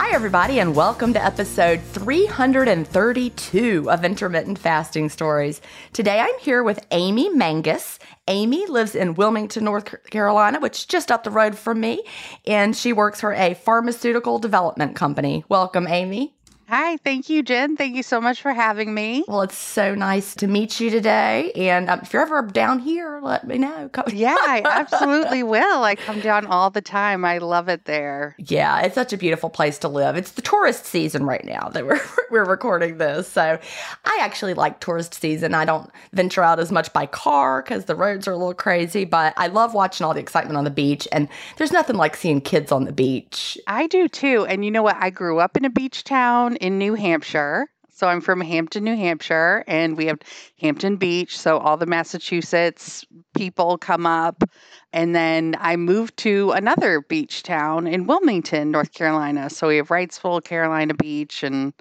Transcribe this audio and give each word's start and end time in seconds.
Hi, 0.00 0.14
everybody, 0.14 0.60
and 0.60 0.76
welcome 0.76 1.12
to 1.14 1.24
episode 1.24 1.80
332 1.80 3.90
of 3.90 4.04
Intermittent 4.04 4.56
Fasting 4.56 5.08
Stories. 5.08 5.60
Today 5.92 6.20
I'm 6.20 6.38
here 6.38 6.62
with 6.62 6.86
Amy 6.92 7.28
Mangis. 7.30 7.98
Amy 8.28 8.64
lives 8.66 8.94
in 8.94 9.16
Wilmington, 9.16 9.64
North 9.64 10.08
Carolina, 10.08 10.60
which 10.60 10.78
is 10.78 10.86
just 10.86 11.10
up 11.10 11.24
the 11.24 11.32
road 11.32 11.58
from 11.58 11.80
me, 11.80 12.04
and 12.46 12.76
she 12.76 12.92
works 12.92 13.20
for 13.20 13.34
a 13.34 13.54
pharmaceutical 13.54 14.38
development 14.38 14.94
company. 14.94 15.44
Welcome, 15.48 15.88
Amy. 15.88 16.37
Hi, 16.70 16.98
thank 16.98 17.30
you, 17.30 17.42
Gin. 17.42 17.78
Thank 17.78 17.96
you 17.96 18.02
so 18.02 18.20
much 18.20 18.42
for 18.42 18.52
having 18.52 18.92
me. 18.92 19.24
Well, 19.26 19.40
it's 19.40 19.56
so 19.56 19.94
nice 19.94 20.34
to 20.34 20.46
meet 20.46 20.78
you 20.80 20.90
today. 20.90 21.50
And 21.52 21.88
um, 21.88 22.00
if 22.02 22.12
you're 22.12 22.20
ever 22.20 22.42
down 22.42 22.78
here, 22.78 23.20
let 23.22 23.46
me 23.46 23.56
know. 23.56 23.88
yeah, 24.08 24.36
I 24.38 24.60
absolutely 24.66 25.42
will. 25.42 25.82
I 25.82 25.94
come 25.94 26.20
down 26.20 26.44
all 26.44 26.68
the 26.68 26.82
time. 26.82 27.24
I 27.24 27.38
love 27.38 27.70
it 27.70 27.86
there. 27.86 28.36
Yeah, 28.36 28.82
it's 28.82 28.94
such 28.94 29.14
a 29.14 29.16
beautiful 29.16 29.48
place 29.48 29.78
to 29.78 29.88
live. 29.88 30.16
It's 30.16 30.32
the 30.32 30.42
tourist 30.42 30.84
season 30.84 31.24
right 31.24 31.42
now 31.42 31.70
that 31.70 31.86
we're 31.86 32.02
we're 32.30 32.44
recording 32.44 32.98
this. 32.98 33.28
So, 33.28 33.58
I 34.04 34.18
actually 34.20 34.52
like 34.52 34.80
tourist 34.80 35.14
season. 35.14 35.54
I 35.54 35.64
don't 35.64 35.90
venture 36.12 36.42
out 36.42 36.60
as 36.60 36.70
much 36.70 36.92
by 36.92 37.06
car 37.06 37.62
because 37.62 37.86
the 37.86 37.96
roads 37.96 38.28
are 38.28 38.32
a 38.32 38.36
little 38.36 38.52
crazy, 38.52 39.06
but 39.06 39.32
I 39.38 39.46
love 39.46 39.72
watching 39.72 40.04
all 40.04 40.12
the 40.12 40.20
excitement 40.20 40.58
on 40.58 40.64
the 40.64 40.70
beach. 40.70 41.08
And 41.12 41.30
there's 41.56 41.72
nothing 41.72 41.96
like 41.96 42.14
seeing 42.14 42.42
kids 42.42 42.70
on 42.72 42.84
the 42.84 42.92
beach. 42.92 43.56
I 43.66 43.86
do 43.86 44.06
too. 44.06 44.44
And 44.44 44.66
you 44.66 44.70
know 44.70 44.82
what? 44.82 44.96
I 45.00 45.08
grew 45.08 45.38
up 45.38 45.56
in 45.56 45.64
a 45.64 45.70
beach 45.70 46.04
town 46.04 46.57
in 46.60 46.78
New 46.78 46.94
Hampshire. 46.94 47.68
So 47.98 48.06
I'm 48.06 48.20
from 48.20 48.40
Hampton, 48.40 48.84
New 48.84 48.94
Hampshire, 48.94 49.64
and 49.66 49.96
we 49.96 50.06
have 50.06 50.20
Hampton 50.60 50.98
Beach. 50.98 51.36
So 51.36 51.58
all 51.58 51.76
the 51.76 51.86
Massachusetts 51.86 53.04
people 53.34 53.76
come 53.76 54.06
up. 54.06 54.44
And 54.92 55.16
then 55.16 55.56
I 55.58 55.74
moved 55.74 56.16
to 56.18 56.52
another 56.52 57.00
beach 57.00 57.42
town 57.42 57.88
in 57.88 58.06
Wilmington, 58.06 58.70
North 58.70 58.92
Carolina. 58.92 59.50
So 59.50 59.66
we 59.66 59.78
have 59.78 59.88
Wrightsville, 59.88 60.44
Carolina 60.44 60.94
Beach. 60.94 61.42
And 61.42 61.72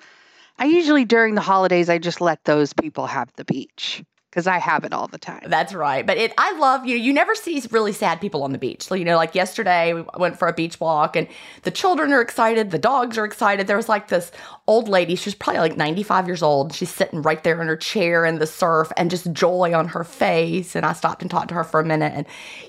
I 0.57 0.65
usually 0.65 1.05
during 1.05 1.35
the 1.35 1.41
holidays, 1.41 1.87
I 1.87 1.99
just 1.99 2.19
let 2.19 2.43
those 2.45 2.73
people 2.73 3.05
have 3.05 3.31
the 3.35 3.45
beach 3.45 4.03
because 4.37 4.45
I 4.45 4.59
have 4.59 4.83
it 4.83 4.93
all 4.93 5.07
the 5.07 5.17
time. 5.17 5.43
That's 5.47 5.73
right. 5.73 6.05
But 6.05 6.17
it, 6.17 6.33
I 6.37 6.55
love 6.59 6.85
you. 6.85 6.95
You 6.95 7.11
never 7.11 7.33
see 7.33 7.59
really 7.71 7.93
sad 7.93 8.21
people 8.21 8.43
on 8.43 8.51
the 8.51 8.57
beach. 8.57 8.83
So, 8.83 8.93
you 8.93 9.05
know, 9.05 9.15
like 9.15 9.33
yesterday, 9.33 9.93
we 9.93 10.03
went 10.17 10.37
for 10.37 10.47
a 10.47 10.53
beach 10.53 10.79
walk, 10.79 11.15
and 11.15 11.27
the 11.63 11.71
children 11.71 12.13
are 12.13 12.21
excited, 12.21 12.69
the 12.69 12.77
dogs 12.77 13.17
are 13.17 13.25
excited. 13.25 13.65
There 13.65 13.77
was 13.77 13.89
like 13.89 14.09
this 14.09 14.31
old 14.67 14.89
lady. 14.89 15.15
She 15.15 15.27
was 15.27 15.35
probably 15.35 15.61
like 15.61 15.77
95 15.77 16.27
years 16.27 16.43
old. 16.43 16.73
She's 16.73 16.89
sitting 16.93 17.21
right 17.21 17.43
there 17.43 17.61
in 17.61 17.67
her 17.67 17.77
chair 17.77 18.25
in 18.25 18.39
the 18.39 18.47
surf, 18.47 18.91
and 18.97 19.09
just 19.09 19.31
joy 19.31 19.73
on 19.73 19.87
her 19.87 20.03
face. 20.03 20.75
And 20.75 20.85
I 20.85 20.93
stopped 20.93 21.21
and 21.21 21.31
talked 21.31 21.49
to 21.49 21.55
her 21.55 21.63
for 21.63 21.79
a 21.79 21.85
minute. 21.85 22.13
And 22.13 22.25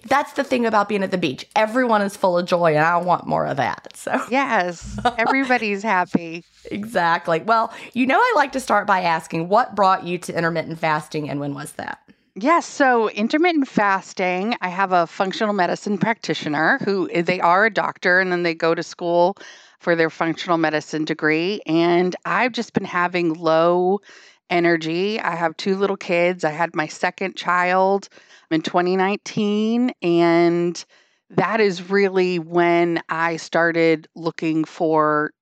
that's 0.07 0.33
the 0.33 0.45
thing 0.45 0.65
about 0.65 0.89
being 0.89 1.03
at 1.03 1.11
the 1.11 1.19
beach. 1.19 1.47
Everyone 1.57 2.03
is 2.03 2.17
full 2.17 2.39
of 2.39 2.47
joy, 2.47 2.75
and 2.75 2.85
I 2.85 2.97
want 2.99 3.27
more 3.27 3.47
of 3.47 3.57
that. 3.57 3.89
So 3.95 4.21
yes, 4.31 4.99
everybody's 5.19 5.83
happy. 5.83 6.45
Exactly. 6.71 7.41
Well, 7.41 7.73
you 7.95 8.05
know, 8.07 8.19
I 8.19 8.33
like 8.37 8.53
to 8.53 8.61
start 8.61 8.87
by 8.87 9.01
asking 9.01 9.49
what 9.49 9.75
brought 9.75 10.05
you 10.05 10.19
to 10.19 10.37
intermittent 10.37 10.79
fasting 10.79 11.31
and 11.31 11.41
when 11.41 11.55
was 11.55 11.73
that? 11.73 12.01
Yes, 12.35 12.67
so 12.67 13.09
intermittent 13.11 13.67
fasting, 13.67 14.55
I 14.61 14.69
have 14.69 14.93
a 14.93 15.07
functional 15.07 15.55
medicine 15.55 15.99
practitioner 15.99 16.79
who 16.85 17.09
they 17.23 17.41
are 17.41 17.67
a 17.67 17.71
doctor 17.71 18.21
and 18.21 18.31
then 18.31 18.43
they 18.43 18.55
go 18.55 18.75
to 18.75 18.83
school 18.83 19.37
for 19.81 19.95
their 19.95 20.11
functional 20.11 20.59
medicine 20.59 21.05
degree 21.05 21.61
and 21.67 22.15
I've 22.25 22.53
just 22.53 22.73
been 22.73 22.85
having 22.85 23.35
low 23.35 24.01
energy. 24.51 25.21
I 25.21 25.37
have 25.37 25.57
two 25.57 25.77
little 25.77 25.97
kids. 25.97 26.45
I 26.45 26.51
had 26.51 26.75
my 26.75 26.87
second 26.87 27.37
child 27.37 28.09
in 28.51 28.63
2019 28.63 29.93
and 30.03 30.85
that 31.31 31.61
is 31.61 31.91
really 31.91 32.39
when 32.39 33.03
I 33.09 33.37
started 33.37 34.09
looking 34.15 34.65
for 34.65 35.33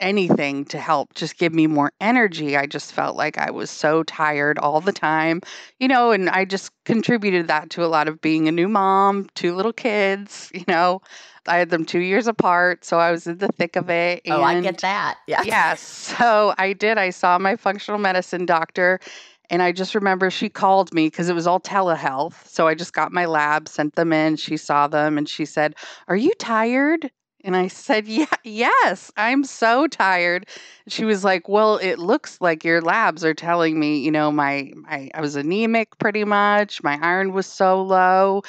anything 0.00 0.64
to 0.66 0.78
help 0.78 1.14
just 1.14 1.38
give 1.38 1.52
me 1.52 1.66
more 1.66 1.92
energy. 2.00 2.56
I 2.56 2.66
just 2.66 2.92
felt 2.92 3.16
like 3.16 3.38
I 3.38 3.50
was 3.50 3.70
so 3.70 4.02
tired 4.02 4.58
all 4.58 4.80
the 4.80 4.92
time, 4.92 5.40
you 5.78 5.88
know, 5.88 6.10
and 6.10 6.28
I 6.28 6.44
just 6.44 6.72
contributed 6.84 7.48
that 7.48 7.70
to 7.70 7.84
a 7.84 7.86
lot 7.86 8.08
of 8.08 8.20
being 8.20 8.48
a 8.48 8.52
new 8.52 8.68
mom, 8.68 9.28
two 9.34 9.54
little 9.54 9.72
kids, 9.72 10.50
you 10.54 10.64
know. 10.66 11.02
I 11.46 11.56
had 11.56 11.70
them 11.70 11.84
two 11.84 12.00
years 12.00 12.26
apart, 12.26 12.84
so 12.84 12.98
I 12.98 13.10
was 13.10 13.26
in 13.26 13.38
the 13.38 13.48
thick 13.48 13.76
of 13.76 13.88
it. 13.88 14.22
oh, 14.28 14.42
I 14.42 14.60
get 14.60 14.78
that. 14.78 15.18
Yeah. 15.26 15.42
Yes. 15.42 15.80
So 15.80 16.54
I 16.58 16.74
did. 16.74 16.98
I 16.98 17.10
saw 17.10 17.38
my 17.38 17.56
functional 17.56 17.98
medicine 17.98 18.44
doctor, 18.46 19.00
and 19.48 19.62
I 19.62 19.72
just 19.72 19.94
remember 19.94 20.30
she 20.30 20.48
called 20.48 20.92
me 20.92 21.06
because 21.06 21.28
it 21.28 21.34
was 21.34 21.46
all 21.46 21.60
telehealth. 21.60 22.46
So 22.46 22.68
I 22.68 22.74
just 22.74 22.92
got 22.92 23.10
my 23.12 23.24
lab, 23.24 23.68
sent 23.68 23.94
them 23.96 24.12
in. 24.12 24.36
She 24.36 24.56
saw 24.56 24.86
them, 24.86 25.16
and 25.16 25.28
she 25.28 25.44
said, 25.44 25.74
Are 26.08 26.16
you 26.16 26.32
tired? 26.38 27.10
And 27.44 27.56
I 27.56 27.68
said, 27.68 28.06
Yeah, 28.06 28.26
yes, 28.44 29.10
I'm 29.16 29.44
so 29.44 29.86
tired. 29.86 30.46
She 30.88 31.04
was 31.04 31.24
like, 31.24 31.48
Well, 31.48 31.76
it 31.78 31.98
looks 31.98 32.40
like 32.40 32.64
your 32.64 32.80
labs 32.80 33.24
are 33.24 33.34
telling 33.34 33.78
me, 33.78 33.98
you 33.98 34.10
know, 34.10 34.30
my, 34.30 34.72
my 34.74 35.10
I 35.14 35.20
was 35.20 35.36
anemic 35.36 35.98
pretty 35.98 36.24
much. 36.24 36.82
My 36.82 36.98
iron 37.02 37.32
was 37.32 37.46
so 37.46 37.82
low. 37.82 38.42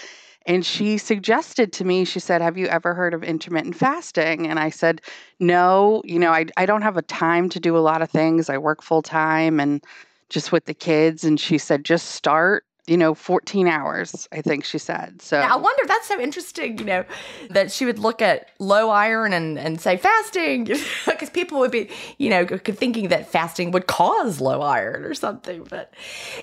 And 0.45 0.65
she 0.65 0.97
suggested 0.97 1.71
to 1.73 1.85
me, 1.85 2.03
she 2.03 2.19
said, 2.19 2.41
Have 2.41 2.57
you 2.57 2.67
ever 2.67 2.93
heard 2.93 3.13
of 3.13 3.23
intermittent 3.23 3.75
fasting? 3.75 4.47
And 4.47 4.59
I 4.59 4.69
said, 4.69 5.01
No, 5.39 6.01
you 6.03 6.19
know, 6.19 6.31
I, 6.31 6.47
I 6.57 6.65
don't 6.65 6.81
have 6.81 6.97
a 6.97 7.03
time 7.03 7.49
to 7.49 7.59
do 7.59 7.77
a 7.77 7.79
lot 7.79 8.01
of 8.01 8.09
things. 8.09 8.49
I 8.49 8.57
work 8.57 8.81
full 8.81 9.01
time 9.01 9.59
and 9.59 9.83
just 10.29 10.51
with 10.51 10.65
the 10.65 10.73
kids. 10.73 11.23
And 11.23 11.39
she 11.39 11.57
said, 11.57 11.85
Just 11.85 12.07
start 12.09 12.65
you 12.87 12.97
know, 12.97 13.13
14 13.13 13.67
hours, 13.67 14.27
I 14.31 14.41
think 14.41 14.65
she 14.65 14.79
said. 14.79 15.21
So 15.21 15.37
I 15.37 15.55
wonder, 15.55 15.83
that's 15.85 16.07
so 16.07 16.19
interesting, 16.19 16.79
you 16.79 16.85
know, 16.85 17.05
that 17.51 17.71
she 17.71 17.85
would 17.85 17.99
look 17.99 18.23
at 18.23 18.49
low 18.57 18.89
iron 18.89 19.33
and, 19.33 19.59
and 19.59 19.79
say 19.79 19.97
fasting, 19.97 20.63
because 21.05 21.29
people 21.29 21.59
would 21.59 21.69
be, 21.69 21.89
you 22.17 22.29
know, 22.31 22.45
thinking 22.47 23.09
that 23.09 23.31
fasting 23.31 23.69
would 23.71 23.85
cause 23.85 24.41
low 24.41 24.61
iron 24.61 25.03
or 25.03 25.13
something. 25.13 25.63
But 25.69 25.93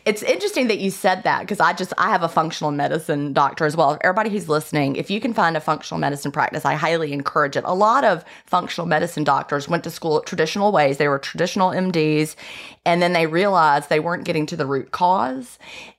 it's 0.04 0.22
interesting 0.22 0.68
that 0.68 0.78
you 0.78 0.92
said 0.92 1.24
that 1.24 1.40
because 1.40 1.58
I 1.58 1.72
just, 1.72 1.92
I 1.98 2.08
have 2.10 2.22
a 2.22 2.28
functional 2.28 2.70
medicine 2.70 3.32
doctor 3.32 3.66
as 3.66 3.76
well. 3.76 3.98
Everybody 4.02 4.30
who's 4.30 4.48
listening, 4.48 4.94
if 4.94 5.10
you 5.10 5.20
can 5.20 5.34
find 5.34 5.56
a 5.56 5.60
functional 5.60 5.98
medicine 5.98 6.30
practice, 6.30 6.64
I 6.64 6.74
highly 6.74 7.12
encourage 7.12 7.56
it. 7.56 7.64
A 7.66 7.74
lot 7.74 8.04
of 8.04 8.24
functional 8.46 8.86
medicine 8.86 9.24
doctors 9.24 9.68
went 9.68 9.82
to 9.84 9.90
school 9.90 10.20
traditional 10.20 10.70
ways. 10.70 10.98
They 10.98 11.08
were 11.08 11.18
traditional 11.18 11.70
MDs, 11.70 12.36
and 12.86 13.02
then 13.02 13.12
they 13.12 13.26
realized 13.26 13.88
they 13.88 13.98
weren't 14.00 14.24
getting 14.24 14.46
to 14.46 14.56
the 14.56 14.66
root 14.66 14.92
cause 14.92 15.58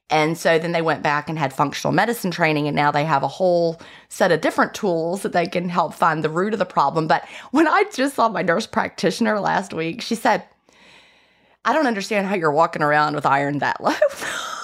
and 0.10 0.38
so 0.38 0.58
then 0.58 0.72
they 0.72 0.82
went 0.82 1.04
back 1.04 1.30
and 1.30 1.38
had 1.38 1.54
functional 1.54 1.94
medicine 1.94 2.32
training, 2.32 2.68
and 2.68 2.76
now 2.76 2.92
they 2.92 3.06
have 3.06 3.24
a 3.24 3.28
whole 3.28 3.80
set 4.10 4.32
of 4.32 4.42
different 4.42 4.74
tools 4.74 5.22
that 5.22 5.34
they 5.34 5.46
can 5.46 5.70
help 5.70 5.94
find 5.94 6.24
the 6.24 6.30
root 6.30 6.54
of 6.54 6.60
the 6.60 6.66
problem. 6.66 7.08
But 7.08 7.28
when 7.52 7.68
I 7.68 7.84
just 7.94 8.16
saw 8.16 8.30
my 8.30 8.42
nurse 8.42 8.68
practitioner 8.68 9.40
last 9.40 9.74
week, 9.74 10.02
she 10.02 10.16
said, 10.16 10.44
I 11.66 11.74
don't 11.74 11.88
understand 11.88 12.28
how 12.28 12.36
you're 12.36 12.52
walking 12.52 12.82
around 12.82 13.16
with 13.16 13.26
iron 13.26 13.60
that 13.60 13.82
low. 13.82 13.94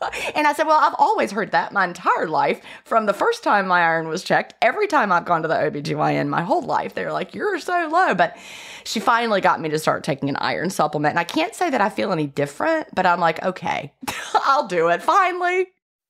and 0.34 0.46
I 0.46 0.52
said, 0.52 0.66
Well, 0.66 0.78
I've 0.78 0.94
always 0.98 1.30
heard 1.30 1.52
that 1.52 1.72
my 1.72 1.84
entire 1.84 2.26
life 2.26 2.60
from 2.84 3.06
the 3.06 3.12
first 3.12 3.42
time 3.42 3.66
my 3.66 3.80
iron 3.80 4.08
was 4.08 4.24
checked. 4.24 4.54
Every 4.62 4.86
time 4.86 5.12
I've 5.12 5.24
gone 5.24 5.42
to 5.42 5.48
the 5.48 5.54
OBGYN 5.54 6.28
my 6.28 6.42
whole 6.42 6.62
life, 6.62 6.94
they're 6.94 7.12
like, 7.12 7.34
You're 7.34 7.58
so 7.58 7.88
low. 7.90 8.14
But 8.14 8.36
she 8.84 9.00
finally 9.00 9.40
got 9.40 9.60
me 9.60 9.68
to 9.70 9.78
start 9.78 10.04
taking 10.04 10.28
an 10.28 10.36
iron 10.36 10.70
supplement. 10.70 11.12
And 11.12 11.18
I 11.18 11.24
can't 11.24 11.54
say 11.54 11.70
that 11.70 11.80
I 11.80 11.88
feel 11.88 12.12
any 12.12 12.26
different, 12.26 12.94
but 12.94 13.06
I'm 13.06 13.20
like, 13.20 13.42
Okay, 13.44 13.92
I'll 14.34 14.66
do 14.66 14.88
it 14.88 15.02
finally. 15.02 15.66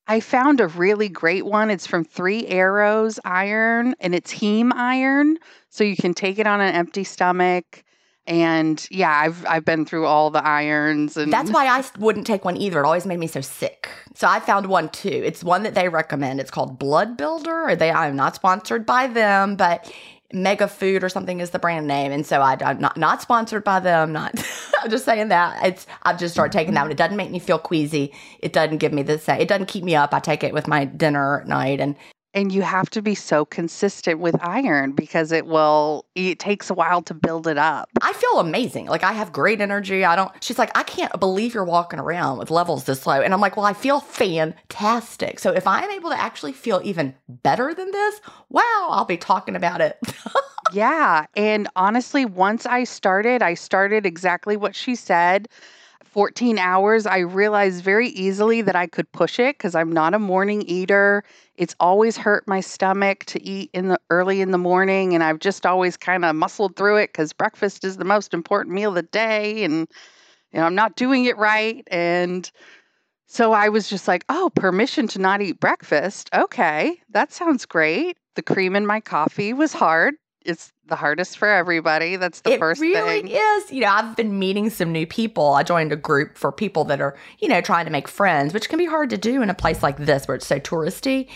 I 0.07 0.21
found 0.21 0.59
a 0.59 0.67
really 0.67 1.07
great 1.07 1.45
one. 1.45 1.69
It's 1.69 1.85
from 1.85 2.03
Three 2.03 2.47
Arrows 2.47 3.19
Iron 3.25 3.93
and 3.99 4.15
it's 4.15 4.33
heme 4.33 4.73
iron. 4.73 5.37
So 5.69 5.83
you 5.83 5.95
can 5.95 6.15
take 6.15 6.39
it 6.39 6.47
on 6.47 6.61
an 6.61 6.73
empty 6.73 7.03
stomach 7.03 7.83
and 8.29 8.87
yeah, 8.91 9.11
I've 9.11 9.43
I've 9.47 9.65
been 9.65 9.85
through 9.85 10.05
all 10.05 10.29
the 10.29 10.45
irons 10.45 11.17
and 11.17 11.33
That's 11.33 11.49
why 11.49 11.65
I 11.65 11.83
wouldn't 11.97 12.27
take 12.27 12.45
one 12.45 12.55
either. 12.55 12.79
It 12.79 12.85
always 12.85 13.07
made 13.07 13.17
me 13.17 13.25
so 13.25 13.41
sick. 13.41 13.89
So 14.13 14.27
I 14.27 14.39
found 14.39 14.67
one 14.67 14.89
too. 14.89 15.09
It's 15.09 15.43
one 15.43 15.63
that 15.63 15.73
they 15.73 15.89
recommend. 15.89 16.39
It's 16.39 16.51
called 16.51 16.77
Blood 16.77 17.17
Builder. 17.17 17.75
They 17.75 17.91
I'm 17.91 18.15
not 18.15 18.35
sponsored 18.35 18.85
by 18.85 19.07
them, 19.07 19.55
but 19.55 19.91
Mega 20.31 20.67
Food 20.67 21.03
or 21.03 21.09
something 21.09 21.39
is 21.39 21.49
the 21.49 21.57
brand 21.57 21.87
name, 21.87 22.11
and 22.11 22.23
so 22.23 22.39
I, 22.39 22.55
am 22.61 22.79
not 22.79 22.97
not 22.97 23.19
sponsored 23.23 23.63
by 23.63 23.79
them. 23.79 24.13
Not, 24.13 24.35
I'm 24.83 24.91
just 24.91 25.05
saying 25.05 25.29
that 25.29 25.65
it's. 25.65 25.87
I've 26.03 26.19
just 26.19 26.35
started 26.35 26.55
taking 26.55 26.75
that 26.75 26.83
one. 26.83 26.91
It 26.91 26.97
doesn't 26.97 27.17
make 27.17 27.31
me 27.31 27.39
feel 27.39 27.57
queasy. 27.57 28.13
It 28.39 28.53
doesn't 28.53 28.77
give 28.77 28.93
me 28.93 29.01
the 29.01 29.17
same. 29.17 29.41
It 29.41 29.47
doesn't 29.47 29.65
keep 29.65 29.83
me 29.83 29.95
up. 29.95 30.13
I 30.13 30.19
take 30.19 30.43
it 30.43 30.53
with 30.53 30.67
my 30.67 30.85
dinner 30.85 31.41
at 31.41 31.47
night, 31.47 31.79
and 31.79 31.95
and 32.33 32.51
you 32.51 32.61
have 32.61 32.89
to 32.91 33.01
be 33.01 33.15
so 33.15 33.45
consistent 33.45 34.19
with 34.19 34.35
iron 34.41 34.91
because 34.91 35.31
it 35.31 35.45
will 35.45 36.05
it 36.15 36.39
takes 36.39 36.69
a 36.69 36.73
while 36.73 37.01
to 37.03 37.13
build 37.13 37.47
it 37.47 37.57
up. 37.57 37.89
I 38.01 38.13
feel 38.13 38.39
amazing. 38.39 38.87
Like 38.87 39.03
i 39.03 39.13
have 39.13 39.31
great 39.31 39.61
energy. 39.61 40.05
I 40.05 40.15
don't 40.15 40.31
she's 40.43 40.59
like 40.59 40.71
i 40.75 40.83
can't 40.83 41.17
believe 41.19 41.53
you're 41.53 41.63
walking 41.63 41.99
around 41.99 42.37
with 42.37 42.51
levels 42.51 42.85
this 42.85 43.07
low. 43.07 43.21
And 43.21 43.33
i'm 43.33 43.41
like 43.41 43.57
well 43.57 43.65
i 43.65 43.73
feel 43.73 43.99
fantastic. 43.99 45.39
So 45.39 45.51
if 45.51 45.65
i'm 45.65 45.89
able 45.91 46.09
to 46.11 46.19
actually 46.19 46.53
feel 46.53 46.81
even 46.83 47.15
better 47.27 47.73
than 47.73 47.91
this 47.91 48.21
wow 48.49 48.87
i'll 48.89 49.05
be 49.05 49.17
talking 49.17 49.55
about 49.55 49.81
it. 49.81 49.97
Yeah. 50.71 51.25
And 51.35 51.67
honestly 51.75 52.25
once 52.25 52.67
i 52.67 52.83
started 52.83 53.41
i 53.41 53.55
started 53.55 54.05
exactly 54.05 54.55
what 54.55 54.75
she 54.75 54.93
said 54.93 55.47
14 56.09 56.57
hours, 56.57 57.05
I 57.05 57.19
realized 57.19 57.83
very 57.83 58.09
easily 58.09 58.61
that 58.63 58.75
I 58.75 58.87
could 58.87 59.11
push 59.11 59.39
it 59.39 59.57
because 59.57 59.75
I'm 59.75 59.91
not 59.91 60.13
a 60.13 60.19
morning 60.19 60.63
eater. 60.63 61.23
It's 61.55 61.75
always 61.79 62.17
hurt 62.17 62.47
my 62.47 62.61
stomach 62.61 63.25
to 63.25 63.41
eat 63.43 63.69
in 63.73 63.89
the 63.89 63.99
early 64.09 64.41
in 64.41 64.51
the 64.51 64.57
morning, 64.57 65.13
and 65.13 65.23
I've 65.23 65.39
just 65.39 65.65
always 65.65 65.97
kind 65.97 66.25
of 66.25 66.35
muscled 66.35 66.75
through 66.75 66.97
it 66.97 67.09
because 67.09 67.31
breakfast 67.33 67.83
is 67.83 67.97
the 67.97 68.05
most 68.05 68.33
important 68.33 68.73
meal 68.73 68.89
of 68.89 68.95
the 68.95 69.03
day, 69.03 69.63
and 69.63 69.87
you 70.51 70.59
know 70.59 70.65
I'm 70.65 70.75
not 70.75 70.95
doing 70.95 71.25
it 71.25 71.37
right. 71.37 71.87
And 71.91 72.49
so 73.27 73.51
I 73.51 73.69
was 73.69 73.87
just 73.87 74.07
like, 74.07 74.25
oh, 74.29 74.51
permission 74.55 75.07
to 75.09 75.19
not 75.19 75.41
eat 75.41 75.59
breakfast. 75.59 76.29
Okay, 76.33 76.99
that 77.09 77.31
sounds 77.31 77.65
great. 77.65 78.17
The 78.35 78.41
cream 78.41 78.75
in 78.75 78.85
my 78.87 78.99
coffee 78.99 79.53
was 79.53 79.73
hard 79.73 80.15
it's 80.49 80.73
the 80.87 80.95
hardest 80.95 81.37
for 81.37 81.47
everybody. 81.47 82.15
That's 82.15 82.41
the 82.41 82.53
it 82.53 82.59
first 82.59 82.81
really 82.81 83.21
thing. 83.21 83.27
is. 83.29 83.71
You 83.71 83.81
know, 83.81 83.89
I've 83.89 84.15
been 84.15 84.39
meeting 84.39 84.69
some 84.69 84.91
new 84.91 85.05
people. 85.05 85.53
I 85.53 85.63
joined 85.63 85.93
a 85.93 85.95
group 85.95 86.37
for 86.37 86.51
people 86.51 86.83
that 86.85 86.99
are, 86.99 87.15
you 87.37 87.47
know, 87.47 87.61
trying 87.61 87.85
to 87.85 87.91
make 87.91 88.07
friends, 88.07 88.53
which 88.53 88.69
can 88.69 88.79
be 88.79 88.85
hard 88.85 89.09
to 89.11 89.17
do 89.17 89.41
in 89.41 89.49
a 89.49 89.53
place 89.53 89.83
like 89.83 89.97
this 89.97 90.27
where 90.27 90.35
it's 90.35 90.47
so 90.47 90.59
touristy. 90.59 91.29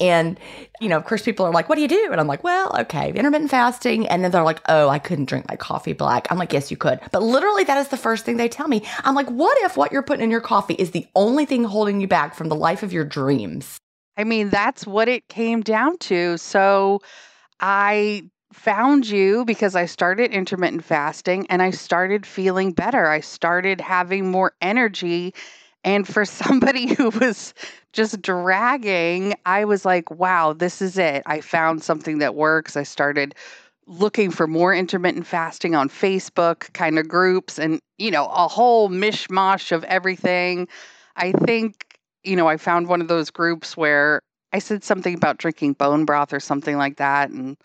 And, 0.00 0.40
you 0.80 0.88
know, 0.88 0.96
of 0.96 1.04
course, 1.04 1.22
people 1.22 1.46
are 1.46 1.52
like, 1.52 1.68
what 1.68 1.76
do 1.76 1.82
you 1.82 1.88
do? 1.88 2.08
And 2.10 2.20
I'm 2.20 2.26
like, 2.26 2.42
well, 2.42 2.74
okay, 2.80 3.12
intermittent 3.12 3.50
fasting. 3.50 4.08
And 4.08 4.24
then 4.24 4.30
they're 4.30 4.42
like, 4.42 4.62
oh, 4.68 4.88
I 4.88 4.98
couldn't 4.98 5.26
drink 5.26 5.46
my 5.48 5.56
coffee 5.56 5.92
black. 5.92 6.26
I'm 6.30 6.38
like, 6.38 6.52
yes, 6.52 6.70
you 6.70 6.76
could. 6.76 6.98
But 7.12 7.22
literally, 7.22 7.64
that 7.64 7.78
is 7.78 7.88
the 7.88 7.96
first 7.96 8.24
thing 8.24 8.38
they 8.38 8.48
tell 8.48 8.68
me. 8.68 8.82
I'm 9.04 9.14
like, 9.14 9.28
what 9.28 9.56
if 9.62 9.76
what 9.76 9.92
you're 9.92 10.02
putting 10.02 10.24
in 10.24 10.30
your 10.30 10.40
coffee 10.40 10.74
is 10.74 10.92
the 10.92 11.06
only 11.14 11.44
thing 11.44 11.64
holding 11.64 12.00
you 12.00 12.08
back 12.08 12.34
from 12.34 12.48
the 12.48 12.56
life 12.56 12.82
of 12.82 12.92
your 12.92 13.04
dreams? 13.04 13.78
I 14.16 14.24
mean, 14.24 14.48
that's 14.48 14.86
what 14.86 15.08
it 15.08 15.28
came 15.28 15.60
down 15.60 15.98
to. 15.98 16.38
So, 16.38 17.02
I 17.60 18.28
found 18.56 19.06
you 19.06 19.44
because 19.44 19.76
I 19.76 19.84
started 19.84 20.32
intermittent 20.32 20.82
fasting 20.82 21.46
and 21.48 21.60
I 21.60 21.70
started 21.70 22.24
feeling 22.24 22.72
better. 22.72 23.06
I 23.06 23.20
started 23.20 23.80
having 23.80 24.30
more 24.30 24.54
energy. 24.62 25.34
And 25.84 26.08
for 26.08 26.24
somebody 26.24 26.94
who 26.94 27.10
was 27.10 27.52
just 27.92 28.22
dragging, 28.22 29.34
I 29.44 29.66
was 29.66 29.84
like, 29.84 30.10
wow, 30.10 30.54
this 30.54 30.80
is 30.80 30.96
it. 30.96 31.22
I 31.26 31.42
found 31.42 31.84
something 31.84 32.18
that 32.18 32.34
works. 32.34 32.76
I 32.76 32.82
started 32.82 33.34
looking 33.86 34.30
for 34.30 34.46
more 34.46 34.74
intermittent 34.74 35.26
fasting 35.26 35.74
on 35.74 35.88
Facebook 35.88 36.72
kind 36.72 36.98
of 36.98 37.06
groups 37.06 37.58
and, 37.58 37.78
you 37.98 38.10
know, 38.10 38.26
a 38.26 38.48
whole 38.48 38.88
mishmash 38.88 39.70
of 39.70 39.84
everything. 39.84 40.66
I 41.14 41.32
think, 41.32 41.98
you 42.24 42.36
know, 42.36 42.48
I 42.48 42.56
found 42.56 42.88
one 42.88 43.00
of 43.00 43.08
those 43.08 43.30
groups 43.30 43.76
where 43.76 44.20
I 44.52 44.58
said 44.60 44.82
something 44.82 45.14
about 45.14 45.38
drinking 45.38 45.74
bone 45.74 46.04
broth 46.04 46.32
or 46.32 46.40
something 46.40 46.78
like 46.78 46.96
that. 46.96 47.30
And 47.30 47.56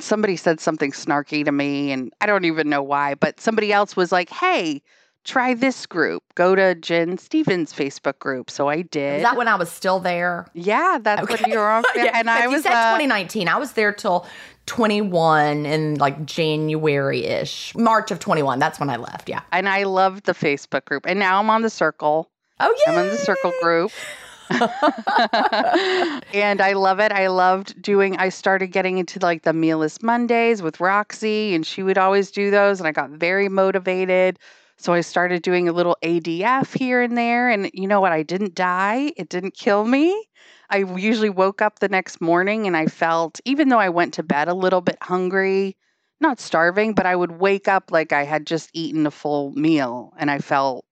somebody 0.00 0.36
said 0.36 0.60
something 0.60 0.92
snarky 0.92 1.44
to 1.44 1.52
me 1.52 1.92
and 1.92 2.12
I 2.20 2.26
don't 2.26 2.44
even 2.44 2.68
know 2.68 2.82
why, 2.82 3.14
but 3.14 3.40
somebody 3.40 3.72
else 3.72 3.96
was 3.96 4.12
like, 4.12 4.30
"Hey, 4.30 4.82
try 5.24 5.54
this 5.54 5.86
group. 5.86 6.22
Go 6.34 6.54
to 6.54 6.74
Gin 6.74 7.18
Stephens 7.18 7.72
Facebook 7.72 8.18
group." 8.18 8.50
So 8.50 8.68
I 8.68 8.82
did. 8.82 9.18
Is 9.18 9.22
that 9.22 9.36
when 9.36 9.48
I 9.48 9.56
was 9.56 9.70
still 9.70 10.00
there? 10.00 10.46
Yeah, 10.54 10.98
that's 11.00 11.22
okay. 11.22 11.42
when 11.42 11.52
you 11.52 11.58
were 11.58 11.68
on. 11.68 11.84
yeah, 11.94 12.12
and 12.14 12.28
I 12.28 12.46
was 12.48 12.62
said 12.62 12.72
uh, 12.72 12.98
2019. 12.98 13.48
I 13.48 13.56
was 13.56 13.72
there 13.72 13.92
till 13.92 14.26
21 14.66 15.64
in 15.64 15.94
like 15.94 16.26
January 16.26 17.24
ish, 17.24 17.74
March 17.76 18.10
of 18.10 18.18
21. 18.18 18.58
That's 18.58 18.78
when 18.78 18.90
I 18.90 18.96
left. 18.96 19.28
Yeah. 19.28 19.42
And 19.52 19.68
I 19.68 19.84
loved 19.84 20.26
the 20.26 20.32
Facebook 20.32 20.84
group. 20.84 21.06
And 21.06 21.18
now 21.18 21.38
I'm 21.38 21.50
on 21.50 21.62
the 21.62 21.70
circle. 21.70 22.30
Oh, 22.58 22.74
yeah. 22.86 22.92
I'm 22.92 23.04
in 23.04 23.10
the 23.10 23.18
circle 23.18 23.52
group. 23.62 23.92
and 26.32 26.60
I 26.60 26.72
love 26.74 27.00
it. 27.00 27.12
I 27.12 27.26
loved 27.28 27.80
doing, 27.82 28.16
I 28.16 28.28
started 28.28 28.68
getting 28.68 28.98
into 28.98 29.18
like 29.20 29.42
the 29.42 29.52
mealless 29.52 30.02
Mondays 30.02 30.62
with 30.62 30.80
Roxy, 30.80 31.54
and 31.54 31.66
she 31.66 31.82
would 31.82 31.98
always 31.98 32.30
do 32.30 32.50
those. 32.50 32.80
And 32.80 32.86
I 32.86 32.92
got 32.92 33.10
very 33.10 33.48
motivated. 33.48 34.38
So 34.78 34.92
I 34.92 35.00
started 35.00 35.42
doing 35.42 35.68
a 35.68 35.72
little 35.72 35.96
ADF 36.02 36.76
here 36.76 37.02
and 37.02 37.16
there. 37.16 37.48
And 37.48 37.70
you 37.74 37.88
know 37.88 38.00
what? 38.00 38.12
I 38.12 38.22
didn't 38.22 38.54
die, 38.54 39.12
it 39.16 39.28
didn't 39.28 39.54
kill 39.54 39.84
me. 39.84 40.28
I 40.70 40.78
usually 40.78 41.30
woke 41.30 41.62
up 41.62 41.78
the 41.78 41.88
next 41.88 42.20
morning 42.20 42.66
and 42.66 42.76
I 42.76 42.86
felt, 42.86 43.40
even 43.44 43.68
though 43.68 43.78
I 43.78 43.88
went 43.88 44.14
to 44.14 44.22
bed 44.22 44.48
a 44.48 44.54
little 44.54 44.80
bit 44.80 44.98
hungry, 45.00 45.76
not 46.20 46.40
starving, 46.40 46.94
but 46.94 47.06
I 47.06 47.14
would 47.14 47.32
wake 47.40 47.68
up 47.68 47.92
like 47.92 48.12
I 48.12 48.24
had 48.24 48.46
just 48.46 48.70
eaten 48.72 49.06
a 49.06 49.10
full 49.10 49.52
meal 49.52 50.12
and 50.18 50.30
I 50.30 50.38
felt 50.38 50.85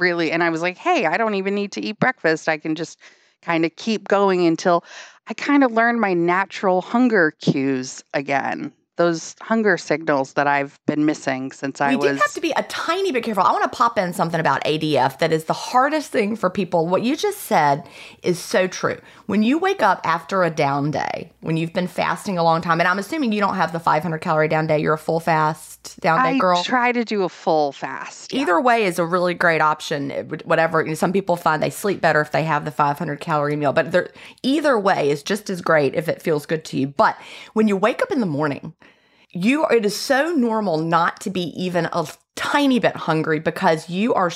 really, 0.00 0.30
and 0.32 0.42
I 0.42 0.50
was 0.50 0.62
like, 0.62 0.76
hey, 0.76 1.06
I 1.06 1.16
don't 1.16 1.34
even 1.34 1.54
need 1.54 1.72
to 1.72 1.80
eat 1.80 1.98
breakfast. 1.98 2.48
I 2.48 2.58
can 2.58 2.74
just 2.74 2.98
kind 3.42 3.64
of 3.64 3.74
keep 3.76 4.08
going 4.08 4.46
until 4.46 4.84
I 5.26 5.34
kind 5.34 5.64
of 5.64 5.72
learned 5.72 6.00
my 6.00 6.14
natural 6.14 6.80
hunger 6.80 7.32
cues 7.40 8.02
again 8.14 8.72
those 8.96 9.34
hunger 9.40 9.76
signals 9.76 10.34
that 10.34 10.46
I've 10.46 10.78
been 10.86 11.04
missing 11.04 11.50
since 11.52 11.80
I 11.80 11.96
was. 11.96 12.04
We 12.04 12.08
do 12.10 12.14
have 12.14 12.32
to 12.32 12.40
be 12.40 12.52
a 12.52 12.62
tiny 12.64 13.10
bit 13.12 13.24
careful. 13.24 13.42
I 13.42 13.52
want 13.52 13.64
to 13.64 13.76
pop 13.76 13.98
in 13.98 14.12
something 14.12 14.38
about 14.38 14.62
ADF 14.64 15.18
that 15.18 15.32
is 15.32 15.44
the 15.44 15.52
hardest 15.52 16.12
thing 16.12 16.36
for 16.36 16.48
people. 16.48 16.86
What 16.86 17.02
you 17.02 17.16
just 17.16 17.40
said 17.40 17.88
is 18.22 18.38
so 18.38 18.66
true. 18.66 18.98
When 19.26 19.42
you 19.42 19.58
wake 19.58 19.82
up 19.82 20.00
after 20.04 20.44
a 20.44 20.50
down 20.50 20.90
day, 20.90 21.32
when 21.40 21.56
you've 21.56 21.72
been 21.72 21.88
fasting 21.88 22.38
a 22.38 22.44
long 22.44 22.60
time, 22.60 22.80
and 22.80 22.86
I'm 22.86 22.98
assuming 22.98 23.32
you 23.32 23.40
don't 23.40 23.56
have 23.56 23.72
the 23.72 23.80
500 23.80 24.18
calorie 24.18 24.48
down 24.48 24.66
day, 24.66 24.78
you're 24.78 24.94
a 24.94 24.98
full 24.98 25.20
fast 25.20 25.98
down 26.00 26.22
day 26.22 26.36
I 26.36 26.38
girl. 26.38 26.58
I 26.58 26.62
try 26.62 26.92
to 26.92 27.04
do 27.04 27.24
a 27.24 27.28
full 27.28 27.72
fast. 27.72 28.32
Yeah. 28.32 28.42
Either 28.42 28.60
way 28.60 28.84
is 28.84 28.98
a 28.98 29.06
really 29.06 29.34
great 29.34 29.60
option. 29.60 30.10
Whatever. 30.44 30.82
You 30.82 30.88
know, 30.88 30.94
some 30.94 31.12
people 31.12 31.36
find 31.36 31.62
they 31.62 31.70
sleep 31.70 32.00
better 32.00 32.20
if 32.20 32.30
they 32.30 32.44
have 32.44 32.64
the 32.64 32.70
500 32.70 33.20
calorie 33.20 33.56
meal, 33.56 33.72
but 33.72 34.12
either 34.42 34.78
way 34.78 35.10
is 35.10 35.22
just 35.22 35.50
as 35.50 35.60
great 35.60 35.94
if 35.94 36.08
it 36.08 36.22
feels 36.22 36.46
good 36.46 36.64
to 36.66 36.78
you. 36.78 36.86
But 36.86 37.18
when 37.54 37.66
you 37.66 37.76
wake 37.76 38.02
up 38.02 38.12
in 38.12 38.20
the 38.20 38.26
morning, 38.26 38.74
you 39.34 39.66
it 39.66 39.84
is 39.84 39.98
so 39.98 40.32
normal 40.32 40.78
not 40.78 41.20
to 41.20 41.30
be 41.30 41.52
even 41.60 41.86
a 41.92 42.06
tiny 42.36 42.78
bit 42.78 42.96
hungry 42.96 43.40
because 43.40 43.90
you 43.90 44.14
are 44.14 44.30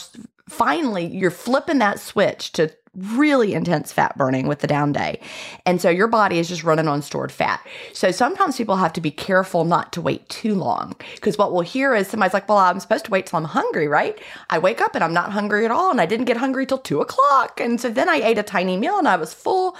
finally 0.49 1.07
you're 1.07 1.31
flipping 1.31 1.79
that 1.79 2.01
switch 2.01 2.53
to 2.53 2.71
really 2.99 3.55
intense 3.55 3.93
fat 3.93 4.17
burning 4.17 4.47
with 4.47 4.61
the 4.61 4.67
down 4.67 4.93
day. 4.93 5.21
And 5.67 5.81
so 5.81 5.89
your 5.89 6.09
body 6.09 6.39
is 6.39 6.49
just 6.49 6.65
running 6.65 6.89
on 6.89 7.03
stored 7.03 7.31
fat. 7.31 7.65
So 7.93 8.11
sometimes 8.11 8.57
people 8.57 8.77
have 8.77 8.93
to 8.95 9.01
be 9.01 9.11
careful 9.11 9.65
not 9.65 9.93
to 9.93 10.01
wait 10.01 10.29
too 10.29 10.55
long 10.55 10.97
because 11.15 11.39
what 11.39 11.53
we'll 11.53 11.63
hear 11.63 11.95
is 11.95 12.09
somebody's 12.09 12.35
like, 12.35 12.49
well, 12.49 12.59
I'm 12.59 12.81
supposed 12.81 13.05
to 13.07 13.11
wait 13.11 13.27
till 13.27 13.39
I'm 13.39 13.45
hungry, 13.45 13.89
right? 13.89 14.19
I 14.51 14.59
wake 14.59 14.81
up 14.81 14.95
and 14.95 15.05
I'm 15.05 15.13
not 15.13 15.33
hungry 15.33 15.65
at 15.65 15.71
all. 15.71 15.91
And 15.91 16.01
I 16.01 16.07
didn't 16.07 16.27
get 16.27 16.37
hungry 16.37 16.67
till 16.67 16.79
two 16.79 17.01
o'clock. 17.01 17.61
And 17.61 17.81
so 17.81 17.89
then 17.91 18.09
I 18.09 18.17
ate 18.17 18.39
a 18.39 18.43
tiny 18.43 18.77
meal 18.77 18.99
and 18.99 19.09
I 19.09 19.17
was 19.17 19.33
full. 19.33 19.77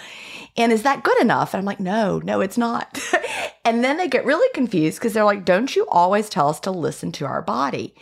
And 0.59 0.73
is 0.73 0.83
that 0.83 1.05
good 1.05 1.19
enough? 1.21 1.55
And 1.55 1.61
I'm 1.61 1.65
like, 1.65 1.81
no, 1.81 2.19
no, 2.19 2.41
it's 2.41 2.59
not. 2.59 2.99
and 3.65 3.85
then 3.85 3.97
they 3.97 4.09
get 4.09 4.27
really 4.27 4.49
confused 4.53 4.99
because 4.99 5.13
they're 5.13 5.25
like, 5.25 5.45
don't 5.45 5.75
you 5.75 5.87
always 5.87 6.29
tell 6.29 6.49
us 6.49 6.59
to 6.61 6.73
listen 6.73 7.13
to 7.13 7.27
our 7.27 7.41
body? 7.41 7.95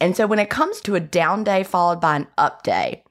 And 0.00 0.16
so 0.16 0.26
when 0.26 0.38
it 0.38 0.50
comes 0.50 0.80
to 0.82 0.94
a 0.94 1.00
down 1.00 1.42
day 1.42 1.64
followed 1.64 2.00
by 2.00 2.16
an 2.16 2.28
up 2.38 2.62
day, 2.62 3.02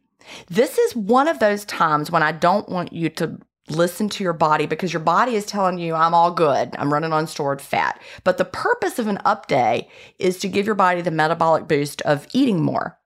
this 0.48 0.78
is 0.78 0.96
one 0.96 1.28
of 1.28 1.40
those 1.40 1.66
times 1.66 2.10
when 2.10 2.24
I 2.24 2.32
don't 2.32 2.70
want 2.70 2.94
you 2.94 3.10
to 3.10 3.38
listen 3.70 4.08
to 4.10 4.24
your 4.24 4.34
body 4.34 4.66
because 4.66 4.94
your 4.94 5.02
body 5.02 5.36
is 5.36 5.46
telling 5.46 5.78
you, 5.78 5.94
I'm 5.94 6.14
all 6.14 6.32
good. 6.32 6.74
I'm 6.78 6.92
running 6.92 7.12
on 7.12 7.28
stored 7.28 7.62
fat. 7.62 8.02
But 8.24 8.38
the 8.38 8.46
purpose 8.46 8.98
of 8.98 9.08
an 9.08 9.20
up 9.26 9.48
day 9.48 9.90
is 10.20 10.38
to 10.40 10.48
give 10.48 10.66
your 10.66 10.76
body 10.76 11.02
the 11.02 11.12
metabolic 11.12 11.68
boost 11.68 12.02
of 12.04 12.28
eating 12.34 12.62
more. 12.62 12.98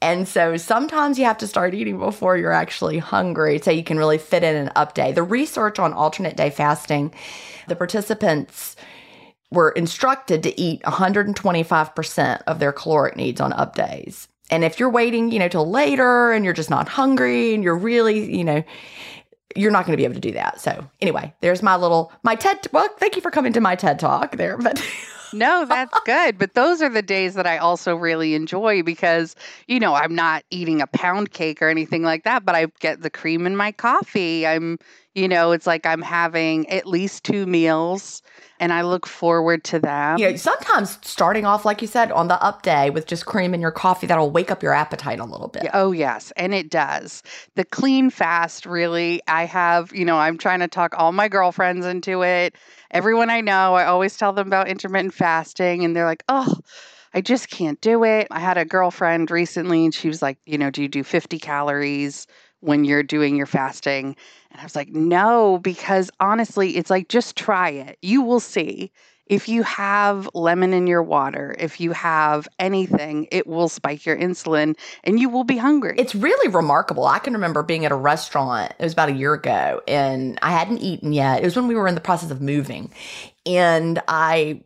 And 0.00 0.26
so 0.26 0.56
sometimes 0.56 1.18
you 1.18 1.24
have 1.24 1.38
to 1.38 1.46
start 1.46 1.74
eating 1.74 1.98
before 1.98 2.36
you're 2.36 2.52
actually 2.52 2.98
hungry 2.98 3.58
so 3.58 3.70
you 3.70 3.84
can 3.84 3.98
really 3.98 4.18
fit 4.18 4.42
in 4.42 4.56
an 4.56 4.70
up 4.74 4.94
day. 4.94 5.12
The 5.12 5.22
research 5.22 5.78
on 5.78 5.92
alternate 5.92 6.36
day 6.36 6.50
fasting, 6.50 7.14
the 7.68 7.76
participants 7.76 8.76
were 9.50 9.70
instructed 9.70 10.42
to 10.42 10.60
eat 10.60 10.82
125% 10.82 12.42
of 12.46 12.58
their 12.58 12.72
caloric 12.72 13.16
needs 13.16 13.40
on 13.40 13.52
up 13.52 13.76
days. 13.76 14.28
And 14.50 14.64
if 14.64 14.80
you're 14.80 14.90
waiting, 14.90 15.30
you 15.30 15.38
know, 15.38 15.48
till 15.48 15.70
later 15.70 16.32
and 16.32 16.44
you're 16.44 16.54
just 16.54 16.70
not 16.70 16.88
hungry 16.88 17.54
and 17.54 17.62
you're 17.62 17.76
really, 17.76 18.36
you 18.36 18.44
know, 18.44 18.64
you're 19.54 19.70
not 19.70 19.86
going 19.86 19.92
to 19.92 19.96
be 19.96 20.04
able 20.04 20.14
to 20.14 20.20
do 20.20 20.32
that. 20.32 20.60
So 20.60 20.88
anyway, 21.00 21.32
there's 21.40 21.62
my 21.62 21.76
little 21.76 22.12
my 22.22 22.34
TED. 22.34 22.66
Well, 22.72 22.88
thank 22.98 23.16
you 23.16 23.22
for 23.22 23.30
coming 23.30 23.52
to 23.52 23.60
my 23.60 23.76
TED 23.76 23.98
talk 23.98 24.36
there, 24.36 24.56
but. 24.58 24.82
no, 25.32 25.64
that's 25.64 25.98
good. 26.04 26.38
But 26.38 26.54
those 26.54 26.82
are 26.82 26.88
the 26.88 27.02
days 27.02 27.34
that 27.34 27.46
I 27.46 27.58
also 27.58 27.94
really 27.96 28.34
enjoy 28.34 28.82
because, 28.82 29.34
you 29.66 29.80
know, 29.80 29.94
I'm 29.94 30.14
not 30.14 30.44
eating 30.50 30.80
a 30.80 30.86
pound 30.86 31.32
cake 31.32 31.62
or 31.62 31.68
anything 31.68 32.02
like 32.02 32.24
that, 32.24 32.44
but 32.44 32.54
I 32.54 32.66
get 32.80 33.02
the 33.02 33.10
cream 33.10 33.46
in 33.46 33.56
my 33.56 33.72
coffee. 33.72 34.46
I'm, 34.46 34.78
you 35.14 35.28
know, 35.28 35.52
it's 35.52 35.66
like 35.66 35.86
I'm 35.86 36.02
having 36.02 36.68
at 36.68 36.86
least 36.86 37.24
two 37.24 37.46
meals 37.46 38.22
and 38.62 38.72
I 38.72 38.82
look 38.82 39.08
forward 39.08 39.64
to 39.64 39.80
them. 39.80 40.18
You 40.18 40.30
know, 40.30 40.36
sometimes 40.36 40.96
starting 41.02 41.44
off, 41.44 41.64
like 41.64 41.82
you 41.82 41.88
said, 41.88 42.12
on 42.12 42.28
the 42.28 42.40
up 42.40 42.62
day 42.62 42.90
with 42.90 43.08
just 43.08 43.26
cream 43.26 43.54
in 43.54 43.60
your 43.60 43.72
coffee, 43.72 44.06
that'll 44.06 44.30
wake 44.30 44.52
up 44.52 44.62
your 44.62 44.72
appetite 44.72 45.18
a 45.18 45.24
little 45.24 45.48
bit. 45.48 45.66
Oh, 45.74 45.90
yes. 45.90 46.32
And 46.36 46.54
it 46.54 46.70
does. 46.70 47.24
The 47.56 47.64
clean 47.64 48.08
fast, 48.08 48.64
really, 48.64 49.20
I 49.26 49.46
have, 49.46 49.92
you 49.92 50.04
know, 50.04 50.16
I'm 50.16 50.38
trying 50.38 50.60
to 50.60 50.68
talk 50.68 50.94
all 50.96 51.10
my 51.10 51.26
girlfriends 51.26 51.84
into 51.84 52.22
it. 52.22 52.54
Everyone 52.92 53.30
I 53.30 53.40
know, 53.40 53.74
I 53.74 53.86
always 53.86 54.16
tell 54.16 54.32
them 54.32 54.46
about 54.46 54.68
intermittent 54.68 55.12
fasting, 55.12 55.84
and 55.84 55.96
they're 55.96 56.06
like, 56.06 56.22
oh, 56.28 56.60
I 57.12 57.20
just 57.20 57.50
can't 57.50 57.80
do 57.80 58.04
it. 58.04 58.28
I 58.30 58.38
had 58.38 58.58
a 58.58 58.64
girlfriend 58.64 59.32
recently, 59.32 59.84
and 59.84 59.92
she 59.92 60.06
was 60.06 60.22
like, 60.22 60.38
you 60.46 60.56
know, 60.56 60.70
do 60.70 60.82
you 60.82 60.88
do 60.88 61.02
50 61.02 61.40
calories 61.40 62.28
when 62.62 62.84
you're 62.84 63.02
doing 63.02 63.36
your 63.36 63.46
fasting? 63.46 64.16
And 64.50 64.60
I 64.60 64.64
was 64.64 64.74
like, 64.74 64.88
no, 64.88 65.58
because 65.58 66.10
honestly, 66.20 66.76
it's 66.76 66.90
like, 66.90 67.08
just 67.08 67.36
try 67.36 67.70
it. 67.70 67.98
You 68.02 68.22
will 68.22 68.40
see. 68.40 68.90
If 69.26 69.48
you 69.48 69.62
have 69.62 70.28
lemon 70.34 70.74
in 70.74 70.86
your 70.86 71.02
water, 71.02 71.54
if 71.58 71.80
you 71.80 71.92
have 71.92 72.48
anything, 72.58 73.28
it 73.30 73.46
will 73.46 73.68
spike 73.68 74.04
your 74.04 74.16
insulin 74.16 74.76
and 75.04 75.18
you 75.18 75.30
will 75.30 75.44
be 75.44 75.56
hungry. 75.56 75.94
It's 75.96 76.14
really 76.14 76.52
remarkable. 76.52 77.06
I 77.06 77.18
can 77.18 77.32
remember 77.32 77.62
being 77.62 77.86
at 77.86 77.92
a 77.92 77.96
restaurant, 77.96 78.74
it 78.78 78.82
was 78.82 78.92
about 78.92 79.08
a 79.08 79.12
year 79.12 79.32
ago, 79.32 79.80
and 79.88 80.38
I 80.42 80.50
hadn't 80.50 80.78
eaten 80.78 81.12
yet. 81.12 81.40
It 81.40 81.44
was 81.44 81.56
when 81.56 81.66
we 81.66 81.74
were 81.74 81.88
in 81.88 81.94
the 81.94 82.00
process 82.00 82.30
of 82.30 82.42
moving. 82.42 82.92
And 83.46 84.02
I 84.06 84.60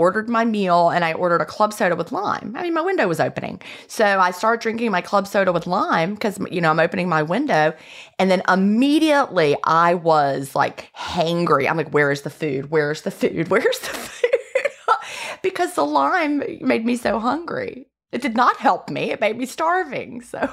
ordered 0.00 0.30
my 0.30 0.46
meal 0.46 0.88
and 0.88 1.04
I 1.04 1.12
ordered 1.12 1.42
a 1.42 1.44
club 1.44 1.74
soda 1.74 1.94
with 1.94 2.10
lime. 2.10 2.54
I 2.56 2.62
mean, 2.62 2.72
my 2.72 2.80
window 2.80 3.06
was 3.06 3.20
opening. 3.20 3.60
So 3.86 4.18
I 4.18 4.30
started 4.30 4.62
drinking 4.62 4.90
my 4.90 5.02
club 5.02 5.26
soda 5.26 5.52
with 5.52 5.66
lime 5.66 6.14
because, 6.14 6.38
you 6.50 6.62
know, 6.62 6.70
I'm 6.70 6.80
opening 6.80 7.06
my 7.06 7.22
window. 7.22 7.74
And 8.18 8.30
then 8.30 8.42
immediately 8.48 9.56
I 9.64 9.92
was 9.92 10.54
like 10.54 10.90
hangry. 10.96 11.68
I'm 11.68 11.76
like, 11.76 11.92
where 11.92 12.10
is 12.10 12.22
the 12.22 12.30
food? 12.30 12.70
Where's 12.70 13.02
the 13.02 13.10
food? 13.10 13.48
Where's 13.50 13.78
the 13.78 13.88
food? 13.88 14.30
because 15.42 15.74
the 15.74 15.84
lime 15.84 16.42
made 16.62 16.86
me 16.86 16.96
so 16.96 17.18
hungry. 17.18 17.86
It 18.10 18.22
did 18.22 18.34
not 18.34 18.56
help 18.56 18.88
me. 18.88 19.10
It 19.10 19.20
made 19.20 19.36
me 19.36 19.44
starving. 19.44 20.22
So 20.22 20.48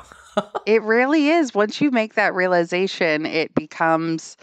it 0.66 0.82
really 0.84 1.30
is. 1.30 1.56
Once 1.56 1.80
you 1.80 1.90
make 1.90 2.16
that 2.16 2.36
realization, 2.36 3.26
it 3.26 3.56
becomes 3.56 4.36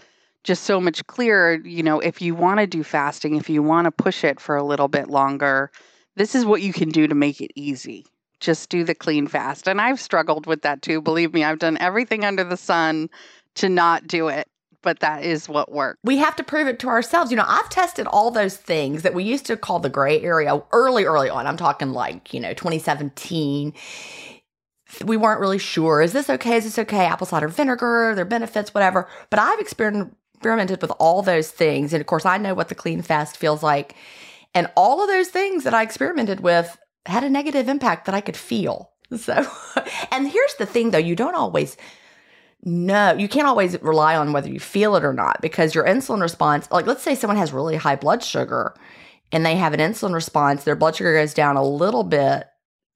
just 0.45 0.63
so 0.63 0.79
much 0.79 1.05
clearer. 1.07 1.55
You 1.55 1.83
know, 1.83 1.99
if 1.99 2.21
you 2.21 2.35
want 2.35 2.59
to 2.59 2.67
do 2.67 2.83
fasting, 2.83 3.35
if 3.35 3.49
you 3.49 3.61
want 3.61 3.85
to 3.85 3.91
push 3.91 4.23
it 4.23 4.39
for 4.39 4.55
a 4.55 4.63
little 4.63 4.87
bit 4.87 5.09
longer, 5.09 5.71
this 6.15 6.35
is 6.35 6.45
what 6.45 6.61
you 6.61 6.71
can 6.71 6.89
do 6.89 7.07
to 7.07 7.15
make 7.15 7.41
it 7.41 7.51
easy. 7.55 8.05
Just 8.39 8.69
do 8.69 8.83
the 8.83 8.95
clean 8.95 9.27
fast. 9.27 9.67
And 9.67 9.81
I've 9.81 9.99
struggled 9.99 10.45
with 10.45 10.61
that 10.61 10.81
too. 10.81 11.01
Believe 11.01 11.33
me, 11.33 11.43
I've 11.43 11.59
done 11.59 11.77
everything 11.79 12.23
under 12.23 12.43
the 12.43 12.57
sun 12.57 13.09
to 13.55 13.67
not 13.67 14.07
do 14.07 14.29
it 14.29 14.47
but 14.85 14.99
that 14.99 15.23
is 15.23 15.49
what 15.49 15.71
works. 15.71 15.99
We 16.03 16.17
have 16.17 16.35
to 16.35 16.43
prove 16.43 16.67
it 16.67 16.77
to 16.79 16.89
ourselves. 16.89 17.31
You 17.31 17.37
know, 17.37 17.45
I've 17.47 17.69
tested 17.69 18.05
all 18.05 18.29
those 18.29 18.55
things 18.55 19.01
that 19.01 19.15
we 19.15 19.23
used 19.23 19.47
to 19.47 19.57
call 19.57 19.79
the 19.79 19.89
gray 19.89 20.21
area 20.21 20.61
early, 20.71 21.05
early 21.05 21.27
on. 21.27 21.47
I'm 21.47 21.57
talking 21.57 21.91
like, 21.91 22.35
you 22.35 22.39
know, 22.39 22.53
2017. 22.53 23.73
We 25.03 25.17
weren't 25.17 25.41
really 25.41 25.57
sure. 25.57 26.03
Is 26.03 26.13
this 26.13 26.29
okay? 26.29 26.57
Is 26.57 26.65
this 26.65 26.77
okay? 26.77 27.07
Apple 27.07 27.25
cider 27.25 27.47
vinegar, 27.47 28.13
their 28.15 28.25
benefits, 28.25 28.75
whatever. 28.75 29.09
But 29.31 29.39
I've 29.39 29.59
experienced 29.59 30.11
experimented 30.35 30.81
with 30.81 30.91
all 30.99 31.21
those 31.21 31.49
things. 31.49 31.93
And 31.93 32.01
of 32.01 32.07
course, 32.07 32.25
I 32.25 32.37
know 32.37 32.53
what 32.53 32.69
the 32.69 32.75
clean 32.75 33.01
fast 33.01 33.37
feels 33.37 33.63
like. 33.63 33.95
And 34.53 34.69
all 34.75 35.01
of 35.01 35.07
those 35.07 35.29
things 35.29 35.63
that 35.63 35.73
I 35.73 35.81
experimented 35.81 36.41
with 36.41 36.77
had 37.05 37.23
a 37.23 37.29
negative 37.29 37.67
impact 37.67 38.05
that 38.05 38.15
I 38.15 38.21
could 38.21 38.37
feel. 38.37 38.91
So, 39.17 39.45
and 40.11 40.27
here's 40.27 40.55
the 40.55 40.65
thing 40.65 40.89
though, 40.89 40.97
you 40.97 41.15
don't 41.15 41.35
always 41.35 41.77
know, 42.63 43.13
you 43.13 43.29
can't 43.29 43.47
always 43.47 43.79
rely 43.83 44.15
on 44.15 44.33
whether 44.33 44.49
you 44.49 44.59
feel 44.59 44.95
it 44.95 45.05
or 45.05 45.13
not 45.13 45.39
because 45.41 45.75
your 45.75 45.85
insulin 45.85 46.21
response, 46.21 46.69
like 46.71 46.87
let's 46.87 47.03
say 47.03 47.13
someone 47.13 47.37
has 47.37 47.53
really 47.53 47.75
high 47.75 47.95
blood 47.95 48.23
sugar 48.23 48.73
and 49.31 49.45
they 49.45 49.55
have 49.57 49.73
an 49.73 49.79
insulin 49.79 50.15
response, 50.15 50.63
their 50.63 50.75
blood 50.75 50.95
sugar 50.95 51.13
goes 51.13 51.35
down 51.35 51.55
a 51.55 51.63
little 51.63 52.03
bit, 52.03 52.45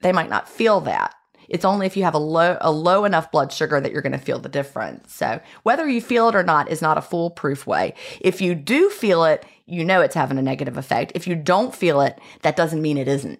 they 0.01 0.11
might 0.11 0.31
not 0.31 0.49
feel 0.49 0.81
that. 0.81 1.13
It's 1.49 1.65
only 1.65 1.85
if 1.87 1.97
you 1.97 2.03
have 2.03 2.13
a 2.13 2.19
low 2.19 2.57
a 2.61 2.71
low 2.71 3.05
enough 3.05 3.31
blood 3.31 3.51
sugar 3.51 3.81
that 3.81 3.91
you're 3.91 4.01
going 4.01 4.13
to 4.13 4.17
feel 4.17 4.39
the 4.39 4.49
difference. 4.49 5.13
So, 5.13 5.41
whether 5.63 5.87
you 5.87 6.01
feel 6.01 6.29
it 6.29 6.35
or 6.35 6.43
not 6.43 6.69
is 6.69 6.81
not 6.81 6.97
a 6.97 7.01
foolproof 7.01 7.67
way. 7.67 7.93
If 8.21 8.41
you 8.41 8.55
do 8.55 8.89
feel 8.89 9.23
it, 9.25 9.45
you 9.65 9.83
know 9.83 10.01
it's 10.01 10.15
having 10.15 10.37
a 10.37 10.41
negative 10.41 10.77
effect. 10.77 11.11
If 11.15 11.27
you 11.27 11.35
don't 11.35 11.75
feel 11.75 12.01
it, 12.01 12.19
that 12.41 12.55
doesn't 12.55 12.81
mean 12.81 12.97
it 12.97 13.07
isn't. 13.07 13.39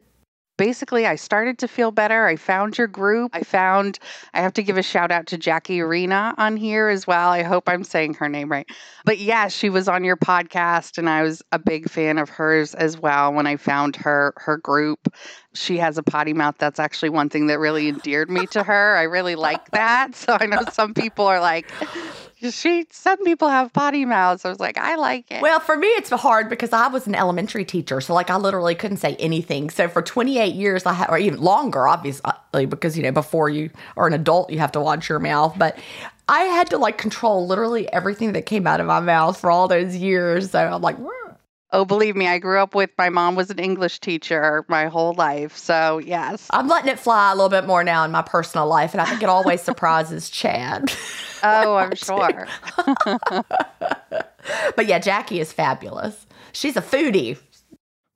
Basically 0.59 1.07
I 1.07 1.15
started 1.15 1.57
to 1.59 1.69
feel 1.69 1.89
better. 1.89 2.25
I 2.25 2.35
found 2.35 2.77
your 2.77 2.87
group. 2.87 3.31
I 3.33 3.43
found, 3.43 3.97
I 4.33 4.41
have 4.41 4.51
to 4.55 4.61
give 4.61 4.77
a 4.77 4.83
shout 4.83 5.09
out 5.09 5.25
to 5.27 5.37
Jackie 5.37 5.79
Arena 5.79 6.35
on 6.37 6.57
here 6.57 6.89
as 6.89 7.07
well. 7.07 7.29
I 7.29 7.43
hope 7.43 7.69
I'm 7.69 7.85
saying 7.85 8.15
her 8.15 8.27
name 8.27 8.51
right. 8.51 8.69
But 9.05 9.19
yeah, 9.19 9.47
she 9.47 9.69
was 9.69 9.87
on 9.87 10.03
your 10.03 10.17
podcast 10.17 10.97
and 10.97 11.09
I 11.09 11.21
was 11.21 11.41
a 11.53 11.59
big 11.59 11.89
fan 11.89 12.17
of 12.17 12.27
hers 12.27 12.75
as 12.75 12.99
well 12.99 13.31
when 13.31 13.47
I 13.47 13.55
found 13.55 13.95
her 13.95 14.33
her 14.35 14.57
group. 14.57 15.07
She 15.53 15.77
has 15.77 15.97
a 15.97 16.03
potty 16.03 16.33
mouth. 16.33 16.55
That's 16.59 16.79
actually 16.79 17.09
one 17.09 17.29
thing 17.29 17.47
that 17.47 17.57
really 17.57 17.87
endeared 17.87 18.29
me 18.29 18.45
to 18.47 18.61
her. 18.61 18.97
I 18.97 19.03
really 19.03 19.35
like 19.35 19.71
that. 19.71 20.09
So 20.19 20.37
I 20.39 20.45
know 20.45 20.63
some 20.73 20.93
people 20.93 21.25
are 21.25 21.39
like, 21.39 21.71
she 22.41 22.85
some 22.89 23.23
people 23.23 23.49
have 23.49 23.73
potty 23.73 24.05
mouths. 24.05 24.45
I 24.45 24.49
was 24.49 24.59
like, 24.59 24.77
I 24.77 24.95
like 24.95 25.29
it. 25.31 25.41
Well, 25.41 25.59
for 25.59 25.75
me, 25.75 25.87
it's 25.87 26.09
hard 26.09 26.49
because 26.49 26.71
I 26.71 26.87
was 26.87 27.07
an 27.07 27.15
elementary 27.15 27.65
teacher, 27.65 27.99
so 28.01 28.13
like 28.13 28.29
I 28.29 28.37
literally 28.37 28.75
couldn't 28.75 28.97
say 28.97 29.15
anything. 29.17 29.69
So 29.69 29.87
for 29.87 30.01
28 30.01 30.55
years, 30.55 30.85
I 30.85 30.93
had, 30.93 31.09
or 31.09 31.17
even 31.17 31.41
longer, 31.41 31.87
obviously, 31.87 32.31
because 32.65 32.97
you 32.97 33.03
know 33.03 33.11
before 33.11 33.49
you 33.49 33.69
are 33.97 34.07
an 34.07 34.13
adult, 34.13 34.49
you 34.49 34.59
have 34.59 34.71
to 34.73 34.81
watch 34.81 35.09
your 35.09 35.19
mouth. 35.19 35.55
But 35.57 35.77
I 36.27 36.41
had 36.43 36.69
to 36.69 36.77
like 36.77 36.97
control 36.97 37.45
literally 37.45 37.91
everything 37.91 38.33
that 38.33 38.45
came 38.45 38.67
out 38.67 38.79
of 38.79 38.85
my 38.85 38.99
mouth 38.99 39.39
for 39.39 39.51
all 39.51 39.67
those 39.67 39.95
years. 39.95 40.51
So 40.51 40.59
I'm 40.59 40.81
like. 40.81 40.97
Oh, 41.71 41.85
believe 41.85 42.15
me, 42.15 42.27
I 42.27 42.39
grew 42.39 42.59
up 42.59 42.73
with 42.73 42.89
my 42.97 43.09
mom 43.09 43.35
was 43.35 43.51
an 43.51 43.59
English 43.59 43.99
teacher 43.99 44.65
my 44.67 44.87
whole 44.87 45.13
life. 45.13 45.55
So, 45.55 45.99
yes. 45.99 46.47
I'm 46.49 46.67
letting 46.67 46.89
it 46.89 46.97
fly 46.97 47.31
a 47.31 47.35
little 47.35 47.49
bit 47.49 47.67
more 47.67 47.83
now 47.83 48.03
in 48.05 48.11
my 48.11 48.23
personal 48.23 48.65
life. 48.67 48.93
And 48.95 49.01
I 49.01 49.05
think 49.05 49.21
it 49.21 49.29
always 49.29 49.61
surprises 49.61 50.29
Chad. 50.31 50.91
Oh, 51.43 51.75
I'm 51.75 51.95
sure. 51.95 52.47
but 54.75 54.87
yeah, 54.87 54.97
Jackie 54.97 55.39
is 55.39 55.53
fabulous. 55.53 56.25
She's 56.53 56.75
a 56.75 56.81
foodie. 56.81 57.37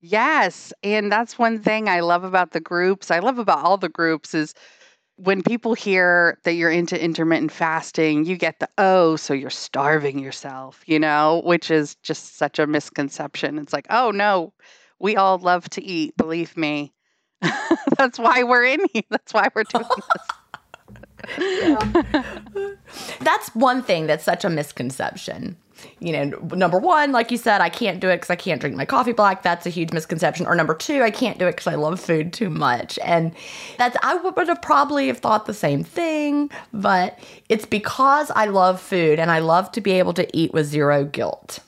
Yes. 0.00 0.72
And 0.82 1.12
that's 1.12 1.38
one 1.38 1.60
thing 1.60 1.88
I 1.88 2.00
love 2.00 2.24
about 2.24 2.52
the 2.52 2.60
groups. 2.60 3.10
I 3.10 3.18
love 3.18 3.38
about 3.38 3.64
all 3.64 3.76
the 3.76 3.88
groups 3.88 4.34
is 4.34 4.54
when 5.16 5.42
people 5.42 5.74
hear 5.74 6.38
that 6.44 6.54
you're 6.54 6.70
into 6.70 7.02
intermittent 7.02 7.52
fasting, 7.52 8.24
you 8.24 8.36
get 8.36 8.58
the, 8.58 8.68
oh, 8.78 9.16
so 9.16 9.34
you're 9.34 9.50
starving 9.50 10.18
yourself, 10.18 10.82
you 10.86 10.98
know, 10.98 11.42
which 11.44 11.70
is 11.70 11.96
just 11.96 12.38
such 12.38 12.58
a 12.58 12.66
misconception. 12.66 13.58
It's 13.58 13.74
like, 13.74 13.86
oh, 13.90 14.10
no, 14.10 14.54
we 14.98 15.16
all 15.16 15.38
love 15.38 15.68
to 15.70 15.82
eat, 15.82 16.16
believe 16.16 16.56
me. 16.56 16.94
that's 17.98 18.18
why 18.18 18.42
we're 18.42 18.64
in 18.64 18.80
here. 18.92 19.02
That's 19.10 19.34
why 19.34 19.48
we're 19.54 19.64
doing 19.64 19.84
this. 19.96 20.06
that's 23.20 23.54
one 23.54 23.82
thing 23.82 24.06
that's 24.06 24.24
such 24.24 24.44
a 24.44 24.50
misconception 24.50 25.56
you 26.00 26.12
know, 26.12 26.38
number 26.54 26.78
one, 26.78 27.12
like 27.12 27.30
you 27.30 27.36
said, 27.36 27.60
I 27.60 27.68
can't 27.68 28.00
do 28.00 28.08
it 28.08 28.16
because 28.16 28.30
I 28.30 28.36
can't 28.36 28.60
drink 28.60 28.76
my 28.76 28.84
coffee 28.84 29.12
black. 29.12 29.42
That's 29.42 29.66
a 29.66 29.70
huge 29.70 29.92
misconception. 29.92 30.46
Or 30.46 30.54
number 30.54 30.74
two, 30.74 31.02
I 31.02 31.10
can't 31.10 31.38
do 31.38 31.46
it 31.46 31.52
because 31.52 31.66
I 31.66 31.74
love 31.74 32.00
food 32.00 32.32
too 32.32 32.50
much. 32.50 32.98
And 33.04 33.32
that's, 33.78 33.96
I 34.02 34.14
would 34.16 34.48
have 34.48 34.62
probably 34.62 35.08
have 35.08 35.18
thought 35.18 35.46
the 35.46 35.54
same 35.54 35.84
thing, 35.84 36.50
but 36.72 37.18
it's 37.48 37.66
because 37.66 38.30
I 38.30 38.46
love 38.46 38.80
food 38.80 39.18
and 39.18 39.30
I 39.30 39.40
love 39.40 39.70
to 39.72 39.80
be 39.80 39.92
able 39.92 40.14
to 40.14 40.36
eat 40.36 40.52
with 40.52 40.66
zero 40.66 41.04
guilt. 41.04 41.60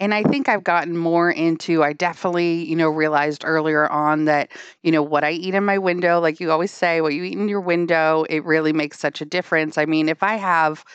And 0.00 0.14
I 0.14 0.22
think 0.22 0.48
I've 0.48 0.64
gotten 0.64 0.96
more 0.96 1.30
into, 1.30 1.84
I 1.84 1.92
definitely, 1.92 2.64
you 2.64 2.74
know, 2.74 2.88
realized 2.88 3.42
earlier 3.44 3.86
on 3.88 4.24
that, 4.24 4.50
you 4.82 4.90
know, 4.90 5.02
what 5.02 5.24
I 5.24 5.32
eat 5.32 5.54
in 5.54 5.62
my 5.62 5.76
window, 5.76 6.20
like 6.20 6.40
you 6.40 6.50
always 6.50 6.70
say, 6.70 7.02
what 7.02 7.12
you 7.12 7.22
eat 7.22 7.36
in 7.36 7.50
your 7.50 7.60
window, 7.60 8.24
it 8.30 8.42
really 8.46 8.72
makes 8.72 8.98
such 8.98 9.20
a 9.20 9.26
difference. 9.26 9.76
I 9.76 9.84
mean, 9.84 10.08
if 10.08 10.22
I 10.22 10.36
have, 10.36 10.86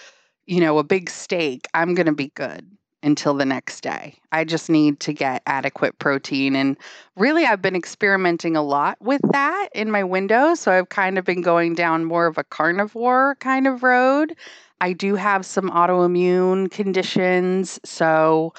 you 0.46 0.60
know, 0.60 0.78
a 0.78 0.84
big 0.84 1.10
steak, 1.10 1.68
I'm 1.74 1.96
going 1.96 2.06
to 2.06 2.14
be 2.14 2.30
good 2.36 2.66
until 3.04 3.36
the 3.36 3.46
next 3.46 3.82
day. 3.82 4.16
I 4.32 4.44
just 4.44 4.70
need 4.70 5.00
to 5.02 5.14
get 5.14 5.44
adequate 5.46 6.00
protein. 6.00 6.56
And 6.56 6.76
really, 7.16 7.46
I've 7.46 7.62
been 7.62 7.76
experimenting 7.76 8.56
a 8.56 8.64
lot 8.64 8.98
with 9.00 9.22
that 9.32 9.70
in 9.76 9.92
my 9.92 10.04
window. 10.04 10.56
So 10.56 10.72
I've 10.72 10.90
kind 10.90 11.18
of 11.18 11.24
been 11.24 11.42
going 11.42 11.76
down 11.76 12.06
more 12.06 12.26
of 12.26 12.38
a 12.38 12.44
carnivore 12.44 13.38
kind 13.40 13.68
of 13.68 13.84
road. 13.84 14.36
I 14.82 14.94
do 14.94 15.16
have 15.16 15.46
some 15.46 15.70
autoimmune 15.70 16.72
conditions. 16.72 17.80
So 17.86 18.54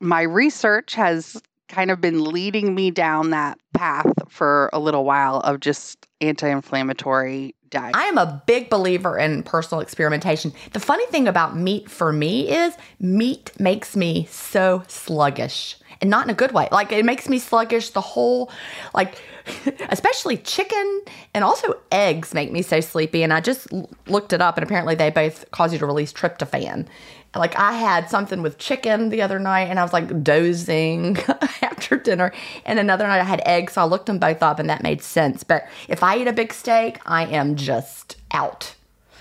my 0.00 0.22
research 0.22 0.94
has 0.94 1.42
kind 1.68 1.90
of 1.90 2.00
been 2.00 2.24
leading 2.24 2.74
me 2.74 2.90
down 2.90 3.30
that 3.30 3.58
path 3.74 4.10
for 4.28 4.70
a 4.72 4.78
little 4.78 5.04
while 5.04 5.40
of 5.40 5.60
just 5.60 6.06
anti 6.20 6.48
inflammatory 6.48 7.54
diet. 7.70 7.94
I 7.96 8.04
am 8.04 8.18
a 8.18 8.42
big 8.46 8.70
believer 8.70 9.18
in 9.18 9.42
personal 9.42 9.80
experimentation. 9.80 10.52
The 10.72 10.80
funny 10.80 11.06
thing 11.06 11.28
about 11.28 11.56
meat 11.56 11.90
for 11.90 12.12
me 12.12 12.50
is 12.50 12.74
meat 13.00 13.52
makes 13.58 13.96
me 13.96 14.26
so 14.30 14.82
sluggish 14.88 15.76
and 16.00 16.10
not 16.10 16.24
in 16.24 16.30
a 16.30 16.34
good 16.34 16.52
way. 16.52 16.68
Like 16.70 16.92
it 16.92 17.04
makes 17.04 17.28
me 17.28 17.38
sluggish 17.38 17.90
the 17.90 18.00
whole 18.00 18.50
like 18.94 19.20
especially 19.88 20.36
chicken 20.36 21.02
and 21.34 21.42
also 21.42 21.74
eggs 21.90 22.34
make 22.34 22.52
me 22.52 22.62
so 22.62 22.80
sleepy 22.80 23.22
and 23.22 23.32
I 23.32 23.40
just 23.40 23.68
looked 24.06 24.32
it 24.32 24.40
up 24.40 24.56
and 24.56 24.64
apparently 24.64 24.94
they 24.94 25.10
both 25.10 25.50
cause 25.50 25.72
you 25.72 25.78
to 25.78 25.86
release 25.86 26.12
tryptophan. 26.12 26.86
Like 27.34 27.58
I 27.58 27.72
had 27.72 28.08
something 28.08 28.42
with 28.42 28.58
chicken 28.58 29.10
the 29.10 29.22
other 29.22 29.38
night 29.38 29.68
and 29.68 29.78
I 29.78 29.82
was 29.82 29.92
like 29.92 30.22
dozing 30.22 31.18
after 31.62 31.96
dinner. 31.96 32.32
And 32.64 32.78
another 32.78 33.06
night 33.06 33.20
I 33.20 33.24
had 33.24 33.42
eggs, 33.44 33.74
so 33.74 33.82
I 33.82 33.84
looked 33.84 34.06
them 34.06 34.18
both 34.18 34.42
up 34.42 34.58
and 34.58 34.68
that 34.70 34.82
made 34.82 35.02
sense. 35.02 35.44
But 35.44 35.68
if 35.88 36.02
I 36.02 36.18
eat 36.18 36.28
a 36.28 36.32
big 36.32 36.52
steak, 36.52 37.00
I 37.06 37.26
am 37.26 37.56
just 37.56 38.16
out. 38.32 38.74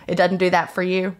It 0.07 0.15
doesn't 0.15 0.37
do 0.37 0.49
that 0.49 0.73
for 0.73 0.83
you? 0.83 1.15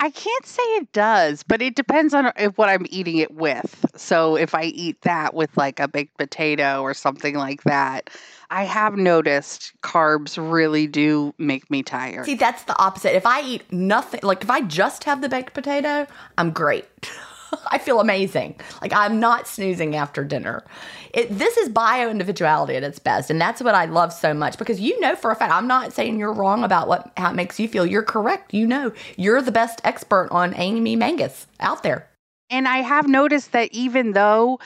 I 0.00 0.10
can't 0.10 0.46
say 0.46 0.62
it 0.62 0.92
does, 0.92 1.42
but 1.42 1.60
it 1.60 1.74
depends 1.74 2.14
on 2.14 2.30
if 2.36 2.56
what 2.56 2.68
I'm 2.68 2.86
eating 2.88 3.16
it 3.16 3.34
with. 3.34 3.84
So 3.96 4.36
if 4.36 4.54
I 4.54 4.64
eat 4.64 5.02
that 5.02 5.34
with 5.34 5.56
like 5.56 5.80
a 5.80 5.88
baked 5.88 6.16
potato 6.16 6.82
or 6.82 6.94
something 6.94 7.34
like 7.34 7.64
that, 7.64 8.10
I 8.50 8.64
have 8.64 8.96
noticed 8.96 9.72
carbs 9.82 10.38
really 10.38 10.86
do 10.86 11.34
make 11.38 11.70
me 11.70 11.82
tired. 11.82 12.24
See, 12.24 12.34
that's 12.34 12.64
the 12.64 12.78
opposite. 12.78 13.14
If 13.14 13.26
I 13.26 13.42
eat 13.42 13.70
nothing, 13.72 14.20
like 14.22 14.42
if 14.42 14.50
I 14.50 14.62
just 14.62 15.04
have 15.04 15.20
the 15.20 15.28
baked 15.28 15.52
potato, 15.52 16.06
I'm 16.38 16.50
great. 16.50 16.86
I 17.70 17.78
feel 17.78 18.00
amazing. 18.00 18.58
Like 18.80 18.92
I'm 18.94 19.20
not 19.20 19.46
snoozing 19.46 19.96
after 19.96 20.24
dinner. 20.24 20.64
It, 21.12 21.26
this 21.30 21.56
is 21.56 21.68
bio 21.68 22.10
individuality 22.10 22.76
at 22.76 22.82
its 22.82 22.98
best, 22.98 23.30
and 23.30 23.40
that's 23.40 23.62
what 23.62 23.74
I 23.74 23.86
love 23.86 24.12
so 24.12 24.32
much 24.34 24.58
because 24.58 24.80
you 24.80 24.98
know 25.00 25.14
for 25.14 25.30
a 25.30 25.34
fact. 25.36 25.52
I'm 25.52 25.66
not 25.66 25.92
saying 25.92 26.18
you're 26.18 26.32
wrong 26.32 26.64
about 26.64 26.88
what 26.88 27.12
how 27.16 27.30
it 27.30 27.34
makes 27.34 27.58
you 27.60 27.68
feel. 27.68 27.86
You're 27.86 28.02
correct. 28.02 28.54
You 28.54 28.66
know 28.66 28.92
you're 29.16 29.42
the 29.42 29.52
best 29.52 29.80
expert 29.84 30.28
on 30.30 30.54
Amy 30.56 30.96
Mangis 30.96 31.46
out 31.60 31.82
there. 31.82 32.08
And 32.50 32.66
I 32.66 32.78
have 32.78 33.06
noticed 33.06 33.52
that 33.52 33.70
even 33.72 34.12
though 34.12 34.58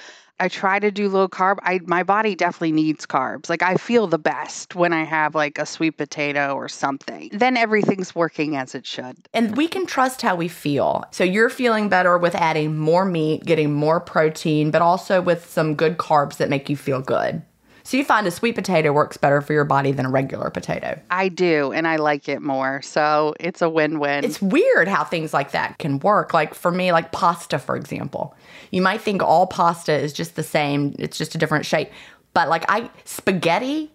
I 0.42 0.48
try 0.48 0.80
to 0.80 0.90
do 0.90 1.08
low 1.08 1.28
carb. 1.28 1.58
I 1.62 1.78
my 1.84 2.02
body 2.02 2.34
definitely 2.34 2.72
needs 2.72 3.06
carbs. 3.06 3.48
Like 3.48 3.62
I 3.62 3.76
feel 3.76 4.08
the 4.08 4.18
best 4.18 4.74
when 4.74 4.92
I 4.92 5.04
have 5.04 5.36
like 5.36 5.56
a 5.56 5.64
sweet 5.64 5.92
potato 5.92 6.56
or 6.56 6.68
something. 6.68 7.30
Then 7.32 7.56
everything's 7.56 8.12
working 8.12 8.56
as 8.56 8.74
it 8.74 8.84
should. 8.84 9.16
And 9.32 9.56
we 9.56 9.68
can 9.68 9.86
trust 9.86 10.20
how 10.20 10.34
we 10.34 10.48
feel. 10.48 11.04
So 11.12 11.22
you're 11.22 11.48
feeling 11.48 11.88
better 11.88 12.18
with 12.18 12.34
adding 12.34 12.76
more 12.76 13.04
meat, 13.04 13.44
getting 13.44 13.72
more 13.72 14.00
protein, 14.00 14.72
but 14.72 14.82
also 14.82 15.22
with 15.22 15.48
some 15.48 15.76
good 15.76 15.96
carbs 15.96 16.38
that 16.38 16.50
make 16.50 16.68
you 16.68 16.76
feel 16.76 17.00
good. 17.00 17.42
So 17.84 17.96
you 17.96 18.04
find 18.04 18.26
a 18.26 18.30
sweet 18.30 18.54
potato 18.54 18.92
works 18.92 19.16
better 19.16 19.40
for 19.40 19.52
your 19.52 19.64
body 19.64 19.92
than 19.92 20.06
a 20.06 20.10
regular 20.10 20.50
potato. 20.50 21.00
I 21.10 21.28
do, 21.28 21.72
and 21.72 21.86
I 21.86 21.96
like 21.96 22.28
it 22.28 22.40
more. 22.40 22.80
So 22.82 23.34
it's 23.40 23.62
a 23.62 23.68
win 23.68 23.98
win. 23.98 24.24
It's 24.24 24.40
weird 24.40 24.88
how 24.88 25.04
things 25.04 25.34
like 25.34 25.52
that 25.52 25.78
can 25.78 25.98
work. 26.00 26.32
Like 26.32 26.54
for 26.54 26.70
me, 26.70 26.92
like 26.92 27.12
pasta, 27.12 27.58
for 27.58 27.76
example. 27.76 28.34
You 28.70 28.82
might 28.82 29.00
think 29.00 29.22
all 29.22 29.46
pasta 29.46 29.92
is 29.92 30.12
just 30.12 30.36
the 30.36 30.42
same, 30.42 30.94
it's 30.98 31.18
just 31.18 31.34
a 31.34 31.38
different 31.38 31.66
shape. 31.66 31.90
But 32.34 32.48
like 32.48 32.64
I, 32.68 32.90
spaghetti 33.04 33.90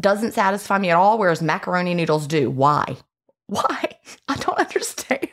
doesn't 0.00 0.32
satisfy 0.32 0.78
me 0.78 0.90
at 0.90 0.96
all, 0.96 1.18
whereas 1.18 1.42
macaroni 1.42 1.94
noodles 1.94 2.26
do. 2.26 2.50
Why? 2.50 2.96
Why? 3.46 3.96
I 4.28 4.36
don't 4.36 4.58
understand. 4.58 5.28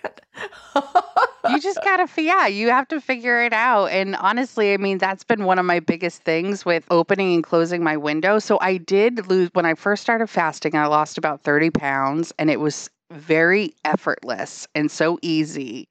you 1.49 1.59
just 1.59 1.81
gotta, 1.83 2.07
yeah, 2.21 2.47
you 2.47 2.69
have 2.69 2.87
to 2.89 3.01
figure 3.01 3.43
it 3.43 3.53
out. 3.53 3.85
And 3.87 4.15
honestly, 4.15 4.73
I 4.73 4.77
mean, 4.77 4.97
that's 4.97 5.23
been 5.23 5.45
one 5.45 5.59
of 5.59 5.65
my 5.65 5.79
biggest 5.79 6.23
things 6.23 6.65
with 6.65 6.85
opening 6.91 7.33
and 7.33 7.43
closing 7.43 7.83
my 7.83 7.97
window. 7.97 8.39
So 8.39 8.57
I 8.61 8.77
did 8.77 9.27
lose, 9.27 9.49
when 9.53 9.65
I 9.65 9.73
first 9.73 10.03
started 10.03 10.27
fasting, 10.27 10.75
I 10.75 10.85
lost 10.87 11.17
about 11.17 11.41
30 11.41 11.69
pounds 11.71 12.33
and 12.37 12.49
it 12.49 12.59
was 12.59 12.89
very 13.11 13.73
effortless 13.85 14.67
and 14.75 14.89
so 14.89 15.19
easy. 15.21 15.87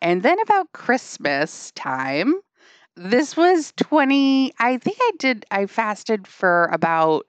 And 0.00 0.22
then 0.22 0.38
about 0.40 0.72
Christmas 0.72 1.70
time, 1.72 2.34
this 2.96 3.36
was 3.36 3.72
20, 3.76 4.52
I 4.58 4.76
think 4.76 4.96
I 5.00 5.10
did, 5.18 5.46
I 5.50 5.66
fasted 5.66 6.26
for 6.26 6.68
about 6.72 7.28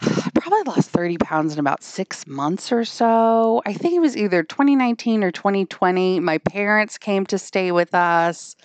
I 0.00 0.30
probably 0.34 0.62
lost 0.64 0.90
30 0.90 1.18
pounds 1.18 1.52
in 1.52 1.58
about 1.58 1.82
six 1.82 2.26
months 2.26 2.72
or 2.72 2.84
so. 2.84 3.62
I 3.66 3.72
think 3.72 3.94
it 3.94 4.00
was 4.00 4.16
either 4.16 4.42
2019 4.42 5.24
or 5.24 5.30
2020. 5.30 6.20
My 6.20 6.38
parents 6.38 6.98
came 6.98 7.26
to 7.26 7.38
stay 7.38 7.72
with 7.72 7.94
us. 7.94 8.56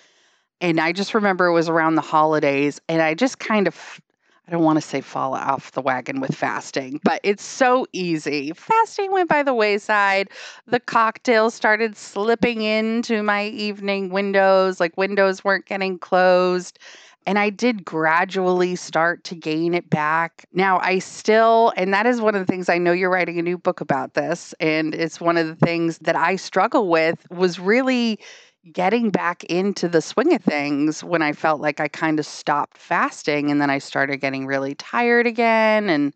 And 0.60 0.78
I 0.78 0.92
just 0.92 1.14
remember 1.14 1.46
it 1.46 1.52
was 1.52 1.68
around 1.68 1.94
the 1.94 2.02
holidays. 2.02 2.80
And 2.88 3.00
I 3.00 3.14
just 3.14 3.38
kind 3.38 3.66
of, 3.66 4.00
I 4.46 4.50
don't 4.50 4.62
want 4.62 4.76
to 4.76 4.86
say 4.86 5.00
fall 5.00 5.34
off 5.34 5.72
the 5.72 5.80
wagon 5.80 6.20
with 6.20 6.34
fasting, 6.34 7.00
but 7.02 7.20
it's 7.22 7.42
so 7.42 7.86
easy. 7.92 8.52
Fasting 8.52 9.10
went 9.10 9.30
by 9.30 9.42
the 9.42 9.54
wayside. 9.54 10.28
The 10.66 10.80
cocktails 10.80 11.54
started 11.54 11.96
slipping 11.96 12.60
into 12.60 13.22
my 13.22 13.46
evening 13.46 14.10
windows, 14.10 14.80
like 14.80 14.96
windows 14.98 15.44
weren't 15.44 15.66
getting 15.66 15.98
closed. 15.98 16.78
And 17.26 17.38
I 17.38 17.50
did 17.50 17.84
gradually 17.84 18.76
start 18.76 19.24
to 19.24 19.34
gain 19.34 19.74
it 19.74 19.90
back. 19.90 20.46
Now, 20.52 20.80
I 20.80 20.98
still, 20.98 21.72
and 21.76 21.92
that 21.92 22.06
is 22.06 22.20
one 22.20 22.34
of 22.34 22.44
the 22.44 22.50
things 22.50 22.68
I 22.68 22.78
know 22.78 22.92
you're 22.92 23.10
writing 23.10 23.38
a 23.38 23.42
new 23.42 23.58
book 23.58 23.80
about 23.80 24.14
this. 24.14 24.54
And 24.58 24.94
it's 24.94 25.20
one 25.20 25.36
of 25.36 25.46
the 25.46 25.54
things 25.54 25.98
that 25.98 26.16
I 26.16 26.36
struggle 26.36 26.88
with 26.88 27.30
was 27.30 27.60
really 27.60 28.18
getting 28.72 29.10
back 29.10 29.44
into 29.44 29.88
the 29.88 30.02
swing 30.02 30.34
of 30.34 30.42
things 30.42 31.02
when 31.02 31.22
I 31.22 31.32
felt 31.32 31.60
like 31.60 31.80
I 31.80 31.88
kind 31.88 32.18
of 32.18 32.26
stopped 32.26 32.76
fasting 32.76 33.50
and 33.50 33.60
then 33.60 33.70
I 33.70 33.78
started 33.78 34.18
getting 34.18 34.46
really 34.46 34.74
tired 34.74 35.26
again. 35.26 35.88
And 35.88 36.14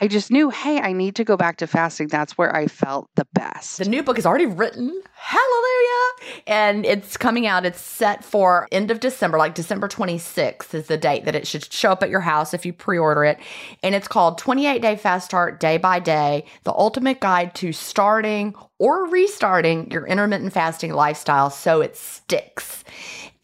I 0.00 0.08
just 0.08 0.30
knew, 0.30 0.50
hey, 0.50 0.80
I 0.80 0.92
need 0.92 1.14
to 1.16 1.24
go 1.24 1.36
back 1.36 1.58
to 1.58 1.68
fasting. 1.68 2.08
That's 2.08 2.36
where 2.36 2.54
I 2.54 2.66
felt 2.66 3.08
the 3.14 3.26
best. 3.32 3.78
The 3.78 3.84
new 3.84 4.02
book 4.02 4.18
is 4.18 4.26
already 4.26 4.46
written. 4.46 5.00
Hallelujah. 5.14 6.40
And 6.48 6.84
it's 6.84 7.16
coming 7.16 7.46
out. 7.46 7.64
It's 7.64 7.80
set 7.80 8.24
for 8.24 8.66
end 8.72 8.90
of 8.90 8.98
December, 8.98 9.38
like 9.38 9.54
December 9.54 9.86
26th 9.86 10.74
is 10.74 10.88
the 10.88 10.96
date 10.96 11.24
that 11.26 11.36
it 11.36 11.46
should 11.46 11.72
show 11.72 11.92
up 11.92 12.02
at 12.02 12.10
your 12.10 12.20
house 12.20 12.52
if 12.52 12.66
you 12.66 12.72
pre 12.72 12.98
order 12.98 13.24
it. 13.24 13.38
And 13.84 13.94
it's 13.94 14.08
called 14.08 14.36
28 14.38 14.82
Day 14.82 14.96
Fast 14.96 15.26
Start 15.26 15.60
Day 15.60 15.78
by 15.78 16.00
Day 16.00 16.44
The 16.64 16.72
Ultimate 16.72 17.20
Guide 17.20 17.54
to 17.56 17.72
Starting 17.72 18.54
or 18.80 19.06
Restarting 19.08 19.90
Your 19.92 20.06
Intermittent 20.06 20.52
Fasting 20.52 20.92
Lifestyle 20.92 21.50
So 21.50 21.80
It 21.80 21.96
Sticks. 21.96 22.82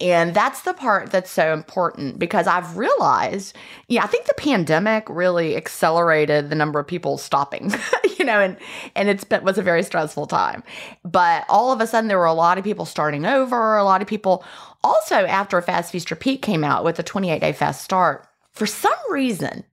And 0.00 0.34
that's 0.34 0.62
the 0.62 0.72
part 0.72 1.10
that's 1.10 1.30
so 1.30 1.52
important 1.52 2.18
because 2.18 2.46
I've 2.46 2.76
realized, 2.76 3.54
yeah, 3.88 4.02
I 4.02 4.06
think 4.06 4.26
the 4.26 4.34
pandemic 4.34 5.04
really 5.10 5.56
accelerated 5.56 6.48
the 6.48 6.54
number 6.54 6.80
of 6.80 6.86
people 6.86 7.18
stopping, 7.18 7.74
you 8.18 8.24
know, 8.24 8.40
and 8.40 8.56
and 8.96 9.08
it's 9.10 9.24
been 9.24 9.44
was 9.44 9.58
a 9.58 9.62
very 9.62 9.82
stressful 9.82 10.26
time. 10.26 10.62
But 11.04 11.44
all 11.48 11.72
of 11.72 11.80
a 11.80 11.86
sudden 11.86 12.08
there 12.08 12.18
were 12.18 12.24
a 12.24 12.32
lot 12.32 12.56
of 12.56 12.64
people 12.64 12.86
starting 12.86 13.26
over, 13.26 13.76
a 13.76 13.84
lot 13.84 14.00
of 14.00 14.08
people 14.08 14.44
also 14.82 15.26
after 15.26 15.60
Fast 15.60 15.92
Feast 15.92 16.10
Repeat 16.10 16.40
came 16.40 16.64
out 16.64 16.82
with 16.82 16.98
a 16.98 17.02
28 17.02 17.40
day 17.40 17.52
fast 17.52 17.84
start. 17.84 18.26
For 18.52 18.66
some 18.66 18.92
reason, 19.10 19.64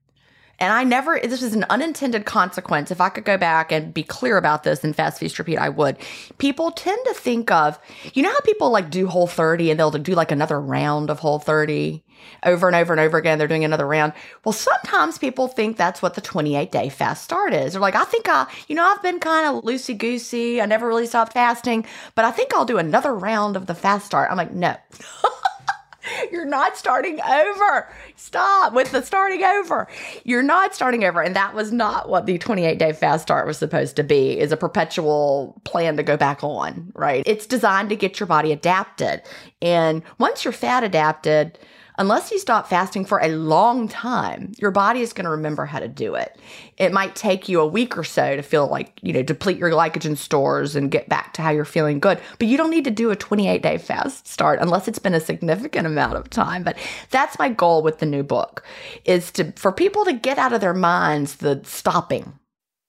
and 0.58 0.72
I 0.72 0.82
never, 0.84 1.20
this 1.22 1.42
is 1.42 1.54
an 1.54 1.64
unintended 1.70 2.24
consequence. 2.24 2.90
If 2.90 3.00
I 3.00 3.08
could 3.10 3.24
go 3.24 3.36
back 3.36 3.70
and 3.70 3.94
be 3.94 4.02
clear 4.02 4.36
about 4.36 4.64
this 4.64 4.82
in 4.82 4.92
Fast 4.92 5.20
Feast 5.20 5.38
Repeat, 5.38 5.58
I 5.58 5.68
would. 5.68 5.96
People 6.38 6.72
tend 6.72 6.98
to 7.06 7.14
think 7.14 7.50
of, 7.50 7.78
you 8.12 8.22
know 8.22 8.30
how 8.30 8.40
people 8.40 8.70
like 8.70 8.90
do 8.90 9.06
Whole 9.06 9.28
30 9.28 9.70
and 9.70 9.78
they'll 9.78 9.90
do 9.92 10.14
like 10.14 10.32
another 10.32 10.60
round 10.60 11.10
of 11.10 11.20
Whole 11.20 11.38
30 11.38 12.02
over 12.44 12.66
and 12.66 12.74
over 12.74 12.92
and 12.92 13.00
over 13.00 13.16
again. 13.18 13.38
They're 13.38 13.46
doing 13.46 13.64
another 13.64 13.86
round. 13.86 14.12
Well, 14.44 14.52
sometimes 14.52 15.18
people 15.18 15.46
think 15.46 15.76
that's 15.76 16.02
what 16.02 16.14
the 16.14 16.20
28 16.20 16.72
day 16.72 16.88
fast 16.88 17.22
start 17.22 17.54
is. 17.54 17.72
They're 17.72 17.80
like, 17.80 17.94
I 17.94 18.04
think 18.04 18.28
I, 18.28 18.46
you 18.66 18.74
know, 18.74 18.84
I've 18.84 19.02
been 19.02 19.20
kind 19.20 19.46
of 19.46 19.62
loosey 19.64 19.96
goosey. 19.96 20.60
I 20.60 20.66
never 20.66 20.88
really 20.88 21.06
stopped 21.06 21.34
fasting, 21.34 21.86
but 22.16 22.24
I 22.24 22.32
think 22.32 22.52
I'll 22.52 22.64
do 22.64 22.78
another 22.78 23.14
round 23.14 23.56
of 23.56 23.66
the 23.66 23.74
fast 23.74 24.06
start. 24.06 24.30
I'm 24.30 24.36
like, 24.36 24.52
no. 24.52 24.76
You're 26.32 26.44
not 26.44 26.76
starting 26.76 27.20
over. 27.20 27.88
Stop 28.16 28.72
with 28.72 28.92
the 28.92 29.02
starting 29.02 29.42
over. 29.42 29.88
You're 30.24 30.42
not 30.42 30.74
starting 30.74 31.04
over. 31.04 31.20
And 31.20 31.34
that 31.36 31.54
was 31.54 31.72
not 31.72 32.08
what 32.08 32.26
the 32.26 32.38
28 32.38 32.78
day 32.78 32.92
fast 32.92 33.22
start 33.22 33.46
was 33.46 33.58
supposed 33.58 33.96
to 33.96 34.02
be, 34.02 34.38
is 34.38 34.52
a 34.52 34.56
perpetual 34.56 35.60
plan 35.64 35.96
to 35.96 36.02
go 36.02 36.16
back 36.16 36.42
on, 36.42 36.92
right? 36.94 37.22
It's 37.26 37.46
designed 37.46 37.88
to 37.90 37.96
get 37.96 38.20
your 38.20 38.26
body 38.26 38.52
adapted. 38.52 39.22
And 39.60 40.02
once 40.18 40.44
you're 40.44 40.52
fat 40.52 40.84
adapted, 40.84 41.58
unless 41.98 42.30
you 42.30 42.38
stop 42.38 42.68
fasting 42.68 43.04
for 43.04 43.20
a 43.20 43.28
long 43.28 43.88
time, 43.88 44.52
your 44.58 44.70
body 44.70 45.00
is 45.00 45.12
going 45.12 45.24
to 45.24 45.30
remember 45.30 45.66
how 45.66 45.80
to 45.80 45.88
do 45.88 46.14
it. 46.14 46.38
It 46.76 46.92
might 46.92 47.14
take 47.14 47.48
you 47.48 47.60
a 47.60 47.66
week 47.66 47.98
or 47.98 48.04
so 48.04 48.36
to 48.36 48.42
feel 48.42 48.68
like, 48.68 48.98
you 49.02 49.12
know, 49.12 49.22
deplete 49.22 49.58
your 49.58 49.70
glycogen 49.70 50.16
stores 50.16 50.76
and 50.76 50.90
get 50.90 51.08
back 51.08 51.34
to 51.34 51.42
how 51.42 51.50
you're 51.50 51.64
feeling 51.64 51.98
good. 51.98 52.20
But 52.38 52.48
you 52.48 52.56
don't 52.56 52.70
need 52.70 52.84
to 52.84 52.90
do 52.90 53.10
a 53.10 53.16
28 53.16 53.60
day 53.62 53.78
fast 53.78 54.26
start 54.26 54.60
unless 54.60 54.88
it's 54.88 54.98
been 54.98 55.14
a 55.14 55.20
significant 55.20 55.86
amount 55.86 56.16
of 56.16 56.30
time. 56.30 56.62
But 56.62 56.78
that's 57.10 57.38
my 57.38 57.48
goal 57.48 57.82
with 57.82 57.98
the 57.98 58.06
new 58.06 58.22
book 58.22 58.64
is 59.04 59.30
to 59.32 59.52
for 59.52 59.72
people 59.72 60.04
to 60.04 60.12
get 60.12 60.38
out 60.38 60.52
of 60.52 60.60
their 60.60 60.74
minds 60.74 61.36
the 61.36 61.60
stopping. 61.64 62.38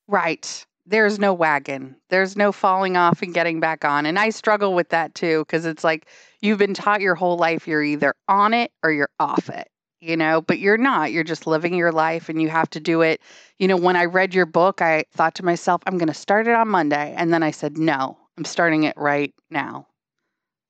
Right 0.07 0.65
there's 0.89 1.19
no 1.19 1.33
wagon. 1.33 1.95
There's 2.09 2.35
no 2.35 2.51
falling 2.51 2.97
off 2.97 3.21
and 3.21 3.33
getting 3.33 3.59
back 3.59 3.85
on. 3.85 4.05
And 4.05 4.17
I 4.17 4.31
struggle 4.31 4.73
with 4.73 4.89
that 4.89 5.13
too 5.13 5.45
because 5.45 5.65
it's 5.65 5.83
like 5.83 6.07
you've 6.41 6.57
been 6.57 6.73
taught 6.73 7.01
your 7.01 7.15
whole 7.15 7.37
life 7.37 7.67
you're 7.67 7.83
either 7.83 8.13
on 8.27 8.53
it 8.53 8.71
or 8.83 8.91
you're 8.91 9.09
off 9.19 9.49
it, 9.49 9.69
you 10.01 10.17
know, 10.17 10.41
but 10.41 10.57
you're 10.57 10.77
not. 10.77 11.11
You're 11.11 11.23
just 11.23 11.45
living 11.45 11.75
your 11.75 11.91
life 11.91 12.27
and 12.27 12.41
you 12.41 12.49
have 12.49 12.69
to 12.71 12.79
do 12.79 13.01
it. 13.01 13.21
You 13.59 13.67
know, 13.67 13.77
when 13.77 13.95
I 13.95 14.05
read 14.05 14.33
your 14.33 14.47
book, 14.47 14.81
I 14.81 15.05
thought 15.13 15.35
to 15.35 15.45
myself, 15.45 15.81
I'm 15.85 15.97
going 15.99 16.07
to 16.07 16.13
start 16.13 16.47
it 16.47 16.55
on 16.55 16.67
Monday. 16.67 17.13
And 17.15 17.31
then 17.31 17.43
I 17.43 17.51
said, 17.51 17.77
no, 17.77 18.17
I'm 18.37 18.45
starting 18.45 18.83
it 18.83 18.97
right 18.97 19.33
now. 19.51 19.87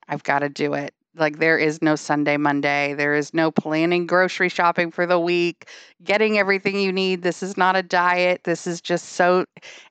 I've 0.07 0.23
got 0.23 0.39
to 0.39 0.49
do 0.49 0.73
it. 0.73 0.93
Like 1.19 1.39
there 1.39 1.57
is 1.57 1.81
no 1.81 1.95
Sunday, 1.95 2.37
Monday. 2.37 2.93
There 2.93 3.13
is 3.13 3.33
no 3.33 3.51
planning 3.51 4.07
grocery 4.07 4.49
shopping 4.49 4.89
for 4.89 5.05
the 5.05 5.19
week, 5.19 5.67
getting 6.03 6.37
everything 6.37 6.79
you 6.79 6.91
need. 6.93 7.23
This 7.23 7.43
is 7.43 7.57
not 7.57 7.75
a 7.75 7.83
diet. 7.83 8.45
This 8.45 8.65
is 8.65 8.81
just 8.81 9.09
so, 9.09 9.45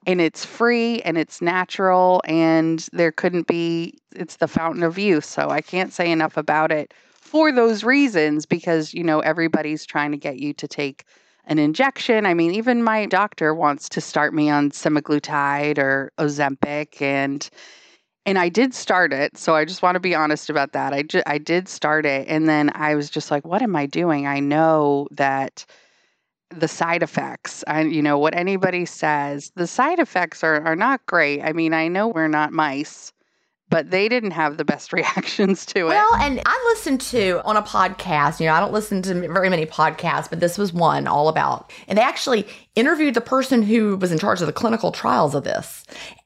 and 0.07 0.21
it's 0.21 0.45
free 0.45 1.03
and 1.03 1.19
it's 1.19 1.43
natural. 1.43 2.23
And 2.25 2.89
there 2.93 3.13
couldn't 3.13 3.47
be, 3.47 3.99
it's 4.17 4.37
the 4.37 4.49
fountain 4.49 4.83
of 4.83 4.99
youth. 4.99 5.25
So 5.25 5.51
I 5.51 5.61
can't 5.61 5.93
say 5.93 6.11
enough 6.11 6.37
about 6.37 6.73
it 6.73 6.95
for 7.21 7.53
those 7.53 7.85
reasons 7.85 8.47
because, 8.47 8.95
you 8.95 9.05
know, 9.05 9.21
everybody's 9.21 9.85
trying 9.85 10.13
to 10.13 10.19
get 10.19 10.39
you 10.39 10.55
to 10.55 10.67
take 10.67 11.05
an 11.45 11.59
injection. 11.59 12.27
I 12.27 12.35
mean, 12.35 12.53
even 12.53 12.83
my 12.83 13.07
doctor 13.07 13.55
wants 13.55 13.89
to 13.91 14.01
start 14.01 14.33
me 14.35 14.49
on 14.51 14.71
semaglutide 14.71 15.79
or 15.79 16.13
Ozempic. 16.19 17.03
And, 17.03 17.49
And 18.29 18.39
I 18.39 18.51
did 18.51 18.75
start 18.75 19.15
it. 19.15 19.39
So 19.39 19.57
I 19.57 19.65
just 19.65 19.81
want 19.81 19.95
to 19.95 20.01
be 20.01 20.15
honest 20.15 20.51
about 20.51 20.73
that. 20.73 20.93
I, 20.93 21.03
ju- 21.03 21.23
I 21.25 21.39
did 21.39 21.67
start 21.67 22.05
it. 22.05 22.29
And 22.29 22.47
then 22.47 22.71
I 22.75 22.95
was 22.95 23.09
just 23.09 23.31
like, 23.31 23.47
what 23.47 23.63
am 23.63 23.75
I 23.75 23.87
doing? 23.87 24.27
I 24.27 24.39
know 24.39 25.09
that 25.13 25.65
the 26.51 26.69
side 26.69 27.03
effects, 27.03 27.65
I, 27.67 27.83
you 27.83 28.03
know, 28.03 28.19
what 28.19 28.35
anybody 28.35 28.85
says, 28.85 29.51
the 29.57 29.67
side 29.67 29.99
effects 29.99 30.45
are, 30.45 30.63
are 30.67 30.77
not 30.77 31.07
great. 31.07 31.41
I 31.43 31.55
mean, 31.55 31.73
I 31.73 31.89
know 31.89 32.09
we're 32.09 32.29
not 32.29 32.53
mice 32.53 33.15
but 33.71 33.91
they 33.91 34.09
didn't 34.09 34.31
have 34.31 34.57
the 34.57 34.65
best 34.65 34.93
reactions 34.95 35.67
to 35.67 35.81
it. 35.81 35.89
Well, 35.89 36.15
and 36.21 36.41
I 36.45 36.73
listened 36.73 37.01
to 37.03 37.43
on 37.45 37.57
a 37.57 37.63
podcast, 37.63 38.41
you 38.41 38.47
know, 38.47 38.55
I 38.55 38.61
don't 38.61 38.73
listen 38.73 39.03
to 39.03 39.15
very 39.15 39.49
many 39.49 39.67
podcasts, 39.67 40.31
but 40.31 40.41
this 40.41 40.57
was 40.57 40.73
one 40.73 41.07
all 41.07 41.29
about, 41.29 41.73
and 41.87 41.99
they 41.99 42.03
actually 42.03 42.47
interviewed 42.75 43.15
the 43.15 43.21
person 43.21 43.63
who 43.63 43.97
was 43.97 44.13
in 44.13 44.19
charge 44.19 44.41
of 44.41 44.47
the 44.47 44.53
clinical 44.53 44.93
trials 44.93 45.35
of 45.35 45.45
this. 45.45 45.85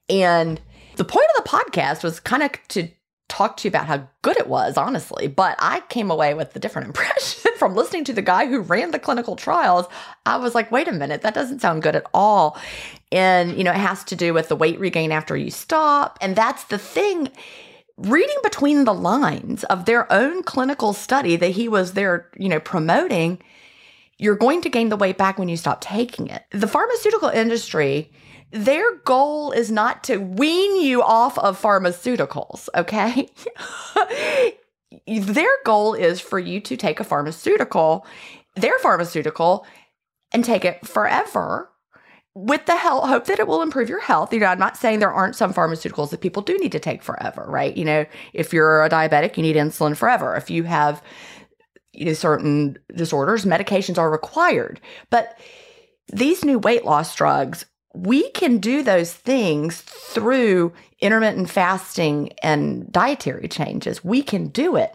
And 0.08 0.60
the 0.96 1.04
point 1.04 1.26
of 1.36 1.44
the 1.44 1.48
podcast 1.48 2.02
was 2.02 2.20
kind 2.20 2.42
of 2.42 2.52
to 2.68 2.88
talk 3.32 3.56
to 3.56 3.66
you 3.66 3.70
about 3.70 3.86
how 3.86 4.06
good 4.20 4.36
it 4.36 4.46
was, 4.46 4.76
honestly. 4.76 5.26
But 5.26 5.56
I 5.58 5.80
came 5.88 6.10
away 6.10 6.34
with 6.34 6.54
a 6.54 6.58
different 6.58 6.86
impression 6.88 7.50
from 7.56 7.74
listening 7.74 8.04
to 8.04 8.12
the 8.12 8.22
guy 8.22 8.46
who 8.46 8.60
ran 8.60 8.90
the 8.90 8.98
clinical 8.98 9.36
trials. 9.36 9.86
I 10.26 10.36
was 10.36 10.54
like, 10.54 10.70
wait 10.70 10.88
a 10.88 10.92
minute, 10.92 11.22
that 11.22 11.34
doesn't 11.34 11.60
sound 11.60 11.82
good 11.82 11.96
at 11.96 12.06
all. 12.12 12.58
And, 13.10 13.56
you 13.56 13.64
know, 13.64 13.70
it 13.70 13.76
has 13.76 14.04
to 14.04 14.16
do 14.16 14.34
with 14.34 14.48
the 14.48 14.56
weight 14.56 14.78
regain 14.78 15.12
after 15.12 15.36
you 15.36 15.50
stop. 15.50 16.18
And 16.20 16.36
that's 16.36 16.64
the 16.64 16.78
thing. 16.78 17.30
Reading 17.96 18.36
between 18.42 18.84
the 18.84 18.94
lines 18.94 19.64
of 19.64 19.86
their 19.86 20.10
own 20.12 20.42
clinical 20.42 20.92
study 20.92 21.36
that 21.36 21.52
he 21.52 21.68
was 21.68 21.92
there, 21.92 22.30
you 22.36 22.48
know, 22.48 22.60
promoting, 22.60 23.38
you're 24.18 24.36
going 24.36 24.60
to 24.62 24.68
gain 24.68 24.88
the 24.88 24.96
weight 24.96 25.18
back 25.18 25.38
when 25.38 25.48
you 25.48 25.56
stop 25.56 25.80
taking 25.80 26.26
it. 26.26 26.44
The 26.50 26.68
pharmaceutical 26.68 27.28
industry 27.28 28.10
their 28.52 28.96
goal 28.98 29.50
is 29.52 29.70
not 29.70 30.04
to 30.04 30.18
wean 30.18 30.80
you 30.80 31.02
off 31.02 31.38
of 31.38 31.60
pharmaceuticals, 31.60 32.68
okay? 32.76 33.28
their 35.06 35.50
goal 35.64 35.94
is 35.94 36.20
for 36.20 36.38
you 36.38 36.60
to 36.60 36.76
take 36.76 37.00
a 37.00 37.04
pharmaceutical, 37.04 38.06
their 38.54 38.78
pharmaceutical, 38.78 39.66
and 40.32 40.44
take 40.44 40.64
it 40.64 40.86
forever 40.86 41.70
with 42.34 42.64
the 42.66 42.76
help, 42.76 43.06
hope 43.06 43.26
that 43.26 43.38
it 43.38 43.46
will 43.46 43.62
improve 43.62 43.88
your 43.88 44.00
health. 44.00 44.32
You 44.32 44.40
know, 44.40 44.46
I'm 44.46 44.58
not 44.58 44.76
saying 44.76 44.98
there 44.98 45.12
aren't 45.12 45.36
some 45.36 45.52
pharmaceuticals 45.52 46.10
that 46.10 46.20
people 46.20 46.42
do 46.42 46.56
need 46.58 46.72
to 46.72 46.78
take 46.78 47.02
forever, 47.02 47.44
right? 47.48 47.76
You 47.76 47.84
know, 47.84 48.06
if 48.32 48.52
you're 48.52 48.84
a 48.84 48.88
diabetic, 48.88 49.36
you 49.36 49.42
need 49.42 49.56
insulin 49.56 49.96
forever. 49.96 50.34
If 50.34 50.50
you 50.50 50.64
have 50.64 51.02
you 51.92 52.06
know, 52.06 52.12
certain 52.14 52.78
disorders, 52.94 53.44
medications 53.44 53.98
are 53.98 54.10
required. 54.10 54.80
But 55.10 55.38
these 56.12 56.44
new 56.44 56.58
weight 56.58 56.84
loss 56.84 57.14
drugs 57.14 57.66
we 57.94 58.30
can 58.30 58.58
do 58.58 58.82
those 58.82 59.12
things 59.12 59.80
through 59.80 60.72
intermittent 61.00 61.50
fasting 61.50 62.32
and 62.42 62.90
dietary 62.92 63.48
changes. 63.48 64.04
We 64.04 64.22
can 64.22 64.48
do 64.48 64.76
it. 64.76 64.92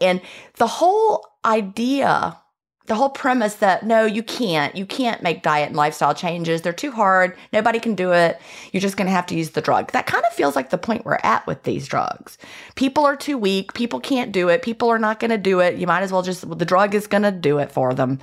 And 0.00 0.20
the 0.56 0.66
whole 0.66 1.26
idea, 1.44 2.38
the 2.86 2.94
whole 2.94 3.10
premise 3.10 3.56
that 3.56 3.84
no, 3.84 4.04
you 4.04 4.22
can't, 4.22 4.76
you 4.76 4.86
can't 4.86 5.22
make 5.22 5.42
diet 5.42 5.68
and 5.68 5.76
lifestyle 5.76 6.14
changes. 6.14 6.62
They're 6.62 6.72
too 6.72 6.92
hard. 6.92 7.36
Nobody 7.52 7.80
can 7.80 7.94
do 7.94 8.12
it. 8.12 8.40
You're 8.72 8.80
just 8.80 8.96
going 8.96 9.06
to 9.06 9.12
have 9.12 9.26
to 9.26 9.34
use 9.34 9.50
the 9.50 9.60
drug. 9.60 9.92
That 9.92 10.06
kind 10.06 10.24
of 10.24 10.32
feels 10.32 10.56
like 10.56 10.70
the 10.70 10.78
point 10.78 11.04
we're 11.04 11.18
at 11.24 11.46
with 11.46 11.64
these 11.64 11.88
drugs. 11.88 12.38
People 12.76 13.04
are 13.04 13.16
too 13.16 13.36
weak. 13.36 13.74
People 13.74 14.00
can't 14.00 14.32
do 14.32 14.48
it. 14.48 14.62
People 14.62 14.88
are 14.88 14.98
not 14.98 15.20
going 15.20 15.32
to 15.32 15.38
do 15.38 15.60
it. 15.60 15.76
You 15.76 15.86
might 15.86 16.02
as 16.02 16.12
well 16.12 16.22
just, 16.22 16.48
the 16.48 16.64
drug 16.64 16.94
is 16.94 17.06
going 17.06 17.24
to 17.24 17.32
do 17.32 17.58
it 17.58 17.72
for 17.72 17.92
them. 17.92 18.20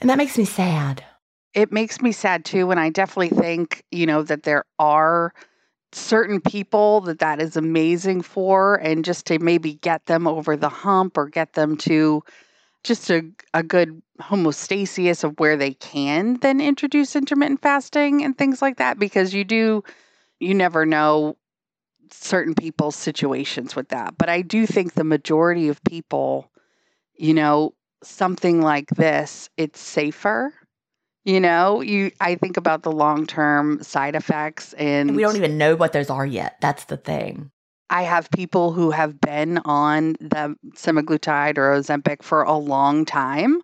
And 0.00 0.10
that 0.10 0.18
makes 0.18 0.36
me 0.36 0.44
sad 0.44 1.04
it 1.54 1.72
makes 1.72 2.00
me 2.00 2.12
sad 2.12 2.44
too. 2.44 2.70
And 2.70 2.80
I 2.80 2.90
definitely 2.90 3.36
think, 3.36 3.84
you 3.90 4.06
know, 4.06 4.22
that 4.24 4.42
there 4.42 4.64
are 4.78 5.32
certain 5.92 6.40
people 6.40 7.00
that 7.02 7.20
that 7.20 7.40
is 7.40 7.56
amazing 7.56 8.22
for 8.22 8.76
and 8.76 9.04
just 9.04 9.26
to 9.26 9.38
maybe 9.38 9.74
get 9.74 10.06
them 10.06 10.26
over 10.26 10.56
the 10.56 10.68
hump 10.68 11.16
or 11.16 11.28
get 11.28 11.52
them 11.54 11.76
to 11.76 12.22
just 12.84 13.10
a, 13.10 13.22
a 13.54 13.62
good 13.62 14.02
homeostasis 14.20 15.24
of 15.24 15.38
where 15.40 15.56
they 15.56 15.74
can 15.74 16.34
then 16.40 16.60
introduce 16.60 17.16
intermittent 17.16 17.62
fasting 17.62 18.24
and 18.24 18.38
things 18.38 18.62
like 18.62 18.76
that 18.78 18.98
because 18.98 19.34
you 19.34 19.44
do 19.44 19.82
you 20.40 20.54
never 20.54 20.86
know 20.86 21.36
certain 22.10 22.54
people's 22.54 22.96
situations 22.96 23.74
with 23.76 23.88
that 23.88 24.16
but 24.18 24.28
i 24.28 24.42
do 24.42 24.66
think 24.66 24.94
the 24.94 25.04
majority 25.04 25.68
of 25.68 25.82
people 25.84 26.50
you 27.16 27.34
know 27.34 27.74
something 28.02 28.60
like 28.62 28.88
this 28.90 29.50
it's 29.56 29.80
safer 29.80 30.52
you 31.24 31.40
know, 31.40 31.80
you 31.80 32.10
I 32.20 32.34
think 32.36 32.56
about 32.56 32.82
the 32.82 32.92
long-term 32.92 33.82
side 33.82 34.14
effects 34.14 34.72
and, 34.74 35.10
and 35.10 35.16
we 35.16 35.22
don't 35.22 35.36
even 35.36 35.58
know 35.58 35.74
what 35.76 35.92
those 35.92 36.10
are 36.10 36.26
yet. 36.26 36.56
That's 36.60 36.84
the 36.84 36.96
thing. 36.96 37.50
I 37.90 38.02
have 38.02 38.30
people 38.30 38.72
who 38.72 38.90
have 38.90 39.20
been 39.20 39.58
on 39.64 40.14
the 40.20 40.56
semaglutide 40.74 41.58
or 41.58 41.70
Ozempic 41.72 42.22
for 42.22 42.42
a 42.42 42.56
long 42.56 43.04
time. 43.04 43.62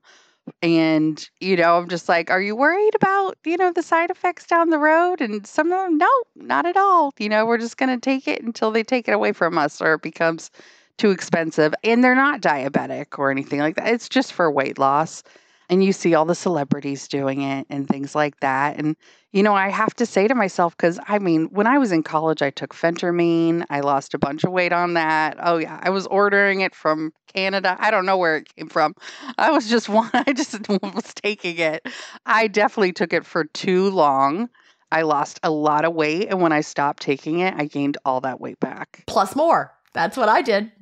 And, 0.62 1.28
you 1.40 1.56
know, 1.56 1.78
I'm 1.78 1.88
just 1.88 2.08
like, 2.08 2.30
are 2.30 2.40
you 2.40 2.56
worried 2.56 2.94
about, 2.94 3.36
you 3.44 3.56
know, 3.56 3.72
the 3.72 3.82
side 3.82 4.10
effects 4.10 4.46
down 4.46 4.70
the 4.70 4.78
road? 4.78 5.20
And 5.20 5.46
some 5.46 5.72
of 5.72 5.78
them, 5.78 5.98
no, 5.98 6.10
not 6.34 6.66
at 6.66 6.76
all. 6.76 7.12
You 7.18 7.28
know, 7.28 7.46
we're 7.46 7.58
just 7.58 7.76
going 7.76 7.88
to 7.88 8.00
take 8.00 8.26
it 8.26 8.42
until 8.42 8.70
they 8.70 8.82
take 8.82 9.06
it 9.08 9.12
away 9.12 9.32
from 9.32 9.56
us 9.58 9.80
or 9.80 9.94
it 9.94 10.02
becomes 10.02 10.50
too 10.98 11.10
expensive. 11.10 11.72
And 11.84 12.02
they're 12.02 12.14
not 12.14 12.40
diabetic 12.40 13.18
or 13.18 13.30
anything 13.30 13.60
like 13.60 13.76
that. 13.76 13.88
It's 13.88 14.08
just 14.08 14.32
for 14.32 14.50
weight 14.50 14.78
loss 14.78 15.22
and 15.70 15.84
you 15.84 15.92
see 15.92 16.14
all 16.14 16.24
the 16.24 16.34
celebrities 16.34 17.06
doing 17.06 17.42
it 17.42 17.64
and 17.70 17.88
things 17.88 18.16
like 18.16 18.38
that. 18.40 18.76
And, 18.76 18.96
you 19.30 19.40
know, 19.44 19.54
I 19.54 19.70
have 19.70 19.94
to 19.94 20.04
say 20.04 20.26
to 20.26 20.34
myself, 20.34 20.76
because 20.76 20.98
I 21.06 21.20
mean, 21.20 21.46
when 21.52 21.68
I 21.68 21.78
was 21.78 21.92
in 21.92 22.02
college, 22.02 22.42
I 22.42 22.50
took 22.50 22.74
phentermine. 22.74 23.64
I 23.70 23.78
lost 23.78 24.12
a 24.12 24.18
bunch 24.18 24.42
of 24.42 24.50
weight 24.50 24.72
on 24.72 24.94
that. 24.94 25.36
Oh, 25.40 25.58
yeah. 25.58 25.78
I 25.80 25.90
was 25.90 26.08
ordering 26.08 26.60
it 26.60 26.74
from 26.74 27.12
Canada. 27.32 27.76
I 27.78 27.92
don't 27.92 28.04
know 28.04 28.18
where 28.18 28.36
it 28.36 28.54
came 28.56 28.68
from. 28.68 28.96
I 29.38 29.52
was 29.52 29.70
just 29.70 29.88
one, 29.88 30.10
I 30.12 30.32
just 30.32 30.68
was 30.68 31.14
taking 31.14 31.58
it. 31.58 31.86
I 32.26 32.48
definitely 32.48 32.92
took 32.92 33.12
it 33.12 33.24
for 33.24 33.44
too 33.44 33.90
long. 33.90 34.50
I 34.90 35.02
lost 35.02 35.38
a 35.44 35.52
lot 35.52 35.84
of 35.84 35.94
weight. 35.94 36.30
And 36.30 36.42
when 36.42 36.50
I 36.50 36.62
stopped 36.62 37.00
taking 37.00 37.38
it, 37.38 37.54
I 37.56 37.66
gained 37.66 37.96
all 38.04 38.20
that 38.22 38.40
weight 38.40 38.58
back. 38.58 39.04
Plus 39.06 39.36
more. 39.36 39.72
That's 39.94 40.16
what 40.16 40.28
I 40.28 40.42
did. 40.42 40.72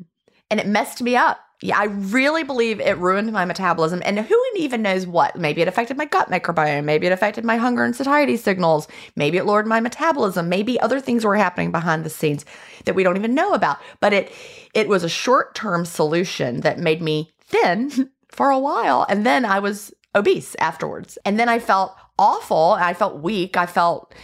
And 0.50 0.58
it 0.58 0.66
messed 0.66 1.02
me 1.02 1.14
up. 1.14 1.38
Yeah, 1.60 1.76
I 1.76 1.84
really 1.86 2.44
believe 2.44 2.80
it 2.80 2.98
ruined 2.98 3.32
my 3.32 3.44
metabolism. 3.44 4.00
And 4.04 4.20
who 4.20 4.44
even 4.56 4.80
knows 4.80 5.08
what? 5.08 5.34
Maybe 5.34 5.60
it 5.60 5.66
affected 5.66 5.96
my 5.96 6.04
gut 6.04 6.30
microbiome. 6.30 6.84
Maybe 6.84 7.08
it 7.08 7.12
affected 7.12 7.44
my 7.44 7.56
hunger 7.56 7.82
and 7.82 7.96
satiety 7.96 8.36
signals. 8.36 8.86
Maybe 9.16 9.38
it 9.38 9.44
lowered 9.44 9.66
my 9.66 9.80
metabolism. 9.80 10.48
Maybe 10.48 10.78
other 10.80 11.00
things 11.00 11.24
were 11.24 11.34
happening 11.34 11.72
behind 11.72 12.04
the 12.04 12.10
scenes 12.10 12.44
that 12.84 12.94
we 12.94 13.02
don't 13.02 13.16
even 13.16 13.34
know 13.34 13.54
about. 13.54 13.78
But 13.98 14.12
it 14.12 14.32
it 14.72 14.86
was 14.86 15.02
a 15.02 15.08
short-term 15.08 15.84
solution 15.84 16.60
that 16.60 16.78
made 16.78 17.02
me 17.02 17.32
thin 17.40 18.10
for 18.28 18.50
a 18.50 18.58
while. 18.58 19.04
And 19.08 19.26
then 19.26 19.44
I 19.44 19.58
was 19.58 19.92
obese 20.14 20.54
afterwards. 20.60 21.18
And 21.24 21.40
then 21.40 21.48
I 21.48 21.58
felt 21.58 21.96
awful. 22.20 22.76
I 22.78 22.94
felt 22.94 23.20
weak. 23.20 23.56
I 23.56 23.66
felt 23.66 24.14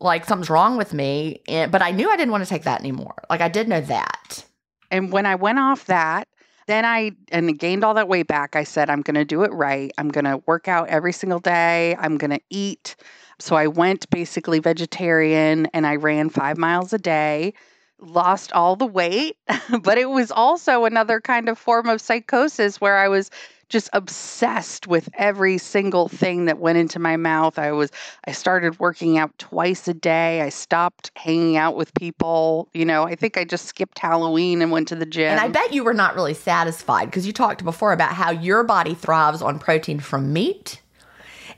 like 0.00 0.24
something's 0.24 0.50
wrong 0.50 0.76
with 0.76 0.92
me. 0.92 1.42
But 1.46 1.80
I 1.80 1.92
knew 1.92 2.10
I 2.10 2.16
didn't 2.16 2.32
want 2.32 2.42
to 2.42 2.50
take 2.50 2.64
that 2.64 2.80
anymore. 2.80 3.14
Like 3.30 3.40
I 3.40 3.48
did 3.48 3.68
know 3.68 3.82
that. 3.82 4.44
And 4.90 5.12
when 5.12 5.26
I 5.26 5.36
went 5.36 5.58
off 5.58 5.86
that, 5.86 6.28
then 6.66 6.84
I 6.84 7.12
and 7.30 7.58
gained 7.58 7.84
all 7.84 7.94
that 7.94 8.08
weight 8.08 8.26
back. 8.26 8.56
I 8.56 8.64
said, 8.64 8.90
I'm 8.90 9.02
going 9.02 9.14
to 9.14 9.24
do 9.24 9.42
it 9.42 9.52
right. 9.52 9.92
I'm 9.98 10.08
going 10.08 10.24
to 10.24 10.42
work 10.46 10.68
out 10.68 10.88
every 10.88 11.12
single 11.12 11.38
day. 11.38 11.96
I'm 11.98 12.18
going 12.18 12.30
to 12.30 12.40
eat. 12.50 12.96
So 13.38 13.56
I 13.56 13.66
went 13.66 14.08
basically 14.10 14.60
vegetarian 14.60 15.66
and 15.66 15.86
I 15.86 15.96
ran 15.96 16.30
five 16.30 16.58
miles 16.58 16.92
a 16.92 16.98
day, 16.98 17.54
lost 17.98 18.52
all 18.52 18.76
the 18.76 18.86
weight. 18.86 19.36
but 19.82 19.98
it 19.98 20.08
was 20.08 20.30
also 20.30 20.84
another 20.84 21.20
kind 21.20 21.48
of 21.48 21.58
form 21.58 21.88
of 21.88 22.00
psychosis 22.00 22.80
where 22.80 22.98
I 22.98 23.08
was 23.08 23.30
just 23.72 23.88
obsessed 23.94 24.86
with 24.86 25.08
every 25.14 25.56
single 25.56 26.08
thing 26.08 26.44
that 26.44 26.58
went 26.58 26.76
into 26.76 26.98
my 26.98 27.16
mouth. 27.16 27.58
I 27.58 27.72
was 27.72 27.90
I 28.26 28.32
started 28.32 28.78
working 28.78 29.16
out 29.16 29.36
twice 29.38 29.88
a 29.88 29.94
day. 29.94 30.42
I 30.42 30.50
stopped 30.50 31.10
hanging 31.16 31.56
out 31.56 31.74
with 31.74 31.92
people. 31.94 32.68
You 32.74 32.84
know, 32.84 33.04
I 33.04 33.14
think 33.14 33.38
I 33.38 33.44
just 33.44 33.64
skipped 33.64 33.98
Halloween 33.98 34.60
and 34.60 34.70
went 34.70 34.88
to 34.88 34.94
the 34.94 35.06
gym. 35.06 35.32
And 35.32 35.40
I 35.40 35.48
bet 35.48 35.72
you 35.72 35.82
were 35.82 35.94
not 35.94 36.14
really 36.14 36.34
satisfied 36.34 37.06
because 37.06 37.26
you 37.26 37.32
talked 37.32 37.64
before 37.64 37.92
about 37.92 38.12
how 38.12 38.30
your 38.30 38.62
body 38.62 38.94
thrives 38.94 39.40
on 39.40 39.58
protein 39.58 39.98
from 39.98 40.32
meat. 40.32 40.80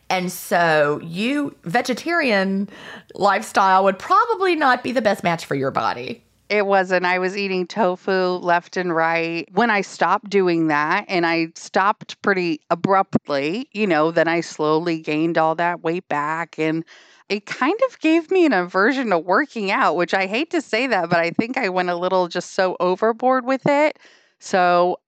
And 0.09 0.31
so 0.31 1.00
you 1.03 1.57
vegetarian 1.64 2.68
lifestyle 3.14 3.83
would 3.85 3.98
probably 3.98 4.55
not 4.55 4.85
be 4.85 4.92
the 4.92 5.03
best 5.03 5.24
match 5.24 5.44
for 5.46 5.57
your 5.57 5.72
body. 5.72 6.22
It 6.50 6.66
wasn't. 6.66 7.07
I 7.07 7.18
was 7.18 7.37
eating 7.37 7.66
tofu 7.66 8.37
left 8.37 8.76
and 8.76 8.94
right. 8.94 9.48
When 9.52 9.70
I 9.70 9.80
stopped 9.80 10.28
doing 10.28 10.68
that 10.68 11.07
and 11.09 11.24
I 11.26 11.48
stopped 11.54 12.20
pretty 12.22 12.61
abruptly, 12.70 13.68
you 13.72 13.87
know, 13.87 14.11
then 14.11 14.28
I 14.28 14.40
slowly 14.40 15.00
gained 15.00 15.38
all 15.38 15.54
that 15.54 15.83
weight 15.83 16.07
back 16.09 16.59
and 16.59 16.85
it 17.30 17.46
kind 17.46 17.78
of 17.88 17.98
gave 18.00 18.30
me 18.30 18.44
an 18.44 18.52
aversion 18.52 19.09
to 19.11 19.18
working 19.18 19.70
out, 19.70 19.96
which 19.96 20.12
I 20.12 20.26
hate 20.26 20.50
to 20.50 20.61
say 20.61 20.87
that, 20.87 21.09
but 21.09 21.18
I 21.18 21.30
think 21.30 21.57
I 21.57 21.70
went 21.70 21.88
a 21.88 21.96
little 21.96 22.28
just 22.28 22.50
so 22.52 22.76
overboard 22.78 23.46
with 23.46 23.66
it. 23.66 23.98
So 24.38 24.98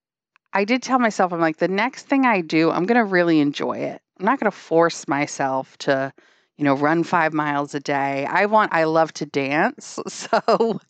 I 0.55 0.65
did 0.65 0.83
tell 0.83 0.99
myself, 0.99 1.33
I'm 1.33 1.41
like, 1.41 1.59
the 1.59 1.69
next 1.69 2.07
thing 2.09 2.25
I 2.25 2.41
do, 2.41 2.71
I'm 2.71 2.87
going 2.87 2.99
to 2.99 3.05
really 3.05 3.41
enjoy 3.41 3.79
it. 3.79 4.01
I'm 4.19 4.25
not 4.27 4.41
going 4.41 4.51
to 4.51 4.57
force 4.57 5.07
myself 5.07 5.77
to, 5.79 6.13
you 6.57 6.65
know, 6.65 6.75
run 6.75 7.05
five 7.05 7.35
miles 7.35 7.75
a 7.75 7.81
day. 7.81 8.27
I 8.27 8.47
want, 8.47 8.73
I 8.73 8.85
love 8.85 9.13
to 9.15 9.27
dance. 9.27 9.99
So 10.09 10.81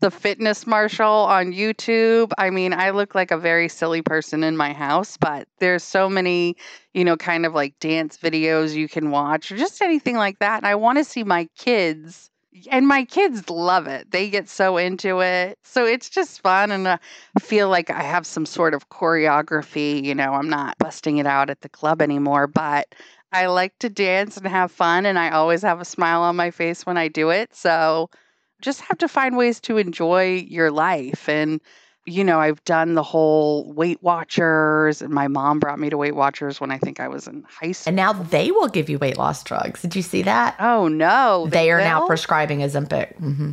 the 0.00 0.10
Fitness 0.10 0.66
Marshall 0.66 1.06
on 1.06 1.52
YouTube. 1.52 2.32
I 2.38 2.50
mean, 2.50 2.72
I 2.72 2.90
look 2.90 3.14
like 3.14 3.30
a 3.30 3.38
very 3.38 3.68
silly 3.68 4.02
person 4.02 4.44
in 4.44 4.56
my 4.56 4.72
house, 4.72 5.16
but 5.16 5.48
there's 5.58 5.84
so 5.84 6.08
many, 6.08 6.56
you 6.94 7.04
know, 7.04 7.16
kind 7.16 7.46
of 7.46 7.54
like 7.54 7.78
dance 7.80 8.18
videos 8.18 8.74
you 8.74 8.88
can 8.88 9.10
watch 9.10 9.50
or 9.50 9.56
just 9.56 9.82
anything 9.82 10.16
like 10.16 10.38
that. 10.40 10.58
And 10.58 10.66
I 10.66 10.74
want 10.74 10.98
to 10.98 11.04
see 11.04 11.24
my 11.24 11.48
kids 11.56 12.30
and 12.70 12.86
my 12.86 13.04
kids 13.04 13.48
love 13.48 13.86
it. 13.86 14.10
They 14.10 14.28
get 14.28 14.48
so 14.48 14.76
into 14.76 15.20
it. 15.20 15.58
So 15.62 15.86
it's 15.86 16.10
just 16.10 16.42
fun. 16.42 16.70
And 16.70 16.88
I 16.88 16.98
feel 17.40 17.68
like 17.68 17.90
I 17.90 18.02
have 18.02 18.26
some 18.26 18.46
sort 18.46 18.74
of 18.74 18.88
choreography. 18.88 20.02
You 20.02 20.14
know, 20.14 20.32
I'm 20.34 20.50
not 20.50 20.76
busting 20.78 21.18
it 21.18 21.26
out 21.26 21.50
at 21.50 21.60
the 21.60 21.68
club 21.68 22.02
anymore, 22.02 22.46
but 22.46 22.94
I 23.32 23.46
like 23.46 23.78
to 23.78 23.88
dance 23.88 24.36
and 24.36 24.46
have 24.46 24.72
fun. 24.72 25.06
And 25.06 25.18
I 25.18 25.30
always 25.30 25.62
have 25.62 25.80
a 25.80 25.84
smile 25.84 26.22
on 26.22 26.36
my 26.36 26.50
face 26.50 26.84
when 26.84 26.96
I 26.96 27.08
do 27.08 27.30
it. 27.30 27.54
So 27.54 28.10
just 28.60 28.80
have 28.82 28.98
to 28.98 29.08
find 29.08 29.36
ways 29.36 29.60
to 29.60 29.76
enjoy 29.78 30.46
your 30.48 30.70
life. 30.70 31.28
And 31.28 31.60
you 32.06 32.24
know, 32.24 32.40
I've 32.40 32.62
done 32.64 32.94
the 32.94 33.02
whole 33.02 33.70
Weight 33.72 34.02
Watchers, 34.02 35.02
and 35.02 35.12
my 35.12 35.28
mom 35.28 35.58
brought 35.58 35.78
me 35.78 35.90
to 35.90 35.96
Weight 35.96 36.16
Watchers 36.16 36.60
when 36.60 36.70
I 36.70 36.78
think 36.78 36.98
I 36.98 37.08
was 37.08 37.26
in 37.26 37.44
high 37.48 37.72
school. 37.72 37.90
And 37.90 37.96
now 37.96 38.12
they 38.12 38.50
will 38.50 38.68
give 38.68 38.88
you 38.88 38.98
weight 38.98 39.18
loss 39.18 39.44
drugs. 39.44 39.82
Did 39.82 39.94
you 39.94 40.02
see 40.02 40.22
that? 40.22 40.56
Oh 40.58 40.88
no, 40.88 41.44
they, 41.44 41.50
they 41.50 41.70
are 41.70 41.78
now 41.78 42.06
prescribing 42.06 42.60
Ozempic. 42.60 43.18
Mm-hmm. 43.18 43.52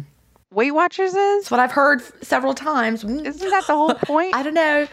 Weight 0.50 0.72
Watchers 0.72 1.14
is? 1.14 1.44
That's 1.44 1.52
what 1.52 1.60
I've 1.60 1.72
heard 1.72 2.02
several 2.24 2.54
times. 2.54 3.04
Mm. 3.04 3.26
Isn't 3.26 3.50
that 3.50 3.68
the 3.68 3.76
whole 3.76 3.94
point? 4.04 4.34
I 4.34 4.44
don't 4.44 4.54
know. 4.54 4.88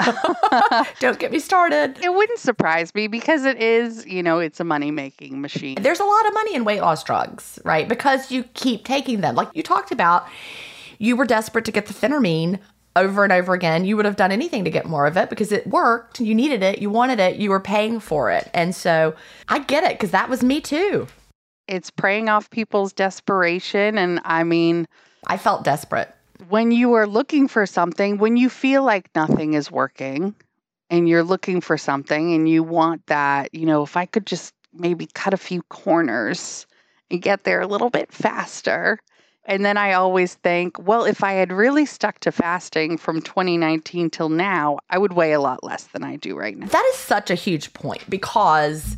don't 1.00 1.18
get 1.18 1.30
me 1.30 1.38
started. 1.38 1.96
It 2.02 2.12
wouldn't 2.12 2.40
surprise 2.40 2.92
me 2.92 3.06
because 3.06 3.44
it 3.44 3.56
is, 3.62 4.04
you 4.04 4.22
know, 4.22 4.40
it's 4.40 4.58
a 4.58 4.64
money 4.64 4.90
making 4.90 5.40
machine. 5.40 5.76
There's 5.80 6.00
a 6.00 6.04
lot 6.04 6.26
of 6.26 6.34
money 6.34 6.56
in 6.56 6.64
weight 6.64 6.80
loss 6.80 7.04
drugs, 7.04 7.60
right? 7.64 7.88
Because 7.88 8.32
you 8.32 8.42
keep 8.54 8.84
taking 8.84 9.20
them. 9.20 9.36
Like 9.36 9.48
you 9.54 9.62
talked 9.62 9.92
about, 9.92 10.26
you 10.98 11.14
were 11.14 11.26
desperate 11.26 11.64
to 11.66 11.72
get 11.72 11.86
the 11.86 11.94
phentermine 11.94 12.58
over 12.96 13.22
and 13.22 13.32
over 13.32 13.54
again. 13.54 13.84
You 13.84 13.96
would 13.96 14.06
have 14.06 14.16
done 14.16 14.32
anything 14.32 14.64
to 14.64 14.70
get 14.70 14.86
more 14.86 15.06
of 15.06 15.16
it 15.16 15.30
because 15.30 15.52
it 15.52 15.68
worked. 15.68 16.18
You 16.18 16.34
needed 16.34 16.64
it, 16.64 16.80
you 16.80 16.90
wanted 16.90 17.20
it, 17.20 17.36
you 17.36 17.50
were 17.50 17.60
paying 17.60 18.00
for 18.00 18.30
it. 18.32 18.50
And 18.52 18.74
so 18.74 19.14
I 19.48 19.60
get 19.60 19.84
it 19.84 19.92
because 19.92 20.10
that 20.10 20.28
was 20.28 20.42
me 20.42 20.60
too. 20.60 21.06
It's 21.68 21.90
preying 21.90 22.28
off 22.28 22.50
people's 22.50 22.92
desperation. 22.92 23.98
And 23.98 24.20
I 24.24 24.44
mean, 24.44 24.86
I 25.26 25.36
felt 25.36 25.64
desperate. 25.64 26.12
When 26.48 26.70
you 26.70 26.92
are 26.94 27.06
looking 27.06 27.48
for 27.48 27.66
something, 27.66 28.18
when 28.18 28.36
you 28.36 28.48
feel 28.50 28.82
like 28.82 29.08
nothing 29.14 29.54
is 29.54 29.70
working 29.70 30.34
and 30.90 31.08
you're 31.08 31.24
looking 31.24 31.60
for 31.60 31.78
something 31.78 32.34
and 32.34 32.48
you 32.48 32.62
want 32.62 33.06
that, 33.06 33.54
you 33.54 33.66
know, 33.66 33.82
if 33.82 33.96
I 33.96 34.06
could 34.06 34.26
just 34.26 34.54
maybe 34.72 35.06
cut 35.14 35.32
a 35.32 35.38
few 35.38 35.62
corners 35.62 36.66
and 37.10 37.22
get 37.22 37.44
there 37.44 37.60
a 37.60 37.66
little 37.66 37.90
bit 37.90 38.12
faster 38.12 39.00
and 39.46 39.64
then 39.64 39.76
I 39.76 39.92
always 39.92 40.34
think, 40.34 40.76
well, 40.86 41.04
if 41.04 41.22
I 41.22 41.34
had 41.34 41.52
really 41.52 41.86
stuck 41.86 42.18
to 42.20 42.32
fasting 42.32 42.98
from 42.98 43.22
2019 43.22 44.10
till 44.10 44.28
now, 44.28 44.78
I 44.90 44.98
would 44.98 45.12
weigh 45.12 45.32
a 45.32 45.40
lot 45.40 45.62
less 45.62 45.84
than 45.84 46.02
I 46.02 46.16
do 46.16 46.36
right 46.36 46.56
now. 46.58 46.66
That 46.66 46.90
is 46.92 46.98
such 46.98 47.30
a 47.30 47.36
huge 47.36 47.72
point 47.72 48.02
because 48.10 48.96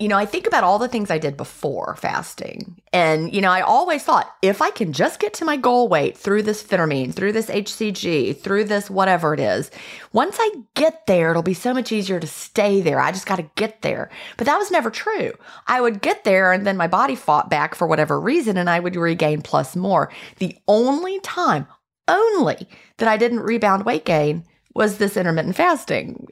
you 0.00 0.06
know, 0.06 0.16
I 0.16 0.26
think 0.26 0.46
about 0.46 0.62
all 0.62 0.78
the 0.78 0.86
things 0.86 1.10
I 1.10 1.18
did 1.18 1.36
before 1.36 1.96
fasting. 1.96 2.80
And, 2.92 3.34
you 3.34 3.40
know, 3.40 3.50
I 3.50 3.62
always 3.62 4.04
thought 4.04 4.32
if 4.42 4.62
I 4.62 4.70
can 4.70 4.92
just 4.92 5.18
get 5.18 5.34
to 5.34 5.44
my 5.44 5.56
goal 5.56 5.88
weight 5.88 6.16
through 6.16 6.44
this 6.44 6.62
phentermine, 6.62 7.12
through 7.12 7.32
this 7.32 7.48
HCG, 7.48 8.38
through 8.38 8.64
this 8.64 8.88
whatever 8.88 9.34
it 9.34 9.40
is, 9.40 9.72
once 10.12 10.36
I 10.38 10.50
get 10.74 11.06
there, 11.08 11.30
it'll 11.30 11.42
be 11.42 11.52
so 11.52 11.74
much 11.74 11.90
easier 11.90 12.20
to 12.20 12.28
stay 12.28 12.80
there. 12.80 13.00
I 13.00 13.10
just 13.10 13.26
got 13.26 13.36
to 13.36 13.50
get 13.56 13.82
there. 13.82 14.08
But 14.36 14.46
that 14.46 14.56
was 14.56 14.70
never 14.70 14.90
true. 14.90 15.32
I 15.66 15.80
would 15.80 16.00
get 16.00 16.22
there 16.22 16.52
and 16.52 16.64
then 16.64 16.76
my 16.76 16.86
body 16.86 17.16
fought 17.16 17.50
back 17.50 17.74
for 17.74 17.88
whatever 17.88 18.20
reason 18.20 18.56
and 18.56 18.70
I 18.70 18.78
would 18.78 18.94
regain 18.94 19.42
plus 19.42 19.74
more. 19.74 20.12
The 20.38 20.56
only 20.68 21.18
time, 21.20 21.66
only 22.06 22.68
that 22.98 23.08
I 23.08 23.16
didn't 23.16 23.40
rebound 23.40 23.84
weight 23.84 24.04
gain 24.04 24.44
was 24.74 24.98
this 24.98 25.16
intermittent 25.16 25.56
fasting 25.56 26.28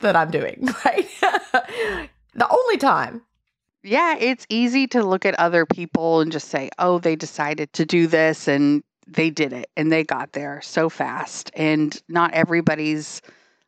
that 0.00 0.16
I'm 0.16 0.30
doing, 0.30 0.68
right? 0.84 2.10
The 2.36 2.48
only 2.48 2.76
time. 2.76 3.22
Yeah, 3.82 4.16
it's 4.18 4.46
easy 4.48 4.86
to 4.88 5.02
look 5.02 5.24
at 5.24 5.38
other 5.38 5.64
people 5.64 6.20
and 6.20 6.30
just 6.30 6.48
say, 6.48 6.70
oh, 6.78 6.98
they 6.98 7.16
decided 7.16 7.72
to 7.74 7.86
do 7.86 8.06
this 8.06 8.46
and 8.46 8.82
they 9.06 9.30
did 9.30 9.52
it 9.52 9.70
and 9.76 9.90
they 9.90 10.04
got 10.04 10.32
there 10.32 10.60
so 10.62 10.88
fast. 10.88 11.50
And 11.54 11.98
not 12.08 12.34
everybody's 12.34 13.22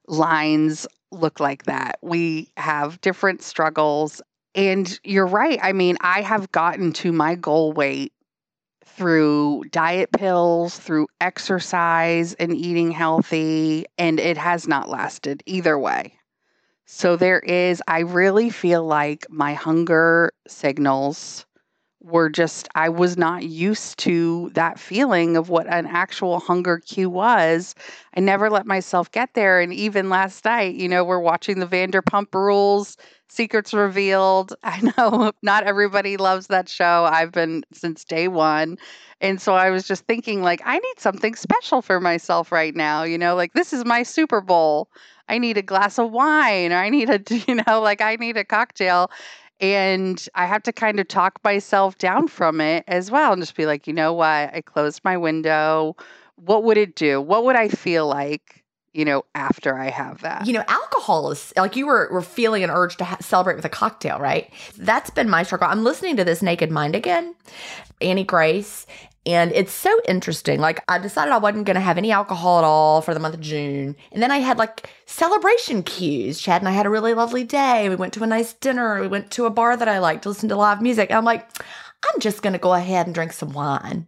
lines 0.06 0.86
look 1.10 1.40
like 1.40 1.64
that. 1.64 1.98
We 2.02 2.52
have 2.56 3.00
different 3.00 3.42
struggles. 3.42 4.20
And 4.54 4.98
you're 5.04 5.26
right. 5.26 5.58
I 5.62 5.72
mean, 5.72 5.96
I 6.00 6.20
have 6.20 6.52
gotten 6.52 6.92
to 6.94 7.12
my 7.12 7.36
goal 7.36 7.72
weight 7.72 8.12
through 8.84 9.64
diet 9.70 10.10
pills, 10.12 10.76
through 10.76 11.06
exercise 11.20 12.34
and 12.34 12.54
eating 12.54 12.90
healthy, 12.90 13.86
and 13.96 14.18
it 14.18 14.36
has 14.36 14.66
not 14.66 14.88
lasted 14.88 15.42
either 15.46 15.78
way. 15.78 16.17
So 16.90 17.16
there 17.16 17.40
is, 17.40 17.82
I 17.86 17.98
really 18.00 18.48
feel 18.48 18.82
like 18.82 19.26
my 19.28 19.52
hunger 19.52 20.32
signals 20.46 21.44
were 22.00 22.30
just, 22.30 22.66
I 22.74 22.88
was 22.88 23.18
not 23.18 23.42
used 23.44 23.98
to 24.00 24.50
that 24.54 24.78
feeling 24.78 25.36
of 25.36 25.50
what 25.50 25.66
an 25.66 25.86
actual 25.86 26.40
hunger 26.40 26.78
cue 26.78 27.10
was. 27.10 27.74
I 28.16 28.20
never 28.20 28.48
let 28.48 28.66
myself 28.66 29.10
get 29.12 29.34
there. 29.34 29.60
And 29.60 29.74
even 29.74 30.08
last 30.08 30.46
night, 30.46 30.76
you 30.76 30.88
know, 30.88 31.04
we're 31.04 31.18
watching 31.18 31.58
the 31.58 31.66
Vanderpump 31.66 32.34
Rules 32.34 32.96
Secrets 33.28 33.74
Revealed. 33.74 34.54
I 34.62 34.80
know 34.96 35.32
not 35.42 35.64
everybody 35.64 36.16
loves 36.16 36.46
that 36.46 36.70
show. 36.70 37.06
I've 37.12 37.32
been 37.32 37.64
since 37.72 38.02
day 38.02 38.28
one. 38.28 38.78
And 39.20 39.42
so 39.42 39.54
I 39.54 39.68
was 39.70 39.86
just 39.86 40.06
thinking, 40.06 40.42
like, 40.42 40.62
I 40.64 40.78
need 40.78 40.98
something 40.98 41.34
special 41.34 41.82
for 41.82 42.00
myself 42.00 42.50
right 42.50 42.74
now. 42.74 43.02
You 43.02 43.18
know, 43.18 43.34
like, 43.34 43.52
this 43.52 43.74
is 43.74 43.84
my 43.84 44.04
Super 44.04 44.40
Bowl. 44.40 44.88
I 45.28 45.38
need 45.38 45.56
a 45.56 45.62
glass 45.62 45.98
of 45.98 46.10
wine 46.10 46.72
or 46.72 46.76
I 46.76 46.90
need 46.90 47.10
a, 47.10 47.20
you 47.48 47.56
know, 47.66 47.80
like 47.80 48.00
I 48.00 48.16
need 48.16 48.36
a 48.36 48.44
cocktail. 48.44 49.10
And 49.60 50.24
I 50.36 50.46
have 50.46 50.62
to 50.64 50.72
kind 50.72 51.00
of 51.00 51.08
talk 51.08 51.40
myself 51.42 51.98
down 51.98 52.28
from 52.28 52.60
it 52.60 52.84
as 52.86 53.10
well 53.10 53.32
and 53.32 53.42
just 53.42 53.56
be 53.56 53.66
like, 53.66 53.88
you 53.88 53.92
know 53.92 54.12
what? 54.12 54.54
I 54.54 54.62
closed 54.64 55.00
my 55.04 55.16
window. 55.16 55.96
What 56.36 56.62
would 56.62 56.76
it 56.76 56.94
do? 56.94 57.20
What 57.20 57.44
would 57.44 57.56
I 57.56 57.68
feel 57.68 58.06
like? 58.06 58.58
you 58.98 59.04
know, 59.04 59.24
after 59.34 59.78
I 59.78 59.90
have 59.90 60.22
that. 60.22 60.46
You 60.46 60.54
know, 60.54 60.64
alcohol 60.66 61.30
is 61.30 61.52
like 61.56 61.76
you 61.76 61.86
were, 61.86 62.08
were 62.10 62.22
feeling 62.22 62.64
an 62.64 62.70
urge 62.70 62.96
to 62.96 63.04
ha- 63.04 63.18
celebrate 63.20 63.54
with 63.54 63.64
a 63.64 63.68
cocktail, 63.68 64.18
right? 64.18 64.52
That's 64.76 65.10
been 65.10 65.28
my 65.28 65.44
struggle. 65.44 65.68
I'm 65.68 65.84
listening 65.84 66.16
to 66.16 66.24
this 66.24 66.42
Naked 66.42 66.70
Mind 66.72 66.96
again, 66.96 67.34
Annie 68.00 68.24
Grace, 68.24 68.86
and 69.28 69.52
it's 69.52 69.74
so 69.74 69.94
interesting. 70.08 70.58
Like, 70.58 70.82
I 70.88 70.96
decided 70.96 71.32
I 71.34 71.38
wasn't 71.38 71.66
going 71.66 71.74
to 71.74 71.82
have 71.82 71.98
any 71.98 72.10
alcohol 72.10 72.56
at 72.56 72.64
all 72.64 73.02
for 73.02 73.12
the 73.12 73.20
month 73.20 73.34
of 73.34 73.42
June. 73.42 73.94
And 74.10 74.22
then 74.22 74.30
I 74.30 74.38
had 74.38 74.56
like 74.56 74.88
celebration 75.04 75.82
cues. 75.82 76.40
Chad 76.40 76.62
and 76.62 76.68
I 76.68 76.72
had 76.72 76.86
a 76.86 76.90
really 76.90 77.12
lovely 77.12 77.44
day. 77.44 77.90
We 77.90 77.94
went 77.94 78.14
to 78.14 78.22
a 78.22 78.26
nice 78.26 78.54
dinner. 78.54 79.02
We 79.02 79.06
went 79.06 79.30
to 79.32 79.44
a 79.44 79.50
bar 79.50 79.76
that 79.76 79.86
I 79.86 79.98
liked 79.98 80.22
to 80.22 80.30
listen 80.30 80.48
to 80.48 80.56
live 80.56 80.80
music. 80.80 81.10
And 81.10 81.18
I'm 81.18 81.26
like, 81.26 81.46
I'm 81.60 82.20
just 82.20 82.40
going 82.40 82.54
to 82.54 82.58
go 82.58 82.72
ahead 82.72 83.04
and 83.04 83.14
drink 83.14 83.34
some 83.34 83.52
wine. 83.52 84.06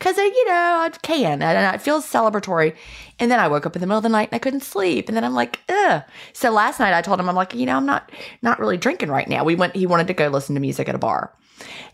Because, 0.00 0.18
uh, 0.18 0.22
you 0.22 0.46
know, 0.48 0.52
I 0.52 0.90
can 1.00 1.42
and 1.42 1.74
it 1.74 1.80
feels 1.80 2.04
celebratory. 2.04 2.74
And 3.20 3.30
then 3.30 3.38
I 3.38 3.46
woke 3.46 3.66
up 3.66 3.76
in 3.76 3.80
the 3.80 3.86
middle 3.86 3.98
of 3.98 4.02
the 4.02 4.08
night 4.08 4.30
and 4.32 4.34
I 4.34 4.40
couldn't 4.40 4.64
sleep. 4.64 5.06
And 5.08 5.16
then 5.16 5.22
I'm 5.22 5.34
like, 5.34 5.60
ugh. 5.68 6.02
So 6.32 6.50
last 6.50 6.80
night 6.80 6.92
I 6.92 7.02
told 7.02 7.20
him, 7.20 7.28
I'm 7.28 7.36
like, 7.36 7.54
you 7.54 7.66
know, 7.66 7.76
I'm 7.76 7.86
not, 7.86 8.10
not 8.42 8.58
really 8.58 8.78
drinking 8.78 9.10
right 9.10 9.28
now. 9.28 9.44
We 9.44 9.54
went, 9.54 9.76
he 9.76 9.86
wanted 9.86 10.08
to 10.08 10.14
go 10.14 10.26
listen 10.26 10.56
to 10.56 10.60
music 10.60 10.88
at 10.88 10.96
a 10.96 10.98
bar 10.98 11.32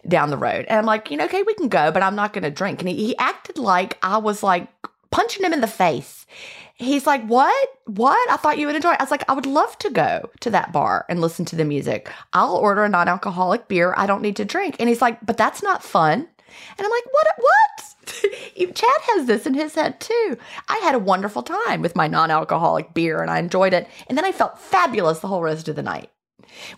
down 0.06 0.30
the 0.30 0.36
road. 0.36 0.66
And 0.68 0.78
I'm 0.78 0.86
like, 0.86 1.10
you 1.10 1.16
know, 1.16 1.24
okay, 1.24 1.42
we 1.42 1.54
can 1.54 1.68
go, 1.68 1.90
but 1.90 2.02
I'm 2.02 2.16
not 2.16 2.32
going 2.32 2.44
to 2.44 2.50
drink. 2.50 2.80
And 2.80 2.88
he, 2.88 2.96
he 2.96 3.16
acted 3.18 3.58
like 3.58 3.98
I 4.02 4.18
was 4.18 4.42
like 4.42 4.68
punching 5.10 5.44
him 5.44 5.52
in 5.52 5.60
the 5.60 5.66
face. 5.66 6.26
He's 6.74 7.06
like, 7.06 7.24
What? 7.26 7.68
What? 7.86 8.30
I 8.30 8.36
thought 8.36 8.58
you 8.58 8.66
would 8.66 8.76
enjoy 8.76 8.92
it. 8.92 9.00
I 9.00 9.04
was 9.04 9.10
like, 9.10 9.28
I 9.28 9.34
would 9.34 9.46
love 9.46 9.78
to 9.80 9.90
go 9.90 10.30
to 10.40 10.50
that 10.50 10.72
bar 10.72 11.06
and 11.08 11.20
listen 11.20 11.44
to 11.46 11.56
the 11.56 11.64
music. 11.64 12.10
I'll 12.32 12.56
order 12.56 12.84
a 12.84 12.88
non 12.88 13.08
alcoholic 13.08 13.68
beer. 13.68 13.94
I 13.96 14.06
don't 14.06 14.22
need 14.22 14.36
to 14.36 14.44
drink. 14.44 14.76
And 14.80 14.88
he's 14.88 15.02
like, 15.02 15.24
But 15.24 15.36
that's 15.36 15.62
not 15.62 15.84
fun. 15.84 16.12
And 16.20 16.86
I'm 16.86 16.90
like, 16.90 17.04
What? 17.12 17.26
What? 17.38 17.94
Chad 18.74 19.00
has 19.02 19.26
this 19.26 19.46
in 19.46 19.54
his 19.54 19.74
head 19.74 20.00
too. 20.00 20.36
I 20.68 20.78
had 20.78 20.94
a 20.94 21.00
wonderful 21.00 21.42
time 21.42 21.82
with 21.82 21.94
my 21.94 22.08
non 22.08 22.30
alcoholic 22.30 22.94
beer 22.94 23.22
and 23.22 23.30
I 23.30 23.38
enjoyed 23.38 23.72
it. 23.74 23.86
And 24.08 24.18
then 24.18 24.24
I 24.24 24.32
felt 24.32 24.58
fabulous 24.58 25.20
the 25.20 25.28
whole 25.28 25.42
rest 25.42 25.68
of 25.68 25.76
the 25.76 25.82
night. 25.82 26.10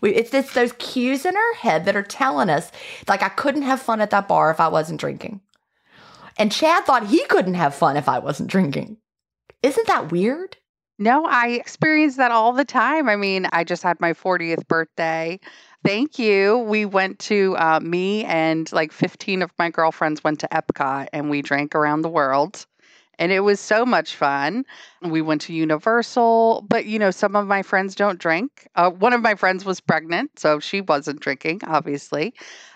We, 0.00 0.14
it's, 0.14 0.32
it's 0.34 0.54
those 0.54 0.72
cues 0.78 1.24
in 1.24 1.36
our 1.36 1.54
head 1.54 1.84
that 1.84 1.96
are 1.96 2.02
telling 2.02 2.50
us, 2.50 2.70
like, 3.08 3.22
I 3.22 3.28
couldn't 3.28 3.62
have 3.62 3.80
fun 3.80 4.00
at 4.00 4.10
that 4.10 4.28
bar 4.28 4.50
if 4.50 4.60
I 4.60 4.68
wasn't 4.68 5.00
drinking. 5.00 5.40
And 6.38 6.50
Chad 6.50 6.84
thought 6.84 7.06
he 7.06 7.24
couldn't 7.26 7.54
have 7.54 7.74
fun 7.74 7.96
if 7.96 8.08
I 8.08 8.18
wasn't 8.18 8.50
drinking. 8.50 8.98
Isn't 9.62 9.86
that 9.86 10.10
weird? 10.10 10.56
No, 10.98 11.24
I 11.26 11.48
experience 11.48 12.16
that 12.16 12.30
all 12.30 12.52
the 12.52 12.64
time. 12.64 13.08
I 13.08 13.16
mean, 13.16 13.46
I 13.52 13.64
just 13.64 13.82
had 13.82 14.00
my 14.00 14.12
40th 14.12 14.66
birthday. 14.68 15.40
Thank 15.84 16.18
you. 16.18 16.58
We 16.58 16.86
went 16.86 17.18
to, 17.20 17.56
uh, 17.58 17.80
me 17.80 18.24
and 18.24 18.70
like 18.72 18.92
15 18.92 19.42
of 19.42 19.50
my 19.58 19.70
girlfriends 19.70 20.22
went 20.22 20.40
to 20.40 20.48
Epcot 20.48 21.08
and 21.12 21.30
we 21.30 21.42
drank 21.42 21.74
around 21.74 22.02
the 22.02 22.08
world. 22.08 22.66
And 23.18 23.32
it 23.32 23.40
was 23.40 23.60
so 23.60 23.84
much 23.84 24.16
fun. 24.16 24.64
We 25.02 25.22
went 25.22 25.40
to 25.42 25.52
Universal, 25.52 26.64
but 26.68 26.86
you 26.86 26.98
know, 26.98 27.10
some 27.10 27.36
of 27.36 27.46
my 27.46 27.62
friends 27.62 27.94
don't 27.94 28.18
drink. 28.18 28.68
Uh, 28.74 28.90
one 28.90 29.12
of 29.12 29.20
my 29.20 29.34
friends 29.34 29.64
was 29.64 29.80
pregnant, 29.80 30.38
so 30.38 30.60
she 30.60 30.80
wasn't 30.80 31.20
drinking, 31.20 31.60
obviously. 31.66 32.34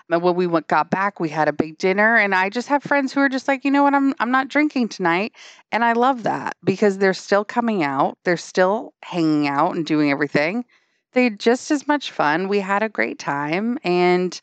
And 0.09 0.21
when 0.23 0.35
we 0.35 0.47
went, 0.47 0.67
got 0.67 0.89
back, 0.89 1.19
we 1.19 1.29
had 1.29 1.47
a 1.47 1.53
big 1.53 1.77
dinner, 1.77 2.15
and 2.15 2.33
I 2.33 2.49
just 2.49 2.67
have 2.69 2.81
friends 2.83 3.13
who 3.13 3.19
are 3.21 3.29
just 3.29 3.47
like, 3.47 3.63
you 3.63 3.71
know 3.71 3.83
what, 3.83 3.93
I'm 3.93 4.13
I'm 4.19 4.31
not 4.31 4.47
drinking 4.47 4.89
tonight, 4.89 5.33
and 5.71 5.83
I 5.83 5.93
love 5.93 6.23
that 6.23 6.55
because 6.63 6.97
they're 6.97 7.13
still 7.13 7.45
coming 7.45 7.83
out, 7.83 8.17
they're 8.23 8.37
still 8.37 8.93
hanging 9.03 9.47
out 9.47 9.75
and 9.75 9.85
doing 9.85 10.11
everything. 10.11 10.65
They 11.13 11.25
had 11.25 11.39
just 11.39 11.71
as 11.71 11.87
much 11.87 12.11
fun. 12.11 12.47
We 12.47 12.59
had 12.59 12.83
a 12.83 12.89
great 12.89 13.19
time, 13.19 13.77
and 13.83 14.39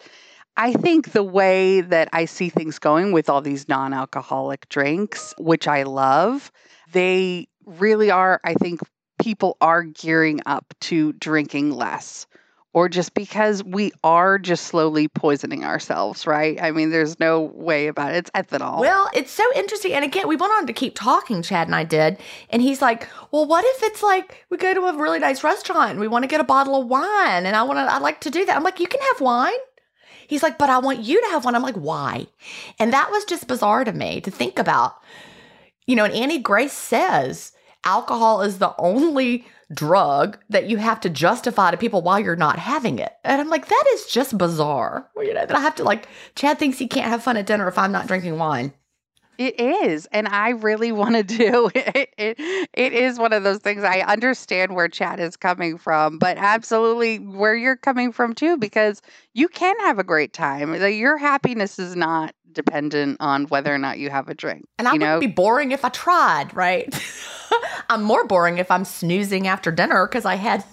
I 0.57 0.72
think 0.72 1.12
the 1.12 1.22
way 1.22 1.82
that 1.82 2.09
I 2.12 2.24
see 2.24 2.48
things 2.48 2.78
going 2.78 3.12
with 3.12 3.28
all 3.28 3.42
these 3.42 3.68
non 3.68 3.92
alcoholic 3.92 4.68
drinks, 4.68 5.34
which 5.38 5.68
I 5.68 5.82
love, 5.82 6.50
they 6.92 7.48
really 7.64 8.11
are, 8.11 8.40
I 8.44 8.54
think 8.54 8.80
people 9.20 9.57
are 9.61 9.82
gearing 9.82 10.40
up 10.46 10.74
to 10.80 11.12
drinking 11.14 11.72
less 11.72 12.26
or 12.76 12.90
just 12.90 13.14
because 13.14 13.64
we 13.64 13.90
are 14.04 14.38
just 14.38 14.64
slowly 14.66 15.09
poisoning 15.09 15.64
ourselves, 15.64 16.26
right? 16.26 16.61
I 16.61 16.72
mean, 16.72 16.90
there's 16.90 17.18
no 17.18 17.40
way 17.40 17.86
about 17.86 18.12
it. 18.12 18.18
It's 18.18 18.30
ethanol. 18.32 18.80
Well, 18.80 19.09
it's 19.14 19.30
so 19.30 19.44
interesting. 19.54 19.94
And 19.94 20.04
again, 20.04 20.28
we 20.28 20.36
went 20.36 20.52
on 20.52 20.66
to 20.66 20.74
keep 20.74 20.94
talking, 20.94 21.40
Chad 21.40 21.68
and 21.68 21.74
I 21.74 21.84
did. 21.84 22.18
And 22.50 22.61
he's 22.61 22.82
like, 22.82 23.09
well, 23.30 23.46
what 23.46 23.64
if 23.66 23.82
it's 23.84 24.02
like 24.02 24.44
we 24.50 24.59
go 24.59 24.74
to 24.74 24.82
a 24.82 24.98
really 24.98 25.18
nice 25.18 25.42
restaurant 25.42 25.92
and 25.92 26.00
we 26.00 26.07
want 26.07 26.24
to 26.24 26.28
get 26.28 26.38
a 26.38 26.44
bottle 26.44 26.82
of 26.82 26.86
wine 26.86 27.46
and 27.46 27.57
I 27.57 27.62
want 27.62 27.78
to, 27.78 27.90
I'd 27.90 28.02
like 28.02 28.20
to 28.20 28.30
do 28.30 28.44
that. 28.44 28.54
I'm 28.54 28.62
like, 28.62 28.78
you 28.78 28.86
can 28.86 29.00
have 29.00 29.22
wine. 29.22 29.54
He's 30.29 30.43
like, 30.43 30.59
but 30.59 30.70
I 30.70 30.79
want 30.79 31.01
you 31.01 31.20
to 31.20 31.31
have 31.31 31.45
one. 31.45 31.55
I'm 31.55 31.62
like, 31.62 31.77
why? 31.77 32.27
And 32.79 32.93
that 32.93 33.11
was 33.11 33.24
just 33.24 33.49
bizarre 33.49 33.85
to 33.85 33.93
me 33.93 34.20
to 34.20 34.31
think 34.31 34.59
about. 34.59 34.97
You 35.87 35.97
know, 35.97 36.05
and 36.05 36.14
Annie 36.14 36.39
Grace 36.39 36.72
says 36.72 37.53
alcohol 37.85 38.43
is 38.43 38.59
the 38.59 38.74
only 38.79 39.47
drug 39.72 40.39
that 40.49 40.66
you 40.66 40.77
have 40.77 41.01
to 41.01 41.11
justify 41.11 41.70
to 41.70 41.77
people 41.77 42.03
why 42.03 42.18
you're 42.18 42.37
not 42.37 42.59
having 42.59 42.99
it. 42.99 43.12
And 43.24 43.41
I'm 43.41 43.49
like, 43.49 43.68
that 43.68 43.85
is 43.95 44.07
just 44.07 44.39
bizarre. 44.39 45.09
Well, 45.14 45.24
you 45.24 45.35
know, 45.35 45.47
that 45.47 45.57
I 45.57 45.61
have 45.61 45.74
to 45.77 45.85
like, 45.85 46.09
Chad 46.35 46.59
thinks 46.59 46.79
he 46.79 46.89
can't 46.89 47.09
have 47.09 47.22
fun 47.22 47.37
at 47.37 47.47
dinner 47.47 47.68
if 47.68 47.79
I'm 47.79 47.93
not 47.93 48.07
drinking 48.07 48.39
wine. 48.39 48.72
It 49.39 49.59
is. 49.61 50.07
And 50.12 50.28
I 50.28 50.51
really 50.51 50.93
want 50.97 51.14
to 51.16 51.22
do 51.22 51.70
it, 51.74 52.11
it. 52.16 52.37
It 52.72 52.93
is 52.93 53.18
one 53.18 53.32
of 53.32 53.43
those 53.43 53.59
things. 53.59 53.84
I 53.84 54.01
understand 54.01 54.74
where 54.74 54.89
Chad 54.89 55.20
is 55.20 55.37
coming 55.37 55.78
from, 55.78 56.18
but 56.18 56.37
absolutely 56.39 57.18
where 57.18 57.55
you're 57.55 57.76
coming 57.76 58.12
from 58.12 58.34
too, 58.34 58.57
because 58.57 59.03
you 59.34 59.49
can 59.49 59.78
have 59.80 59.99
a 59.99 60.05
great 60.05 60.32
time. 60.32 60.74
Your 60.74 61.16
happiness 61.16 61.78
is 61.78 61.97
not 61.97 62.34
dependent 62.53 63.18
on 63.20 63.45
whether 63.45 63.72
or 63.72 63.78
not 63.78 63.99
you 63.99 64.11
have 64.11 64.28
a 64.28 64.34
drink. 64.34 64.66
And 64.78 64.89
I 64.89 64.95
you 64.95 65.01
would 65.01 65.07
know? 65.07 65.20
be 65.20 65.26
boring 65.26 65.72
if 65.72 65.84
I 65.84 65.91
tried, 65.91 66.57
right? 66.57 66.93
I'm 67.91 68.03
more 68.03 68.26
boring 68.26 68.59
if 68.59 68.70
I'm 68.70 68.84
snoozing 68.84 69.47
after 69.47 69.70
dinner 69.70 70.07
because 70.07 70.24
I 70.24 70.34
had 70.37 70.64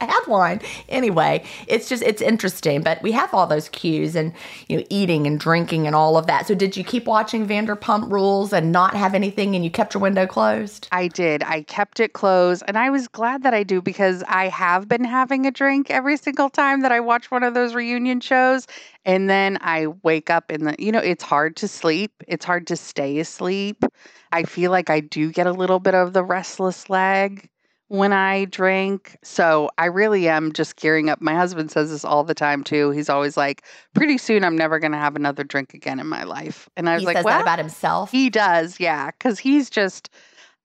I 0.00 0.06
had 0.06 0.20
wine. 0.26 0.60
Anyway, 0.88 1.44
it's 1.66 1.88
just 1.88 2.02
it's 2.02 2.22
interesting, 2.22 2.82
but 2.82 3.02
we 3.02 3.12
have 3.12 3.32
all 3.34 3.46
those 3.46 3.68
cues 3.68 4.14
and 4.14 4.32
you 4.68 4.78
know 4.78 4.84
eating 4.90 5.26
and 5.26 5.38
drinking 5.38 5.86
and 5.86 5.94
all 5.94 6.16
of 6.16 6.26
that. 6.26 6.46
So 6.46 6.54
did 6.54 6.76
you 6.76 6.84
keep 6.84 7.06
watching 7.06 7.46
Vanderpump 7.46 8.10
Rules 8.10 8.52
and 8.52 8.70
not 8.72 8.94
have 8.94 9.14
anything 9.14 9.54
and 9.54 9.64
you 9.64 9.70
kept 9.70 9.94
your 9.94 10.02
window 10.02 10.26
closed? 10.26 10.88
I 10.92 11.08
did. 11.08 11.42
I 11.42 11.62
kept 11.62 12.00
it 12.00 12.12
closed 12.12 12.62
and 12.66 12.78
I 12.78 12.90
was 12.90 13.08
glad 13.08 13.42
that 13.42 13.54
I 13.54 13.62
do 13.62 13.82
because 13.82 14.22
I 14.28 14.48
have 14.48 14.88
been 14.88 15.04
having 15.04 15.46
a 15.46 15.50
drink 15.50 15.90
every 15.90 16.16
single 16.16 16.50
time 16.50 16.82
that 16.82 16.92
I 16.92 17.00
watch 17.00 17.30
one 17.30 17.42
of 17.42 17.54
those 17.54 17.74
reunion 17.74 18.20
shows 18.20 18.66
and 19.04 19.28
then 19.28 19.58
I 19.60 19.88
wake 20.02 20.30
up 20.30 20.50
in 20.50 20.64
the 20.64 20.76
you 20.78 20.92
know 20.92 20.98
it's 20.98 21.24
hard 21.24 21.56
to 21.56 21.68
sleep. 21.68 22.12
It's 22.26 22.44
hard 22.44 22.66
to 22.68 22.76
stay 22.76 23.18
asleep. 23.18 23.84
I 24.32 24.44
feel 24.44 24.70
like 24.70 24.90
I 24.90 25.00
do 25.00 25.32
get 25.32 25.46
a 25.46 25.52
little 25.52 25.80
bit 25.80 25.94
of 25.94 26.12
the 26.12 26.22
restless 26.22 26.90
leg 26.90 27.48
when 27.88 28.12
I 28.12 28.44
drink. 28.44 29.18
So 29.22 29.70
I 29.78 29.86
really 29.86 30.28
am 30.28 30.52
just 30.52 30.76
gearing 30.76 31.08
up. 31.08 31.20
My 31.20 31.34
husband 31.34 31.70
says 31.70 31.90
this 31.90 32.04
all 32.04 32.22
the 32.22 32.34
time 32.34 32.62
too. 32.62 32.90
He's 32.90 33.08
always 33.08 33.36
like, 33.36 33.64
pretty 33.94 34.18
soon 34.18 34.44
I'm 34.44 34.56
never 34.56 34.78
going 34.78 34.92
to 34.92 34.98
have 34.98 35.16
another 35.16 35.42
drink 35.42 35.74
again 35.74 35.98
in 35.98 36.06
my 36.06 36.24
life. 36.24 36.68
And 36.76 36.88
I 36.88 36.94
was 36.94 37.02
he 37.02 37.06
like, 37.06 37.16
says 37.16 37.24
well, 37.24 37.40
about 37.40 37.58
himself. 37.58 38.12
he 38.12 38.30
does. 38.30 38.78
Yeah. 38.78 39.10
Cause 39.18 39.38
he's 39.38 39.70
just, 39.70 40.10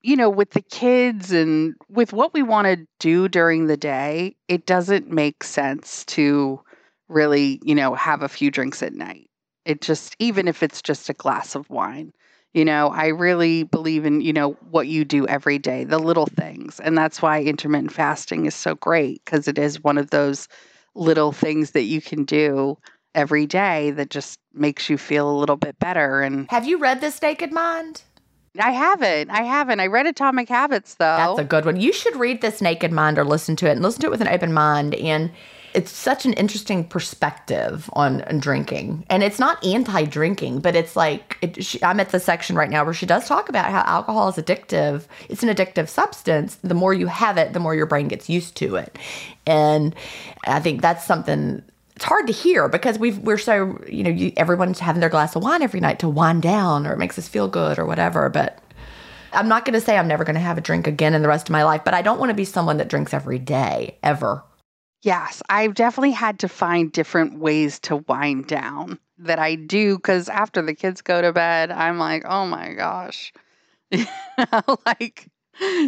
you 0.02 0.16
know, 0.16 0.28
with 0.28 0.50
the 0.50 0.60
kids 0.60 1.32
and 1.32 1.74
with 1.88 2.12
what 2.12 2.34
we 2.34 2.42
want 2.42 2.66
to 2.66 2.86
do 3.00 3.26
during 3.28 3.66
the 3.66 3.76
day, 3.78 4.36
it 4.48 4.66
doesn't 4.66 5.10
make 5.10 5.42
sense 5.42 6.04
to 6.06 6.60
really, 7.08 7.58
you 7.64 7.74
know, 7.74 7.94
have 7.94 8.22
a 8.22 8.28
few 8.28 8.50
drinks 8.50 8.82
at 8.82 8.92
night. 8.92 9.30
It 9.64 9.80
just, 9.80 10.14
even 10.18 10.46
if 10.46 10.62
it's 10.62 10.82
just 10.82 11.08
a 11.08 11.14
glass 11.14 11.54
of 11.54 11.70
wine. 11.70 12.12
You 12.54 12.64
know, 12.64 12.88
I 12.88 13.08
really 13.08 13.64
believe 13.64 14.06
in, 14.06 14.20
you 14.20 14.32
know, 14.32 14.52
what 14.70 14.86
you 14.86 15.04
do 15.04 15.26
every 15.26 15.58
day, 15.58 15.84
the 15.84 15.98
little 15.98 16.26
things. 16.26 16.80
And 16.80 16.96
that's 16.96 17.20
why 17.20 17.42
intermittent 17.42 17.92
fasting 17.92 18.46
is 18.46 18.54
so 18.54 18.76
great 18.76 19.24
because 19.24 19.48
it 19.48 19.58
is 19.58 19.82
one 19.82 19.98
of 19.98 20.10
those 20.10 20.48
little 20.94 21.32
things 21.32 21.72
that 21.72 21.82
you 21.82 22.00
can 22.00 22.24
do 22.24 22.78
every 23.14 23.46
day 23.46 23.90
that 23.92 24.10
just 24.10 24.38
makes 24.52 24.88
you 24.88 24.96
feel 24.96 25.30
a 25.30 25.36
little 25.36 25.56
bit 25.56 25.78
better. 25.78 26.22
And 26.22 26.48
have 26.50 26.66
you 26.66 26.78
read 26.78 27.00
This 27.00 27.20
Naked 27.20 27.52
Mind? 27.52 28.02
I 28.58 28.70
haven't. 28.70 29.30
I 29.30 29.42
haven't. 29.42 29.80
I 29.80 29.88
read 29.88 30.06
Atomic 30.06 30.48
Habits 30.48 30.94
though. 30.94 31.16
That's 31.16 31.40
a 31.40 31.44
good 31.44 31.64
one. 31.64 31.80
You 31.80 31.92
should 31.92 32.14
read 32.16 32.40
This 32.40 32.60
Naked 32.60 32.92
Mind 32.92 33.18
or 33.18 33.24
listen 33.24 33.56
to 33.56 33.68
it 33.68 33.72
and 33.72 33.82
listen 33.82 34.00
to 34.02 34.06
it 34.06 34.10
with 34.10 34.20
an 34.20 34.28
open 34.28 34.52
mind. 34.52 34.94
And 34.94 35.32
it's 35.74 35.90
such 35.90 36.24
an 36.24 36.32
interesting 36.34 36.84
perspective 36.84 37.90
on, 37.94 38.22
on 38.22 38.38
drinking. 38.38 39.04
And 39.10 39.22
it's 39.22 39.40
not 39.40 39.62
anti 39.64 40.04
drinking, 40.04 40.60
but 40.60 40.76
it's 40.76 40.94
like, 40.94 41.36
it, 41.42 41.64
she, 41.64 41.82
I'm 41.82 41.98
at 41.98 42.10
the 42.10 42.20
section 42.20 42.54
right 42.54 42.70
now 42.70 42.84
where 42.84 42.94
she 42.94 43.06
does 43.06 43.26
talk 43.26 43.48
about 43.48 43.70
how 43.70 43.80
alcohol 43.80 44.28
is 44.28 44.36
addictive. 44.36 45.06
It's 45.28 45.42
an 45.42 45.48
addictive 45.48 45.88
substance. 45.88 46.56
The 46.62 46.74
more 46.74 46.94
you 46.94 47.08
have 47.08 47.36
it, 47.38 47.52
the 47.52 47.60
more 47.60 47.74
your 47.74 47.86
brain 47.86 48.06
gets 48.06 48.30
used 48.30 48.56
to 48.56 48.76
it. 48.76 48.96
And 49.46 49.94
I 50.46 50.60
think 50.60 50.80
that's 50.80 51.04
something 51.04 51.62
it's 51.96 52.04
hard 52.04 52.26
to 52.26 52.32
hear 52.32 52.68
because 52.68 52.98
we've 52.98 53.18
we're 53.18 53.38
so 53.38 53.80
you 53.88 54.02
know 54.02 54.10
you, 54.10 54.32
everyone's 54.36 54.80
having 54.80 55.00
their 55.00 55.08
glass 55.08 55.36
of 55.36 55.42
wine 55.42 55.62
every 55.62 55.80
night 55.80 56.00
to 56.00 56.08
wind 56.08 56.42
down 56.42 56.86
or 56.86 56.92
it 56.92 56.98
makes 56.98 57.18
us 57.18 57.28
feel 57.28 57.46
good 57.46 57.78
or 57.78 57.86
whatever 57.86 58.28
but 58.28 58.58
i'm 59.32 59.46
not 59.46 59.64
going 59.64 59.74
to 59.74 59.80
say 59.80 59.96
i'm 59.96 60.08
never 60.08 60.24
going 60.24 60.34
to 60.34 60.40
have 60.40 60.58
a 60.58 60.60
drink 60.60 60.88
again 60.88 61.14
in 61.14 61.22
the 61.22 61.28
rest 61.28 61.48
of 61.48 61.52
my 61.52 61.62
life 61.62 61.82
but 61.84 61.94
i 61.94 62.02
don't 62.02 62.18
want 62.18 62.30
to 62.30 62.34
be 62.34 62.44
someone 62.44 62.78
that 62.78 62.88
drinks 62.88 63.14
every 63.14 63.38
day 63.38 63.96
ever 64.02 64.42
Yes, 65.04 65.42
I've 65.50 65.74
definitely 65.74 66.12
had 66.12 66.38
to 66.38 66.48
find 66.48 66.90
different 66.90 67.38
ways 67.38 67.78
to 67.80 67.98
wind 68.08 68.46
down 68.46 68.98
that 69.18 69.38
I 69.38 69.54
do 69.54 69.96
because 69.96 70.30
after 70.30 70.62
the 70.62 70.74
kids 70.74 71.02
go 71.02 71.20
to 71.20 71.30
bed, 71.30 71.70
I'm 71.70 71.98
like, 71.98 72.24
oh 72.26 72.46
my 72.46 72.72
gosh. 72.72 73.30
like, 74.86 75.28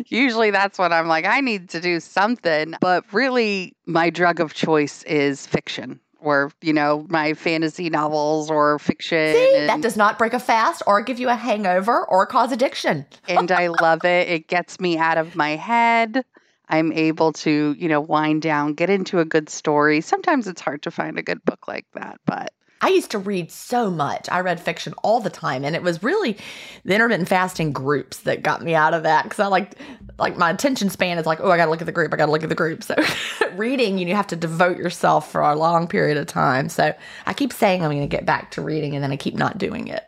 usually 0.08 0.50
that's 0.50 0.78
when 0.78 0.92
I'm 0.92 1.08
like, 1.08 1.24
I 1.24 1.40
need 1.40 1.70
to 1.70 1.80
do 1.80 1.98
something. 1.98 2.74
But 2.78 3.10
really, 3.14 3.74
my 3.86 4.10
drug 4.10 4.38
of 4.38 4.52
choice 4.52 5.02
is 5.04 5.46
fiction 5.46 5.98
or, 6.20 6.52
you 6.60 6.74
know, 6.74 7.06
my 7.08 7.32
fantasy 7.32 7.88
novels 7.88 8.50
or 8.50 8.78
fiction. 8.78 9.32
See, 9.32 9.56
and, 9.56 9.68
that 9.70 9.80
does 9.80 9.96
not 9.96 10.18
break 10.18 10.34
a 10.34 10.38
fast 10.38 10.82
or 10.86 11.00
give 11.00 11.18
you 11.18 11.30
a 11.30 11.36
hangover 11.36 12.04
or 12.04 12.26
cause 12.26 12.52
addiction. 12.52 13.06
and 13.26 13.50
I 13.50 13.68
love 13.68 14.04
it. 14.04 14.28
It 14.28 14.48
gets 14.48 14.78
me 14.78 14.98
out 14.98 15.16
of 15.16 15.34
my 15.34 15.56
head. 15.56 16.22
I'm 16.68 16.92
able 16.92 17.32
to, 17.34 17.74
you 17.78 17.88
know, 17.88 18.00
wind 18.00 18.42
down, 18.42 18.74
get 18.74 18.90
into 18.90 19.20
a 19.20 19.24
good 19.24 19.48
story. 19.48 20.00
Sometimes 20.00 20.48
it's 20.48 20.60
hard 20.60 20.82
to 20.82 20.90
find 20.90 21.18
a 21.18 21.22
good 21.22 21.44
book 21.44 21.68
like 21.68 21.86
that, 21.94 22.20
but 22.26 22.52
I 22.82 22.88
used 22.88 23.10
to 23.12 23.18
read 23.18 23.50
so 23.50 23.90
much. 23.90 24.28
I 24.30 24.40
read 24.40 24.60
fiction 24.60 24.92
all 25.02 25.20
the 25.20 25.30
time, 25.30 25.64
and 25.64 25.74
it 25.74 25.82
was 25.82 26.02
really 26.02 26.36
the 26.84 26.94
intermittent 26.94 27.28
fasting 27.28 27.72
groups 27.72 28.18
that 28.20 28.42
got 28.42 28.62
me 28.62 28.74
out 28.74 28.92
of 28.92 29.04
that 29.04 29.24
because 29.24 29.40
I 29.40 29.46
like, 29.46 29.76
like 30.18 30.36
my 30.36 30.50
attention 30.50 30.90
span 30.90 31.16
is 31.16 31.24
like, 31.24 31.40
oh, 31.40 31.50
I 31.50 31.56
got 31.56 31.66
to 31.66 31.70
look 31.70 31.80
at 31.80 31.86
the 31.86 31.92
group. 31.92 32.12
I 32.12 32.16
got 32.16 32.26
to 32.26 32.32
look 32.32 32.42
at 32.42 32.48
the 32.50 32.54
group. 32.54 32.82
So 32.82 32.94
reading, 33.54 33.98
you 33.98 34.14
have 34.14 34.26
to 34.28 34.36
devote 34.36 34.76
yourself 34.76 35.30
for 35.30 35.40
a 35.40 35.56
long 35.56 35.88
period 35.88 36.18
of 36.18 36.26
time. 36.26 36.68
So 36.68 36.94
I 37.24 37.32
keep 37.32 37.52
saying 37.52 37.82
I'm 37.82 37.90
going 37.90 38.02
to 38.02 38.06
get 38.06 38.26
back 38.26 38.50
to 38.52 38.62
reading, 38.62 38.94
and 38.94 39.02
then 39.02 39.10
I 39.12 39.16
keep 39.16 39.34
not 39.34 39.56
doing 39.56 39.88
it. 39.88 40.04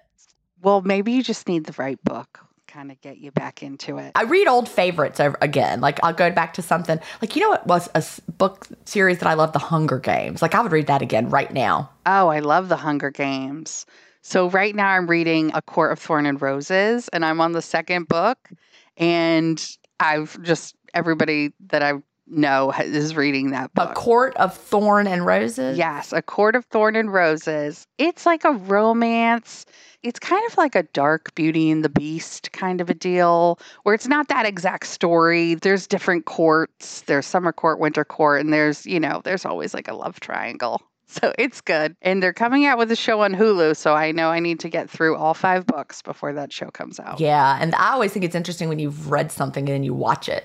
Well, 0.61 0.82
maybe 0.82 1.12
you 1.12 1.22
just 1.22 1.48
need 1.48 1.64
the 1.64 1.74
right 1.78 2.02
book 2.04 2.40
kind 2.78 2.92
of 2.92 3.00
get 3.00 3.18
you 3.18 3.32
back 3.32 3.60
into 3.60 3.98
it. 3.98 4.12
I 4.14 4.22
read 4.22 4.46
old 4.46 4.68
favorites 4.68 5.18
over 5.18 5.36
again. 5.40 5.80
Like 5.80 5.98
I'll 6.04 6.12
go 6.12 6.30
back 6.30 6.54
to 6.54 6.62
something 6.62 7.00
like 7.20 7.34
you 7.34 7.42
know 7.42 7.50
what 7.50 7.66
was 7.66 7.88
a 7.96 8.04
book 8.32 8.68
series 8.84 9.18
that 9.18 9.26
I 9.26 9.34
love, 9.34 9.52
The 9.52 9.58
Hunger 9.58 9.98
Games. 9.98 10.40
Like 10.40 10.54
I 10.54 10.60
would 10.60 10.70
read 10.70 10.86
that 10.86 11.02
again 11.02 11.28
right 11.28 11.52
now. 11.52 11.90
Oh, 12.06 12.28
I 12.28 12.38
love 12.38 12.68
The 12.68 12.76
Hunger 12.76 13.10
Games. 13.10 13.84
So 14.22 14.48
right 14.50 14.76
now 14.76 14.90
I'm 14.90 15.08
reading 15.08 15.50
A 15.54 15.62
Court 15.62 15.90
of 15.90 15.98
Thorn 15.98 16.24
and 16.24 16.40
Roses, 16.40 17.08
and 17.08 17.24
I'm 17.24 17.40
on 17.40 17.50
the 17.50 17.62
second 17.62 18.06
book, 18.06 18.48
and 18.96 19.60
I've 19.98 20.40
just 20.42 20.76
everybody 20.94 21.52
that 21.70 21.82
I 21.82 21.94
know 22.30 22.72
is 22.72 23.16
reading 23.16 23.50
that 23.50 23.72
book. 23.74 23.90
A 23.90 23.94
Court 23.94 24.36
of 24.36 24.54
Thorn 24.54 25.06
and 25.06 25.24
Roses. 25.24 25.78
Yes, 25.78 26.12
A 26.12 26.22
Court 26.22 26.54
of 26.56 26.64
Thorn 26.66 26.96
and 26.96 27.12
Roses. 27.12 27.86
It's 27.98 28.26
like 28.26 28.44
a 28.44 28.52
romance 28.52 29.66
it's 30.02 30.20
kind 30.20 30.44
of 30.48 30.56
like 30.56 30.74
a 30.74 30.84
dark 30.84 31.34
Beauty 31.34 31.70
and 31.70 31.84
the 31.84 31.88
Beast 31.88 32.52
kind 32.52 32.80
of 32.80 32.88
a 32.88 32.94
deal, 32.94 33.58
where 33.82 33.94
it's 33.94 34.06
not 34.06 34.28
that 34.28 34.46
exact 34.46 34.86
story. 34.86 35.54
There's 35.54 35.86
different 35.86 36.24
courts. 36.24 37.02
There's 37.02 37.26
summer 37.26 37.52
court, 37.52 37.80
winter 37.80 38.04
court, 38.04 38.40
and 38.40 38.52
there's, 38.52 38.86
you 38.86 39.00
know, 39.00 39.20
there's 39.24 39.44
always 39.44 39.74
like 39.74 39.88
a 39.88 39.94
love 39.94 40.20
triangle. 40.20 40.82
So 41.10 41.32
it's 41.38 41.62
good. 41.62 41.96
And 42.02 42.22
they're 42.22 42.34
coming 42.34 42.66
out 42.66 42.76
with 42.76 42.92
a 42.92 42.94
show 42.94 43.22
on 43.22 43.32
Hulu. 43.32 43.74
So 43.78 43.94
I 43.94 44.12
know 44.12 44.28
I 44.28 44.40
need 44.40 44.60
to 44.60 44.68
get 44.68 44.90
through 44.90 45.16
all 45.16 45.32
five 45.32 45.64
books 45.64 46.02
before 46.02 46.34
that 46.34 46.52
show 46.52 46.66
comes 46.66 47.00
out. 47.00 47.18
Yeah. 47.18 47.56
And 47.58 47.74
I 47.76 47.92
always 47.92 48.12
think 48.12 48.26
it's 48.26 48.34
interesting 48.34 48.68
when 48.68 48.78
you've 48.78 49.10
read 49.10 49.32
something 49.32 49.66
and 49.66 49.74
then 49.74 49.82
you 49.82 49.94
watch 49.94 50.28
it. 50.28 50.44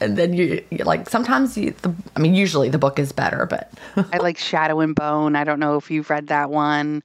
And 0.00 0.16
then 0.16 0.32
you 0.32 0.64
like 0.84 1.08
sometimes 1.08 1.56
you, 1.56 1.74
the, 1.82 1.94
I 2.16 2.20
mean, 2.20 2.34
usually 2.34 2.68
the 2.68 2.78
book 2.78 2.98
is 2.98 3.12
better, 3.12 3.46
but 3.46 3.72
I 4.12 4.18
like 4.18 4.38
Shadow 4.38 4.80
and 4.80 4.94
Bone. 4.94 5.36
I 5.36 5.44
don't 5.44 5.60
know 5.60 5.76
if 5.76 5.90
you've 5.90 6.10
read 6.10 6.28
that 6.28 6.50
one. 6.50 7.02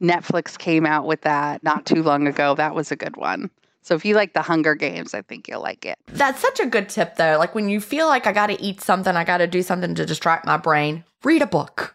Netflix 0.00 0.58
came 0.58 0.86
out 0.86 1.06
with 1.06 1.22
that 1.22 1.62
not 1.62 1.86
too 1.86 2.02
long 2.02 2.26
ago. 2.26 2.54
That 2.54 2.74
was 2.74 2.92
a 2.92 2.96
good 2.96 3.16
one. 3.16 3.50
So 3.86 3.94
if 3.94 4.04
you 4.04 4.16
like 4.16 4.32
the 4.32 4.42
Hunger 4.42 4.74
Games, 4.74 5.14
I 5.14 5.22
think 5.22 5.46
you'll 5.46 5.62
like 5.62 5.86
it. 5.86 5.96
That's 6.08 6.40
such 6.40 6.58
a 6.58 6.66
good 6.66 6.88
tip, 6.88 7.14
though. 7.14 7.36
Like 7.38 7.54
when 7.54 7.68
you 7.68 7.80
feel 7.80 8.08
like 8.08 8.26
I 8.26 8.32
got 8.32 8.48
to 8.48 8.60
eat 8.60 8.80
something, 8.80 9.14
I 9.14 9.22
got 9.22 9.38
to 9.38 9.46
do 9.46 9.62
something 9.62 9.94
to 9.94 10.04
distract 10.04 10.44
my 10.44 10.56
brain, 10.56 11.04
read 11.22 11.40
a 11.40 11.46
book. 11.46 11.94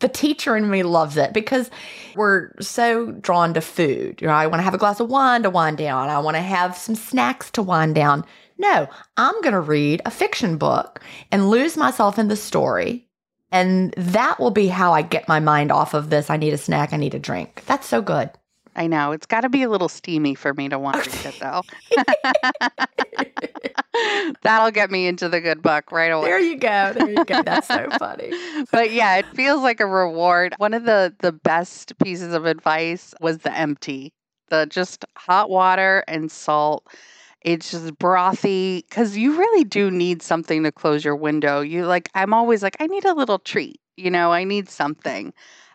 The 0.00 0.08
teacher 0.08 0.56
in 0.56 0.70
me 0.70 0.82
loves 0.82 1.18
it 1.18 1.34
because 1.34 1.70
we're 2.16 2.52
so 2.58 3.12
drawn 3.12 3.52
to 3.52 3.60
food. 3.60 4.22
You 4.22 4.28
know, 4.28 4.32
I 4.32 4.46
want 4.46 4.60
to 4.60 4.64
have 4.64 4.72
a 4.72 4.78
glass 4.78 4.98
of 4.98 5.10
wine 5.10 5.42
to 5.42 5.50
wind 5.50 5.76
down. 5.76 6.08
I 6.08 6.18
want 6.20 6.36
to 6.36 6.42
have 6.42 6.74
some 6.74 6.94
snacks 6.94 7.50
to 7.50 7.62
wind 7.62 7.94
down. 7.94 8.24
No, 8.58 8.88
I'm 9.16 9.40
going 9.42 9.52
to 9.52 9.60
read 9.60 10.00
a 10.04 10.10
fiction 10.10 10.56
book 10.56 11.00
and 11.32 11.50
lose 11.50 11.76
myself 11.76 12.18
in 12.18 12.28
the 12.28 12.36
story. 12.36 13.06
And 13.50 13.92
that 13.96 14.40
will 14.40 14.50
be 14.50 14.66
how 14.68 14.92
I 14.92 15.02
get 15.02 15.28
my 15.28 15.40
mind 15.40 15.70
off 15.70 15.94
of 15.94 16.10
this. 16.10 16.30
I 16.30 16.36
need 16.36 16.52
a 16.52 16.58
snack. 16.58 16.92
I 16.92 16.96
need 16.96 17.14
a 17.14 17.18
drink. 17.18 17.62
That's 17.66 17.86
so 17.86 18.02
good. 18.02 18.30
I 18.76 18.88
know. 18.88 19.12
It's 19.12 19.26
got 19.26 19.42
to 19.42 19.48
be 19.48 19.62
a 19.62 19.68
little 19.68 19.88
steamy 19.88 20.34
for 20.34 20.52
me 20.54 20.68
to 20.68 20.78
want 20.78 21.04
to 21.04 21.10
read 21.10 21.26
it, 21.26 21.40
though. 21.40 21.62
That'll 24.42 24.72
get 24.72 24.90
me 24.90 25.06
into 25.06 25.28
the 25.28 25.40
good 25.40 25.62
book 25.62 25.92
right 25.92 26.08
away. 26.10 26.24
There 26.26 26.40
you 26.40 26.56
go. 26.56 26.92
There 26.92 27.10
you 27.10 27.24
go. 27.24 27.42
That's 27.42 27.68
so 27.68 27.88
funny. 27.98 28.32
but 28.72 28.90
yeah, 28.90 29.16
it 29.16 29.26
feels 29.34 29.62
like 29.62 29.78
a 29.78 29.86
reward. 29.86 30.54
One 30.58 30.74
of 30.74 30.84
the 30.84 31.14
the 31.20 31.30
best 31.30 31.96
pieces 32.02 32.34
of 32.34 32.46
advice 32.46 33.14
was 33.20 33.38
the 33.38 33.56
empty. 33.56 34.12
The 34.48 34.66
just 34.66 35.04
hot 35.16 35.48
water 35.50 36.02
and 36.08 36.30
salt. 36.30 36.84
It's 37.44 37.70
just 37.70 37.98
brothy 37.98 38.82
because 38.88 39.16
you 39.16 39.36
really 39.36 39.64
do 39.64 39.90
need 39.90 40.22
something 40.22 40.62
to 40.64 40.72
close 40.72 41.04
your 41.04 41.16
window. 41.16 41.60
You 41.60 41.86
like, 41.86 42.08
I'm 42.14 42.32
always 42.34 42.62
like, 42.62 42.76
I 42.80 42.86
need 42.86 43.04
a 43.04 43.14
little 43.14 43.38
treat. 43.38 43.80
You 43.96 44.10
know, 44.10 44.32
I 44.32 44.44
need 44.44 44.68
something 44.68 45.32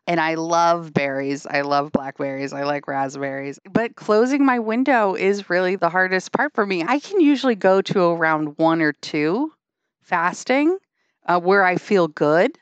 and 0.08 0.20
I 0.20 0.34
love 0.34 0.92
berries. 0.92 1.46
I 1.46 1.62
love 1.62 1.92
blackberries. 1.92 2.52
I 2.52 2.64
like 2.64 2.88
raspberries. 2.88 3.60
But 3.72 3.96
closing 3.96 4.44
my 4.44 4.58
window 4.58 5.14
is 5.14 5.50
really 5.52 5.76
the 5.76 5.90
hardest 5.90 6.32
part 6.32 6.54
for 6.56 6.66
me. 6.66 6.84
I 6.84 7.00
can 7.00 7.22
usually 7.22 7.56
go 7.56 7.82
to 7.84 8.02
around 8.02 8.58
one 8.58 8.82
or 8.82 8.94
two 8.94 9.54
fasting 10.02 10.80
uh, 11.28 11.40
where 11.40 11.64
I 11.64 11.76
feel 11.76 12.08
good. 12.08 12.58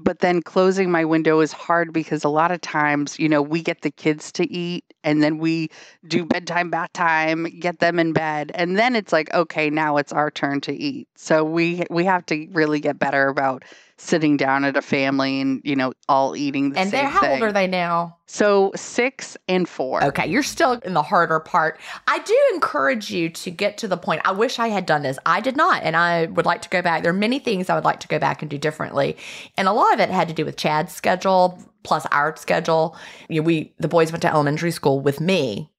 But 0.00 0.20
then 0.20 0.40
closing 0.40 0.90
my 0.90 1.04
window 1.04 1.40
is 1.40 1.52
hard 1.52 1.92
because 1.92 2.24
a 2.24 2.28
lot 2.30 2.50
of 2.50 2.62
times, 2.62 3.18
you 3.18 3.28
know, 3.28 3.42
we 3.42 3.62
get 3.62 3.82
the 3.82 3.90
kids 3.90 4.32
to 4.32 4.50
eat 4.50 4.84
and 5.04 5.22
then 5.22 5.36
we 5.38 5.68
do 6.06 6.24
bedtime, 6.24 6.70
bath 6.70 6.92
time, 6.94 7.44
get 7.60 7.78
them 7.80 7.98
in 7.98 8.14
bed. 8.14 8.52
And 8.54 8.78
then 8.78 8.96
it's 8.96 9.12
like, 9.12 9.32
okay, 9.34 9.68
now 9.68 9.98
it's 9.98 10.12
our 10.12 10.30
turn 10.30 10.62
to 10.62 10.72
eat. 10.74 11.08
So 11.16 11.44
we 11.44 11.84
we 11.90 12.04
have 12.04 12.24
to 12.26 12.48
really 12.52 12.80
get 12.80 12.98
better 12.98 13.28
about 13.28 13.64
sitting 14.02 14.36
down 14.36 14.64
at 14.64 14.76
a 14.76 14.82
family 14.82 15.40
and 15.40 15.60
you 15.64 15.76
know 15.76 15.92
all 16.08 16.34
eating 16.36 16.70
the 16.70 16.78
and 16.80 16.90
same 16.90 17.02
they're 17.02 17.08
how 17.08 17.20
thing. 17.20 17.30
old 17.34 17.42
are 17.42 17.52
they 17.52 17.68
now? 17.68 18.16
So 18.26 18.72
six 18.74 19.36
and 19.48 19.68
four. 19.68 20.02
okay 20.02 20.26
you're 20.26 20.42
still 20.42 20.72
in 20.72 20.94
the 20.94 21.02
harder 21.02 21.38
part. 21.38 21.78
I 22.08 22.18
do 22.18 22.36
encourage 22.52 23.10
you 23.10 23.28
to 23.30 23.50
get 23.50 23.78
to 23.78 23.88
the 23.88 23.96
point 23.96 24.22
i 24.24 24.32
wish 24.32 24.58
i 24.58 24.68
had 24.68 24.86
done 24.86 25.02
this. 25.02 25.18
I 25.24 25.40
did 25.40 25.56
not 25.56 25.82
and 25.84 25.96
i 25.96 26.26
would 26.26 26.46
like 26.46 26.62
to 26.62 26.68
go 26.68 26.82
back. 26.82 27.02
There 27.02 27.10
are 27.10 27.14
many 27.14 27.38
things 27.38 27.70
i 27.70 27.74
would 27.74 27.84
like 27.84 28.00
to 28.00 28.08
go 28.08 28.18
back 28.18 28.42
and 28.42 28.50
do 28.50 28.58
differently. 28.58 29.16
And 29.56 29.68
a 29.68 29.72
lot 29.72 29.94
of 29.94 30.00
it 30.00 30.10
had 30.10 30.28
to 30.28 30.34
do 30.34 30.44
with 30.44 30.56
chad's 30.56 30.92
schedule 30.92 31.62
plus 31.84 32.06
our 32.06 32.34
schedule. 32.36 32.96
You 33.28 33.40
know, 33.40 33.46
we 33.46 33.72
the 33.78 33.88
boys 33.88 34.10
went 34.10 34.22
to 34.22 34.32
elementary 34.32 34.72
school 34.72 35.00
with 35.00 35.20
me 35.20 35.70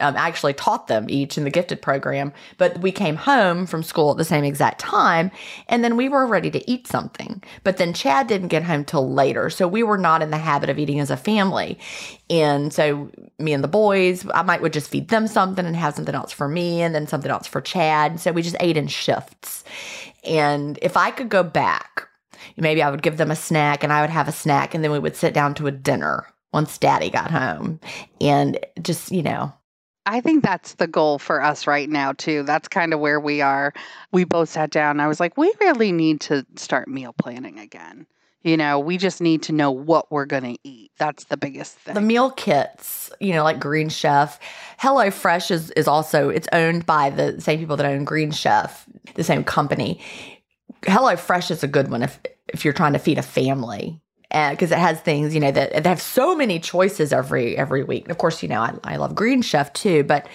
um, 0.00 0.16
actually 0.16 0.52
taught 0.52 0.86
them 0.86 1.08
each 1.08 1.36
in 1.36 1.44
the 1.44 1.50
gifted 1.50 1.82
program, 1.82 2.32
but 2.58 2.78
we 2.80 2.92
came 2.92 3.16
home 3.16 3.66
from 3.66 3.82
school 3.82 4.10
at 4.10 4.16
the 4.16 4.24
same 4.24 4.44
exact 4.44 4.80
time, 4.80 5.30
and 5.68 5.82
then 5.84 5.96
we 5.96 6.08
were 6.08 6.26
ready 6.26 6.50
to 6.50 6.70
eat 6.70 6.86
something. 6.86 7.42
But 7.64 7.76
then 7.76 7.92
Chad 7.92 8.26
didn't 8.26 8.48
get 8.48 8.62
home 8.62 8.84
till 8.84 9.12
later, 9.12 9.50
so 9.50 9.68
we 9.68 9.82
were 9.82 9.98
not 9.98 10.22
in 10.22 10.30
the 10.30 10.38
habit 10.38 10.70
of 10.70 10.78
eating 10.78 11.00
as 11.00 11.10
a 11.10 11.16
family. 11.16 11.78
And 12.30 12.72
so 12.72 13.10
me 13.38 13.52
and 13.52 13.62
the 13.62 13.68
boys, 13.68 14.26
I 14.34 14.42
might 14.42 14.62
would 14.62 14.72
just 14.72 14.90
feed 14.90 15.08
them 15.08 15.26
something 15.26 15.66
and 15.66 15.76
have 15.76 15.94
something 15.94 16.14
else 16.14 16.32
for 16.32 16.48
me, 16.48 16.82
and 16.82 16.94
then 16.94 17.06
something 17.06 17.30
else 17.30 17.46
for 17.46 17.60
Chad. 17.60 18.20
So 18.20 18.32
we 18.32 18.42
just 18.42 18.56
ate 18.60 18.76
in 18.76 18.88
shifts. 18.88 19.64
And 20.24 20.78
if 20.82 20.96
I 20.96 21.10
could 21.10 21.28
go 21.28 21.42
back, 21.42 22.08
maybe 22.56 22.82
I 22.82 22.90
would 22.90 23.02
give 23.02 23.16
them 23.16 23.30
a 23.30 23.36
snack, 23.36 23.82
and 23.82 23.92
I 23.92 24.00
would 24.00 24.10
have 24.10 24.28
a 24.28 24.32
snack, 24.32 24.74
and 24.74 24.82
then 24.82 24.92
we 24.92 24.98
would 24.98 25.16
sit 25.16 25.34
down 25.34 25.54
to 25.54 25.66
a 25.66 25.72
dinner 25.72 26.26
once 26.52 26.76
Daddy 26.78 27.10
got 27.10 27.30
home, 27.30 27.80
and 28.20 28.58
just 28.82 29.10
you 29.10 29.22
know 29.22 29.52
I 30.04 30.20
think 30.20 30.42
that's 30.42 30.74
the 30.74 30.86
goal 30.86 31.18
for 31.18 31.42
us 31.42 31.66
right 31.66 31.88
now, 31.88 32.12
too. 32.12 32.42
That's 32.42 32.68
kind 32.68 32.92
of 32.92 33.00
where 33.00 33.20
we 33.20 33.40
are. 33.40 33.72
We 34.10 34.24
both 34.24 34.48
sat 34.48 34.70
down. 34.70 34.98
I 35.00 35.06
was 35.06 35.20
like, 35.20 35.36
we 35.36 35.52
really 35.60 35.92
need 35.92 36.20
to 36.22 36.44
start 36.56 36.88
meal 36.88 37.12
planning 37.12 37.58
again. 37.58 38.06
You 38.42 38.56
know, 38.56 38.80
we 38.80 38.98
just 38.98 39.20
need 39.20 39.42
to 39.44 39.52
know 39.52 39.70
what 39.70 40.10
we're 40.10 40.26
going 40.26 40.42
to 40.42 40.58
eat. 40.64 40.90
That's 40.98 41.24
the 41.24 41.36
biggest 41.36 41.76
thing. 41.76 41.94
The 41.94 42.00
meal 42.00 42.32
kits, 42.32 43.12
you 43.20 43.32
know, 43.32 43.44
like 43.44 43.60
Green 43.60 43.88
Chef. 43.88 44.40
Hello 44.78 45.12
Fresh 45.12 45.52
is, 45.52 45.70
is 45.72 45.86
also, 45.86 46.28
it's 46.28 46.48
owned 46.52 46.84
by 46.84 47.10
the 47.10 47.40
same 47.40 47.60
people 47.60 47.76
that 47.76 47.86
own 47.86 48.04
Green 48.04 48.32
Chef, 48.32 48.84
the 49.14 49.22
same 49.22 49.44
company. 49.44 50.00
Hello 50.84 51.14
Fresh 51.14 51.52
is 51.52 51.62
a 51.62 51.68
good 51.68 51.88
one 51.88 52.02
if, 52.02 52.18
if 52.48 52.64
you're 52.64 52.74
trying 52.74 52.94
to 52.94 52.98
feed 52.98 53.18
a 53.18 53.22
family 53.22 54.00
because 54.32 54.72
it 54.72 54.78
has 54.78 54.98
things 55.00 55.34
you 55.34 55.40
know 55.40 55.52
that, 55.52 55.72
that 55.72 55.86
have 55.86 56.00
so 56.00 56.34
many 56.34 56.58
choices 56.58 57.12
every 57.12 57.56
every 57.56 57.84
week. 57.84 58.04
And 58.04 58.10
of 58.10 58.18
course, 58.18 58.42
you 58.42 58.48
know 58.48 58.60
I, 58.60 58.74
I 58.84 58.96
love 58.96 59.14
Green 59.14 59.42
Chef 59.42 59.72
too, 59.72 60.04
but 60.04 60.26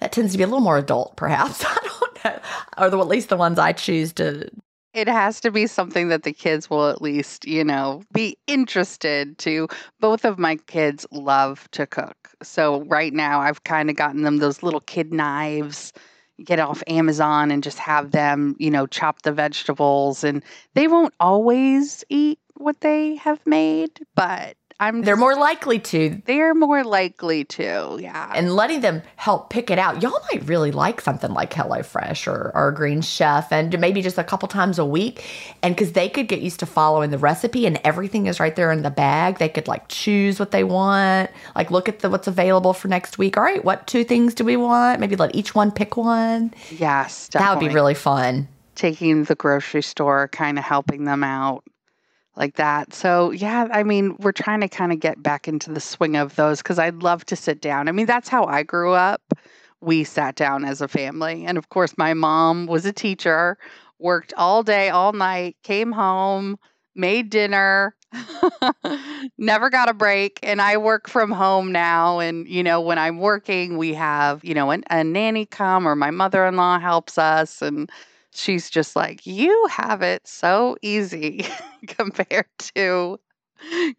that 0.00 0.12
tends 0.12 0.32
to 0.32 0.38
be 0.38 0.44
a 0.44 0.46
little 0.46 0.60
more 0.60 0.78
adult, 0.78 1.16
perhaps. 1.16 1.64
I 1.66 1.78
don't 1.82 2.24
know, 2.24 2.40
or 2.78 2.90
the, 2.90 2.98
at 2.98 3.06
least 3.06 3.28
the 3.28 3.36
ones 3.36 3.58
I 3.58 3.72
choose 3.72 4.12
to. 4.14 4.48
It 4.92 5.08
has 5.08 5.40
to 5.40 5.50
be 5.50 5.66
something 5.66 6.08
that 6.08 6.22
the 6.22 6.32
kids 6.32 6.70
will 6.70 6.88
at 6.88 7.02
least, 7.02 7.46
you 7.46 7.64
know, 7.64 8.02
be 8.12 8.36
interested 8.46 9.36
to. 9.38 9.66
Both 9.98 10.24
of 10.24 10.38
my 10.38 10.54
kids 10.54 11.04
love 11.10 11.68
to 11.72 11.84
cook. 11.84 12.16
So 12.42 12.82
right 12.82 13.12
now 13.12 13.40
I've 13.40 13.64
kind 13.64 13.90
of 13.90 13.96
gotten 13.96 14.22
them 14.22 14.36
those 14.36 14.62
little 14.62 14.80
kid 14.80 15.12
knives 15.12 15.92
get 16.42 16.58
off 16.58 16.82
Amazon 16.86 17.50
and 17.50 17.62
just 17.62 17.78
have 17.78 18.10
them, 18.10 18.56
you 18.58 18.70
know, 18.70 18.86
chop 18.86 19.22
the 19.22 19.32
vegetables 19.32 20.24
and 20.24 20.42
they 20.74 20.88
won't 20.88 21.14
always 21.20 22.04
eat 22.08 22.38
what 22.56 22.80
they 22.80 23.16
have 23.16 23.44
made, 23.46 24.00
but 24.14 24.56
I'm 24.80 25.02
They're 25.02 25.16
more 25.16 25.36
likely 25.36 25.78
to. 25.78 26.20
they're 26.26 26.52
more 26.52 26.82
likely 26.82 27.44
to, 27.44 27.96
yeah. 28.00 28.32
And 28.34 28.54
letting 28.56 28.80
them 28.80 29.02
help 29.16 29.48
pick 29.50 29.70
it 29.70 29.78
out. 29.78 30.02
Y'all 30.02 30.18
might 30.32 30.42
really 30.48 30.72
like 30.72 31.00
something 31.00 31.30
like 31.32 31.52
HelloFresh 31.52 32.26
or, 32.26 32.50
or 32.54 32.72
Green 32.72 33.00
Chef 33.00 33.52
and 33.52 33.78
maybe 33.80 34.02
just 34.02 34.18
a 34.18 34.24
couple 34.24 34.48
times 34.48 34.78
a 34.80 34.84
week. 34.84 35.24
And 35.62 35.76
because 35.76 35.92
they 35.92 36.08
could 36.08 36.26
get 36.26 36.40
used 36.40 36.58
to 36.60 36.66
following 36.66 37.10
the 37.10 37.18
recipe 37.18 37.66
and 37.66 37.80
everything 37.84 38.26
is 38.26 38.40
right 38.40 38.54
there 38.56 38.72
in 38.72 38.82
the 38.82 38.90
bag, 38.90 39.38
they 39.38 39.48
could 39.48 39.68
like 39.68 39.86
choose 39.88 40.40
what 40.40 40.50
they 40.50 40.64
want, 40.64 41.30
like 41.54 41.70
look 41.70 41.88
at 41.88 42.00
the 42.00 42.10
what's 42.10 42.26
available 42.26 42.72
for 42.72 42.88
next 42.88 43.16
week. 43.16 43.36
All 43.36 43.44
right, 43.44 43.64
what 43.64 43.86
two 43.86 44.02
things 44.02 44.34
do 44.34 44.44
we 44.44 44.56
want? 44.56 44.98
Maybe 44.98 45.14
let 45.14 45.34
each 45.36 45.54
one 45.54 45.70
pick 45.70 45.96
one. 45.96 46.52
yes, 46.70 47.28
That 47.28 47.54
would 47.56 47.66
be 47.66 47.72
really 47.72 47.94
fun. 47.94 48.48
taking 48.74 49.22
the 49.24 49.36
grocery 49.36 49.82
store, 49.82 50.26
kind 50.28 50.58
of 50.58 50.64
helping 50.64 51.04
them 51.04 51.22
out 51.22 51.62
like 52.36 52.56
that. 52.56 52.92
So, 52.94 53.30
yeah, 53.30 53.68
I 53.70 53.82
mean, 53.82 54.16
we're 54.18 54.32
trying 54.32 54.60
to 54.60 54.68
kind 54.68 54.92
of 54.92 55.00
get 55.00 55.22
back 55.22 55.46
into 55.46 55.72
the 55.72 55.80
swing 55.80 56.16
of 56.16 56.34
those 56.36 56.58
because 56.58 56.78
I'd 56.78 57.02
love 57.02 57.24
to 57.26 57.36
sit 57.36 57.60
down. 57.60 57.88
I 57.88 57.92
mean, 57.92 58.06
that's 58.06 58.28
how 58.28 58.44
I 58.44 58.62
grew 58.62 58.92
up. 58.92 59.22
We 59.80 60.04
sat 60.04 60.34
down 60.34 60.64
as 60.64 60.80
a 60.80 60.88
family. 60.88 61.44
And 61.44 61.58
of 61.58 61.68
course, 61.68 61.96
my 61.98 62.14
mom 62.14 62.66
was 62.66 62.86
a 62.86 62.92
teacher, 62.92 63.58
worked 63.98 64.32
all 64.36 64.62
day, 64.62 64.88
all 64.88 65.12
night, 65.12 65.56
came 65.62 65.92
home, 65.92 66.56
made 66.94 67.30
dinner. 67.30 67.94
Never 69.38 69.70
got 69.70 69.88
a 69.88 69.94
break. 69.94 70.38
And 70.42 70.60
I 70.62 70.76
work 70.76 71.08
from 71.08 71.30
home 71.30 71.70
now. 71.70 72.18
And, 72.18 72.48
you 72.48 72.62
know, 72.62 72.80
when 72.80 72.98
I'm 72.98 73.18
working, 73.18 73.76
we 73.76 73.94
have, 73.94 74.44
you 74.44 74.54
know, 74.54 74.70
an, 74.70 74.84
a 74.90 75.04
nanny 75.04 75.46
come 75.46 75.86
or 75.86 75.96
my 75.96 76.10
mother 76.10 76.46
in 76.46 76.56
law 76.56 76.78
helps 76.78 77.18
us. 77.18 77.60
And 77.62 77.90
she's 78.34 78.70
just 78.70 78.96
like, 78.96 79.26
you 79.26 79.66
have 79.70 80.02
it 80.02 80.26
so 80.26 80.76
easy 80.82 81.46
compared 81.86 82.46
to 82.74 83.18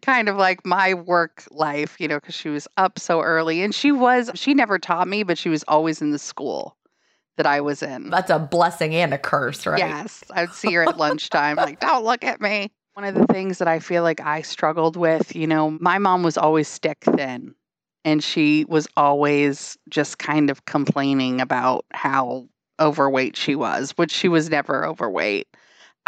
kind 0.02 0.28
of 0.28 0.36
like 0.36 0.64
my 0.64 0.94
work 0.94 1.44
life, 1.50 1.96
you 1.98 2.08
know, 2.08 2.20
because 2.20 2.34
she 2.34 2.48
was 2.48 2.68
up 2.76 2.98
so 2.98 3.20
early. 3.20 3.62
And 3.62 3.74
she 3.74 3.92
was, 3.92 4.30
she 4.34 4.54
never 4.54 4.78
taught 4.78 5.08
me, 5.08 5.22
but 5.22 5.38
she 5.38 5.48
was 5.48 5.64
always 5.66 6.00
in 6.00 6.10
the 6.10 6.18
school 6.18 6.76
that 7.36 7.46
I 7.46 7.60
was 7.60 7.82
in. 7.82 8.10
That's 8.10 8.30
a 8.30 8.38
blessing 8.38 8.94
and 8.94 9.12
a 9.12 9.18
curse, 9.18 9.66
right? 9.66 9.78
Yes, 9.78 10.24
I'd 10.32 10.52
see 10.52 10.72
her 10.74 10.84
at 10.84 10.96
lunchtime, 10.96 11.56
like, 11.56 11.80
don't 11.80 12.04
look 12.04 12.24
at 12.24 12.40
me. 12.40 12.70
One 12.94 13.04
of 13.04 13.14
the 13.14 13.26
things 13.26 13.58
that 13.58 13.68
I 13.68 13.78
feel 13.78 14.02
like 14.02 14.20
I 14.20 14.40
struggled 14.40 14.96
with, 14.96 15.36
you 15.36 15.46
know, 15.46 15.76
my 15.80 15.98
mom 15.98 16.22
was 16.22 16.38
always 16.38 16.66
stick 16.66 17.04
thin 17.04 17.54
and 18.06 18.22
she 18.24 18.64
was 18.68 18.86
always 18.96 19.76
just 19.90 20.18
kind 20.18 20.48
of 20.48 20.64
complaining 20.64 21.40
about 21.40 21.84
how 21.92 22.48
overweight 22.80 23.36
she 23.36 23.54
was, 23.54 23.92
which 23.92 24.10
she 24.10 24.28
was 24.28 24.50
never 24.50 24.86
overweight. 24.86 25.48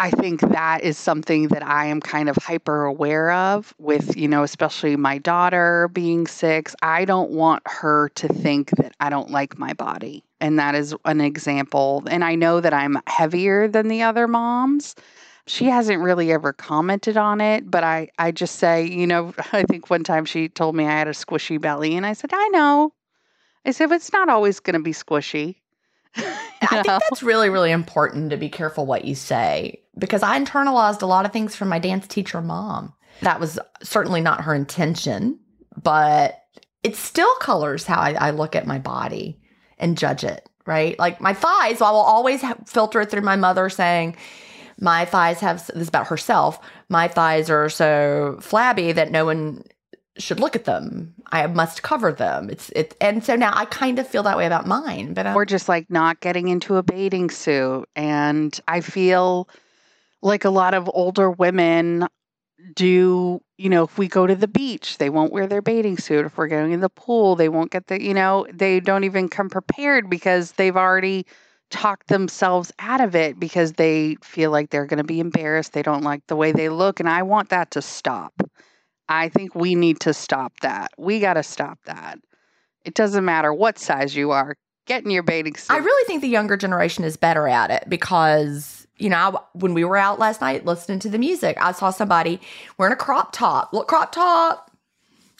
I 0.00 0.10
think 0.10 0.40
that 0.40 0.84
is 0.84 0.96
something 0.96 1.48
that 1.48 1.64
I 1.64 1.86
am 1.86 2.00
kind 2.00 2.28
of 2.28 2.36
hyper 2.36 2.84
aware 2.84 3.32
of 3.32 3.74
with, 3.78 4.16
you 4.16 4.28
know, 4.28 4.44
especially 4.44 4.94
my 4.94 5.18
daughter 5.18 5.88
being 5.88 6.28
six. 6.28 6.76
I 6.82 7.04
don't 7.04 7.32
want 7.32 7.64
her 7.66 8.08
to 8.10 8.28
think 8.28 8.70
that 8.76 8.94
I 9.00 9.10
don't 9.10 9.30
like 9.30 9.58
my 9.58 9.72
body. 9.72 10.22
And 10.40 10.56
that 10.60 10.76
is 10.76 10.94
an 11.04 11.20
example. 11.20 12.04
And 12.08 12.24
I 12.24 12.36
know 12.36 12.60
that 12.60 12.72
I'm 12.72 12.98
heavier 13.08 13.66
than 13.66 13.88
the 13.88 14.02
other 14.02 14.28
moms. 14.28 14.94
She 15.48 15.64
hasn't 15.64 16.00
really 16.00 16.30
ever 16.30 16.52
commented 16.52 17.16
on 17.16 17.40
it, 17.40 17.68
but 17.68 17.82
I, 17.82 18.08
I 18.20 18.30
just 18.30 18.56
say, 18.56 18.86
you 18.86 19.06
know, 19.06 19.34
I 19.52 19.64
think 19.64 19.90
one 19.90 20.04
time 20.04 20.26
she 20.26 20.48
told 20.48 20.76
me 20.76 20.84
I 20.84 20.90
had 20.90 21.08
a 21.08 21.12
squishy 21.12 21.60
belly, 21.60 21.96
and 21.96 22.06
I 22.06 22.12
said, 22.12 22.30
I 22.32 22.48
know. 22.48 22.92
I 23.64 23.72
said, 23.72 23.88
but 23.88 23.96
it's 23.96 24.12
not 24.12 24.28
always 24.28 24.60
going 24.60 24.74
to 24.74 24.80
be 24.80 24.92
squishy. 24.92 25.56
I 26.62 26.66
think 26.66 26.86
that's 26.86 27.22
really, 27.22 27.50
really 27.50 27.70
important 27.70 28.30
to 28.30 28.36
be 28.36 28.48
careful 28.48 28.86
what 28.86 29.04
you 29.04 29.14
say 29.14 29.82
because 29.98 30.22
I 30.22 30.38
internalized 30.38 31.02
a 31.02 31.06
lot 31.06 31.26
of 31.26 31.32
things 31.32 31.56
from 31.56 31.68
my 31.68 31.78
dance 31.78 32.06
teacher 32.06 32.40
mom. 32.40 32.94
That 33.22 33.40
was 33.40 33.58
certainly 33.82 34.20
not 34.20 34.42
her 34.42 34.54
intention, 34.54 35.38
but 35.82 36.40
it 36.82 36.96
still 36.96 37.34
colors 37.36 37.84
how 37.84 38.00
I, 38.00 38.12
I 38.12 38.30
look 38.30 38.54
at 38.54 38.66
my 38.66 38.78
body 38.78 39.40
and 39.78 39.98
judge 39.98 40.24
it, 40.24 40.48
right? 40.66 40.98
Like 40.98 41.20
my 41.20 41.34
thighs, 41.34 41.80
I 41.80 41.90
will 41.90 41.98
always 41.98 42.42
filter 42.66 43.00
it 43.00 43.10
through 43.10 43.22
my 43.22 43.36
mother 43.36 43.68
saying, 43.68 44.16
my 44.80 45.04
thighs 45.04 45.40
have 45.40 45.66
this 45.66 45.76
is 45.76 45.88
about 45.88 46.06
herself. 46.06 46.60
My 46.88 47.08
thighs 47.08 47.50
are 47.50 47.68
so 47.68 48.38
flabby 48.40 48.92
that 48.92 49.10
no 49.10 49.24
one 49.24 49.64
should 50.18 50.40
look 50.40 50.56
at 50.56 50.64
them. 50.64 51.14
I 51.30 51.46
must 51.46 51.82
cover 51.82 52.12
them. 52.12 52.50
It's 52.50 52.70
it, 52.70 52.96
and 53.00 53.24
so 53.24 53.36
now 53.36 53.52
I 53.54 53.64
kind 53.66 53.98
of 53.98 54.06
feel 54.06 54.22
that 54.24 54.36
way 54.36 54.46
about 54.46 54.66
mine. 54.66 55.14
But 55.14 55.26
um, 55.26 55.30
I'm, 55.30 55.34
we're 55.34 55.44
just 55.44 55.68
like 55.68 55.90
not 55.90 56.20
getting 56.20 56.48
into 56.48 56.76
a 56.76 56.82
bathing 56.82 57.30
suit, 57.30 57.88
and 57.96 58.58
I 58.68 58.80
feel 58.80 59.48
like 60.22 60.44
a 60.44 60.50
lot 60.50 60.74
of 60.74 60.90
older 60.92 61.30
women 61.30 62.06
do. 62.74 63.40
You 63.56 63.70
know, 63.70 63.84
if 63.84 63.98
we 63.98 64.08
go 64.08 64.26
to 64.26 64.36
the 64.36 64.48
beach, 64.48 64.98
they 64.98 65.10
won't 65.10 65.32
wear 65.32 65.46
their 65.46 65.62
bathing 65.62 65.98
suit. 65.98 66.26
If 66.26 66.36
we're 66.36 66.48
going 66.48 66.72
in 66.72 66.80
the 66.80 66.88
pool, 66.88 67.36
they 67.36 67.48
won't 67.48 67.70
get 67.70 67.86
the. 67.86 68.02
You 68.02 68.14
know, 68.14 68.46
they 68.52 68.80
don't 68.80 69.04
even 69.04 69.28
come 69.28 69.48
prepared 69.48 70.10
because 70.10 70.52
they've 70.52 70.76
already 70.76 71.26
talked 71.70 72.08
themselves 72.08 72.72
out 72.78 73.00
of 73.00 73.14
it 73.14 73.38
because 73.38 73.74
they 73.74 74.16
feel 74.22 74.50
like 74.50 74.70
they're 74.70 74.86
going 74.86 74.98
to 74.98 75.04
be 75.04 75.20
embarrassed. 75.20 75.74
They 75.74 75.82
don't 75.82 76.02
like 76.02 76.26
the 76.26 76.36
way 76.36 76.52
they 76.52 76.68
look, 76.68 76.98
and 77.00 77.08
I 77.08 77.22
want 77.22 77.50
that 77.50 77.70
to 77.72 77.82
stop. 77.82 78.32
I 79.08 79.28
think 79.28 79.54
we 79.54 79.74
need 79.74 80.00
to 80.00 80.12
stop 80.12 80.60
that. 80.60 80.92
We 80.98 81.20
got 81.20 81.34
to 81.34 81.42
stop 81.42 81.78
that. 81.86 82.18
It 82.84 82.94
doesn't 82.94 83.24
matter 83.24 83.52
what 83.52 83.78
size 83.78 84.14
you 84.14 84.30
are. 84.30 84.56
Get 84.86 85.04
in 85.04 85.10
your 85.10 85.22
bathing 85.22 85.54
suit. 85.54 85.72
I 85.72 85.78
really 85.78 86.06
think 86.06 86.22
the 86.22 86.28
younger 86.28 86.56
generation 86.56 87.04
is 87.04 87.16
better 87.16 87.46
at 87.46 87.70
it 87.70 87.84
because, 87.88 88.86
you 88.96 89.10
know, 89.10 89.16
I, 89.16 89.38
when 89.52 89.74
we 89.74 89.84
were 89.84 89.96
out 89.96 90.18
last 90.18 90.40
night 90.40 90.64
listening 90.64 90.98
to 91.00 91.10
the 91.10 91.18
music, 91.18 91.58
I 91.60 91.72
saw 91.72 91.90
somebody 91.90 92.40
wearing 92.78 92.94
a 92.94 92.96
crop 92.96 93.32
top. 93.32 93.72
Look, 93.72 93.88
crop 93.88 94.12
top. 94.12 94.70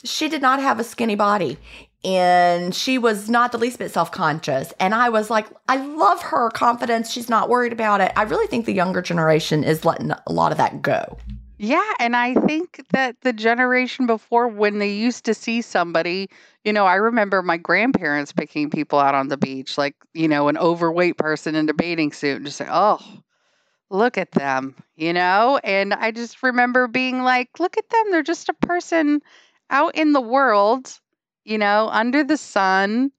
She 0.05 0.29
did 0.29 0.43
not 0.43 0.61
have 0.61 0.79
a 0.79 0.85
skinny 0.85 1.15
body 1.15 1.59
and 2.05 2.75
she 2.75 2.97
was 2.97 3.29
not 3.29 3.51
the 3.51 3.59
least 3.59 3.79
bit 3.79 3.91
self-conscious 3.91 4.73
and 4.79 4.95
i 4.95 5.09
was 5.09 5.31
like 5.31 5.47
i 5.69 5.77
love 5.77 6.23
her 6.23 6.49
confidence 6.51 7.11
she's 7.11 7.29
not 7.29 7.49
worried 7.49 7.73
about 7.73 8.01
it 8.01 8.13
i 8.15 8.23
really 8.23 8.47
think 8.47 8.67
the 8.67 8.73
younger 8.73 9.03
generation 9.03 9.65
is 9.65 9.85
letting 9.85 10.13
a 10.13 10.33
lot 10.33 10.53
of 10.53 10.59
that 10.59 10.81
go 10.81 11.19
yeah, 11.59 11.93
and 11.99 12.15
I 12.15 12.35
think 12.35 12.85
that 12.93 13.17
the 13.23 13.33
generation 13.33 14.07
before, 14.07 14.47
when 14.49 14.79
they 14.79 14.93
used 14.93 15.25
to 15.25 15.35
see 15.35 15.61
somebody, 15.61 16.31
you 16.65 16.73
know, 16.73 16.87
I 16.87 16.95
remember 16.97 17.43
my 17.43 17.57
grandparents 17.57 18.33
picking 18.33 18.71
people 18.71 18.99
out 19.01 19.15
on 19.17 19.29
the 19.29 19.37
beach, 19.37 19.77
like, 19.77 19.97
you 20.15 20.29
know, 20.29 20.49
an 20.49 20.57
overweight 20.57 21.17
person 21.19 21.57
in 21.57 21.69
a 21.69 21.75
bathing 21.75 22.13
suit, 22.13 22.37
and 22.37 22.47
just 22.47 22.59
say, 22.59 22.69
oh, 22.71 23.01
look 23.91 24.19
at 24.19 24.33
them, 24.33 24.77
you 24.97 25.13
know? 25.13 25.61
And 25.65 25.95
I 25.95 26.11
just 26.13 26.43
remember 26.43 26.89
being 26.89 27.23
like, 27.23 27.61
look 27.61 27.79
at 27.79 27.89
them. 27.91 28.05
They're 28.11 28.23
just 28.23 28.49
a 28.49 28.55
person 28.55 29.23
out 29.71 29.97
in 29.97 30.13
the 30.13 30.21
world, 30.21 30.93
you 31.45 31.59
know, 31.59 31.89
under 31.91 32.25
the 32.25 32.37
sun, 32.37 33.13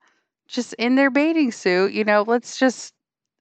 just 0.47 0.73
in 0.75 0.95
their 0.95 1.11
bathing 1.11 1.51
suit, 1.51 1.93
you 1.93 2.03
know, 2.05 2.23
let's 2.27 2.57
just 2.59 2.93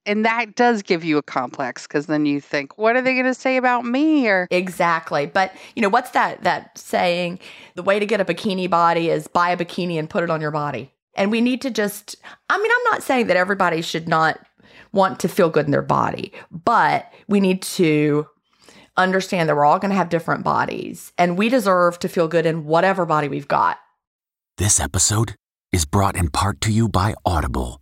and 0.09 0.25
that 0.25 0.55
does 0.55 0.81
give 0.81 1.03
you 1.03 1.19
a 1.19 1.23
complex 1.23 1.85
because 1.85 2.07
then 2.07 2.25
you 2.25 2.41
think 2.41 2.77
what 2.77 2.95
are 2.95 3.01
they 3.01 3.13
going 3.13 3.25
to 3.25 3.33
say 3.33 3.57
about 3.57 3.85
me? 3.85 4.27
Or 4.27 4.47
exactly. 4.49 5.27
But 5.27 5.55
you 5.75 5.83
know 5.83 5.89
what's 5.89 6.09
that 6.11 6.43
that 6.43 6.77
saying? 6.77 7.39
The 7.75 7.83
way 7.83 7.99
to 7.99 8.05
get 8.07 8.19
a 8.19 8.25
bikini 8.25 8.67
body 8.69 9.09
is 9.09 9.27
buy 9.27 9.51
a 9.51 9.57
bikini 9.57 9.99
and 9.99 10.09
put 10.09 10.23
it 10.23 10.31
on 10.31 10.41
your 10.41 10.51
body. 10.51 10.91
And 11.15 11.31
we 11.31 11.41
need 11.41 11.61
to 11.61 11.69
just 11.69 12.15
i 12.49 12.57
mean 12.57 12.71
i'm 12.71 12.91
not 12.91 13.03
saying 13.03 13.27
that 13.27 13.37
everybody 13.37 13.81
should 13.81 14.07
not 14.07 14.39
want 14.91 15.19
to 15.19 15.27
feel 15.27 15.49
good 15.49 15.65
in 15.65 15.71
their 15.71 15.81
body 15.81 16.31
but 16.49 17.11
we 17.27 17.39
need 17.39 17.61
to 17.61 18.25
understand 18.95 19.49
that 19.49 19.55
we're 19.55 19.65
all 19.65 19.79
going 19.79 19.89
to 19.89 19.97
have 19.97 20.09
different 20.09 20.43
bodies 20.43 21.11
and 21.17 21.37
we 21.37 21.49
deserve 21.49 21.99
to 21.99 22.07
feel 22.07 22.27
good 22.27 22.45
in 22.45 22.65
whatever 22.65 23.05
body 23.05 23.27
we've 23.27 23.47
got. 23.47 23.79
This 24.57 24.79
episode 24.79 25.35
is 25.71 25.85
brought 25.85 26.15
in 26.15 26.29
part 26.29 26.61
to 26.61 26.71
you 26.71 26.89
by 26.89 27.15
audible 27.25 27.81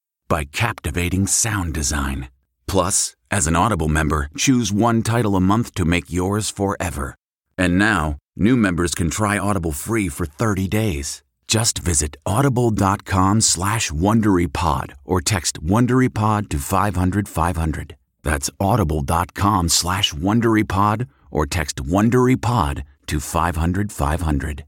by 0.31 0.45
captivating 0.45 1.27
sound 1.27 1.73
design. 1.73 2.29
Plus, 2.65 3.17
as 3.29 3.47
an 3.47 3.55
Audible 3.57 3.89
member, 3.89 4.29
choose 4.37 4.71
one 4.71 5.03
title 5.03 5.35
a 5.35 5.41
month 5.41 5.75
to 5.75 5.83
make 5.83 6.09
yours 6.09 6.49
forever. 6.49 7.15
And 7.57 7.77
now, 7.77 8.15
new 8.37 8.55
members 8.55 8.95
can 8.95 9.09
try 9.09 9.37
Audible 9.37 9.73
free 9.73 10.07
for 10.07 10.25
30 10.25 10.69
days. 10.69 11.21
Just 11.49 11.79
visit 11.79 12.15
audible.com 12.25 13.41
slash 13.41 13.91
WonderyPod 13.91 14.93
or 15.03 15.19
text 15.19 15.61
WonderyPod 15.61 16.47
to 16.47 16.59
500, 16.59 17.27
500. 17.27 17.97
That's 18.23 18.49
audible.com 18.57 19.67
slash 19.67 20.13
WonderyPod 20.13 21.07
or 21.29 21.45
text 21.45 21.83
WonderyPod 21.83 22.83
to 23.07 23.19
500, 23.19 23.91
500. 23.91 24.65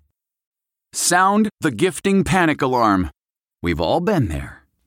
Sound 0.91 1.49
the 1.61 1.71
gifting 1.71 2.25
panic 2.25 2.61
alarm. 2.61 3.09
We've 3.61 3.79
all 3.79 4.01
been 4.01 4.27
there. 4.27 4.62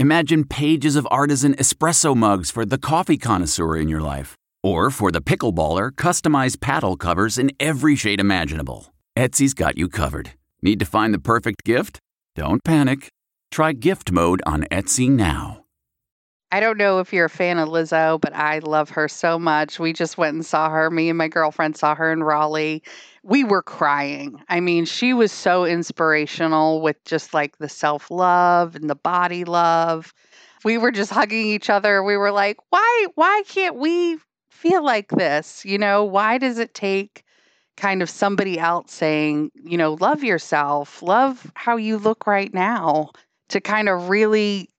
Imagine 0.00 0.44
pages 0.44 0.94
of 0.94 1.08
artisan 1.10 1.54
espresso 1.56 2.14
mugs 2.14 2.52
for 2.52 2.64
the 2.64 2.78
coffee 2.78 3.18
connoisseur 3.18 3.76
in 3.76 3.88
your 3.88 4.00
life. 4.00 4.36
Or 4.62 4.92
for 4.92 5.10
the 5.10 5.20
pickleballer, 5.20 5.90
customized 5.90 6.60
paddle 6.60 6.96
covers 6.96 7.36
in 7.36 7.50
every 7.58 7.96
shade 7.96 8.20
imaginable. 8.20 8.92
Etsy's 9.16 9.54
got 9.54 9.76
you 9.76 9.88
covered. 9.88 10.34
Need 10.62 10.78
to 10.78 10.86
find 10.86 11.12
the 11.12 11.18
perfect 11.18 11.64
gift? 11.64 11.98
Don't 12.36 12.62
panic. 12.62 13.08
Try 13.50 13.72
gift 13.72 14.12
mode 14.12 14.40
on 14.46 14.66
Etsy 14.70 15.10
now. 15.10 15.64
I 16.50 16.60
don't 16.60 16.78
know 16.78 16.98
if 16.98 17.12
you're 17.12 17.26
a 17.26 17.30
fan 17.30 17.58
of 17.58 17.68
Lizzo, 17.68 18.18
but 18.18 18.34
I 18.34 18.60
love 18.60 18.88
her 18.90 19.06
so 19.06 19.38
much. 19.38 19.78
We 19.78 19.92
just 19.92 20.16
went 20.16 20.34
and 20.34 20.46
saw 20.46 20.70
her. 20.70 20.90
Me 20.90 21.10
and 21.10 21.18
my 21.18 21.28
girlfriend 21.28 21.76
saw 21.76 21.94
her 21.94 22.10
in 22.10 22.22
Raleigh. 22.24 22.82
We 23.22 23.44
were 23.44 23.62
crying. 23.62 24.40
I 24.48 24.60
mean, 24.60 24.86
she 24.86 25.12
was 25.12 25.30
so 25.30 25.66
inspirational 25.66 26.80
with 26.80 26.96
just 27.04 27.34
like 27.34 27.58
the 27.58 27.68
self 27.68 28.10
love 28.10 28.74
and 28.76 28.88
the 28.88 28.94
body 28.94 29.44
love. 29.44 30.14
We 30.64 30.78
were 30.78 30.90
just 30.90 31.10
hugging 31.10 31.46
each 31.46 31.68
other. 31.68 32.02
We 32.02 32.16
were 32.16 32.32
like, 32.32 32.56
why, 32.70 33.06
why 33.14 33.42
can't 33.46 33.76
we 33.76 34.18
feel 34.50 34.82
like 34.82 35.10
this? 35.10 35.64
You 35.66 35.76
know, 35.76 36.02
why 36.02 36.38
does 36.38 36.58
it 36.58 36.72
take 36.72 37.24
kind 37.76 38.02
of 38.02 38.08
somebody 38.08 38.58
else 38.58 38.92
saying, 38.92 39.50
you 39.64 39.76
know, 39.76 39.94
love 40.00 40.24
yourself, 40.24 41.02
love 41.02 41.52
how 41.54 41.76
you 41.76 41.98
look 41.98 42.26
right 42.26 42.52
now 42.52 43.10
to 43.50 43.60
kind 43.60 43.88
of 43.88 44.08
really 44.08 44.70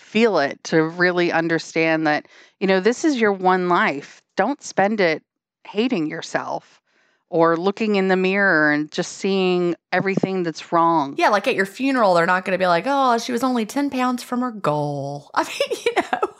feel 0.00 0.38
it, 0.38 0.62
to 0.64 0.82
really 0.82 1.30
understand 1.30 2.06
that, 2.06 2.26
you 2.58 2.66
know, 2.66 2.80
this 2.80 3.04
is 3.04 3.20
your 3.20 3.32
one 3.32 3.68
life. 3.68 4.20
Don't 4.36 4.62
spend 4.62 5.00
it 5.00 5.22
hating 5.66 6.06
yourself 6.06 6.80
or 7.28 7.56
looking 7.56 7.94
in 7.94 8.08
the 8.08 8.16
mirror 8.16 8.72
and 8.72 8.90
just 8.90 9.12
seeing 9.12 9.76
everything 9.92 10.42
that's 10.42 10.72
wrong. 10.72 11.14
Yeah, 11.16 11.28
like 11.28 11.46
at 11.46 11.54
your 11.54 11.66
funeral, 11.66 12.14
they're 12.14 12.26
not 12.26 12.44
going 12.44 12.58
to 12.58 12.62
be 12.62 12.66
like, 12.66 12.84
oh, 12.86 13.18
she 13.18 13.30
was 13.32 13.44
only 13.44 13.64
10 13.64 13.90
pounds 13.90 14.22
from 14.22 14.40
her 14.40 14.50
goal. 14.50 15.30
I 15.34 15.44
mean, 15.44 15.78
you 15.84 16.02
know. 16.02 16.30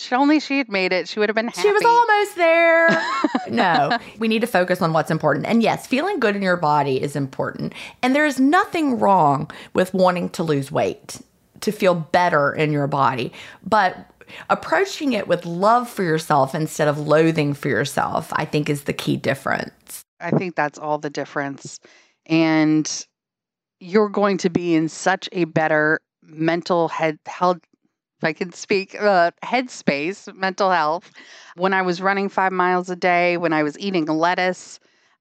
She 0.00 0.14
only 0.14 0.40
she 0.40 0.56
had 0.56 0.70
made 0.70 0.94
it, 0.94 1.08
she 1.08 1.20
would 1.20 1.28
have 1.28 1.36
been 1.36 1.48
happy. 1.48 1.60
She 1.60 1.70
was 1.70 1.84
almost 1.84 2.36
there. 2.36 2.88
no, 3.50 3.98
we 4.18 4.28
need 4.28 4.40
to 4.40 4.46
focus 4.46 4.80
on 4.80 4.94
what's 4.94 5.10
important. 5.10 5.44
And 5.44 5.62
yes, 5.62 5.86
feeling 5.86 6.18
good 6.18 6.34
in 6.34 6.40
your 6.40 6.56
body 6.56 7.02
is 7.02 7.16
important. 7.16 7.74
And 8.02 8.14
there 8.14 8.24
is 8.24 8.40
nothing 8.40 8.98
wrong 8.98 9.50
with 9.74 9.92
wanting 9.92 10.30
to 10.30 10.42
lose 10.42 10.72
weight, 10.72 11.20
to 11.60 11.72
feel 11.72 11.94
better 11.94 12.52
in 12.52 12.72
your 12.72 12.86
body. 12.86 13.32
But 13.64 13.96
approaching 14.48 15.12
it 15.12 15.28
with 15.28 15.44
love 15.44 15.88
for 15.88 16.02
yourself 16.02 16.54
instead 16.54 16.88
of 16.88 16.98
loathing 16.98 17.54
for 17.54 17.68
yourself, 17.68 18.32
I 18.32 18.44
think 18.44 18.68
is 18.68 18.84
the 18.84 18.92
key 18.92 19.16
difference. 19.16 20.02
I 20.20 20.30
think 20.30 20.54
that's 20.54 20.78
all 20.78 20.98
the 20.98 21.10
difference. 21.10 21.80
And 22.26 23.06
you're 23.80 24.08
going 24.08 24.38
to 24.38 24.50
be 24.50 24.74
in 24.74 24.88
such 24.88 25.28
a 25.32 25.44
better 25.44 26.00
mental 26.22 26.88
head 26.88 27.18
health 27.26 27.58
if 28.18 28.24
I 28.24 28.34
can 28.34 28.52
speak 28.52 28.94
uh, 29.00 29.30
headspace, 29.42 30.34
mental 30.36 30.70
health. 30.70 31.10
When 31.56 31.72
I 31.72 31.80
was 31.80 32.02
running 32.02 32.28
five 32.28 32.52
miles 32.52 32.90
a 32.90 32.96
day, 32.96 33.38
when 33.38 33.54
I 33.54 33.62
was 33.62 33.78
eating 33.78 34.04
lettuce, 34.04 34.78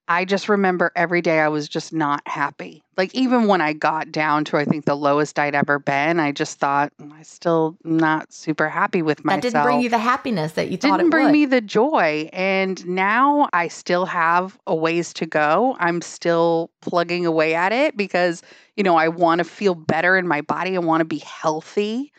I 0.10 0.26
just 0.26 0.50
remember 0.50 0.92
every 0.96 1.22
day 1.22 1.40
I 1.40 1.50
was 1.50 1.70
just 1.70 1.94
not 1.94 2.28
happy. 2.28 2.84
Like 2.98 3.14
even 3.14 3.46
when 3.46 3.62
I 3.62 3.74
got 3.74 4.12
down 4.12 4.44
to 4.46 4.58
I 4.58 4.66
think 4.66 4.86
the 4.86 4.96
lowest 4.96 5.38
I'd 5.38 5.54
ever 5.54 5.78
been, 5.78 6.20
I 6.20 6.32
just 6.32 6.58
thought 6.58 6.92
mm, 7.00 7.14
I 7.14 7.22
still 7.22 7.78
not 7.84 8.34
super 8.34 8.68
happy 8.68 9.04
with 9.04 9.24
myself. 9.24 9.44
That 9.44 9.52
didn't 9.52 9.64
bring 9.64 9.82
you 9.82 9.90
the 9.90 10.00
happiness 10.00 10.54
that 10.54 10.72
you 10.72 10.78
thought 10.78 10.98
didn't 10.98 11.10
it 11.10 11.12
bring 11.12 11.26
would. 11.26 11.34
me 11.34 11.46
the 11.46 11.62
joy. 11.62 12.28
And 12.34 12.86
now 12.88 13.50
I 13.54 13.68
still 13.68 14.08
have 14.08 14.58
a 14.66 14.76
ways 14.76 15.14
to 15.14 15.28
go. 15.28 15.78
I'm 15.80 16.02
still 16.02 16.72
plugging 16.82 17.28
away 17.28 17.54
at 17.54 17.72
it 17.72 17.96
because, 17.96 18.42
you 18.76 18.84
know, 18.84 18.96
I 18.96 19.10
want 19.10 19.40
to 19.40 19.46
feel 19.46 19.76
better 19.76 20.18
in 20.18 20.28
my 20.28 20.42
body. 20.42 20.76
I 20.76 20.80
want 20.80 21.02
to 21.02 21.06
be 21.06 21.20
healthy 21.20 22.12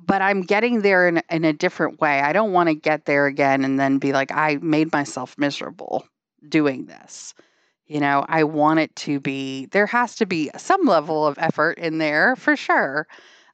but 0.00 0.22
I'm 0.22 0.42
getting 0.42 0.82
there 0.82 1.08
in, 1.08 1.20
in 1.28 1.44
a 1.44 1.52
different 1.52 2.00
way. 2.00 2.20
I 2.20 2.32
don't 2.32 2.52
want 2.52 2.68
to 2.68 2.74
get 2.74 3.06
there 3.06 3.26
again 3.26 3.64
and 3.64 3.80
then 3.80 3.98
be 3.98 4.12
like, 4.12 4.30
I 4.30 4.56
made 4.62 4.92
myself 4.92 5.36
miserable 5.36 6.06
doing 6.48 6.86
this. 6.86 7.34
You 7.86 8.00
know, 8.00 8.24
I 8.28 8.44
want 8.44 8.80
it 8.80 8.94
to 8.96 9.18
be, 9.18 9.66
there 9.66 9.86
has 9.86 10.14
to 10.16 10.26
be 10.26 10.50
some 10.56 10.84
level 10.84 11.26
of 11.26 11.38
effort 11.38 11.78
in 11.78 11.98
there 11.98 12.36
for 12.36 12.54
sure. 12.54 13.06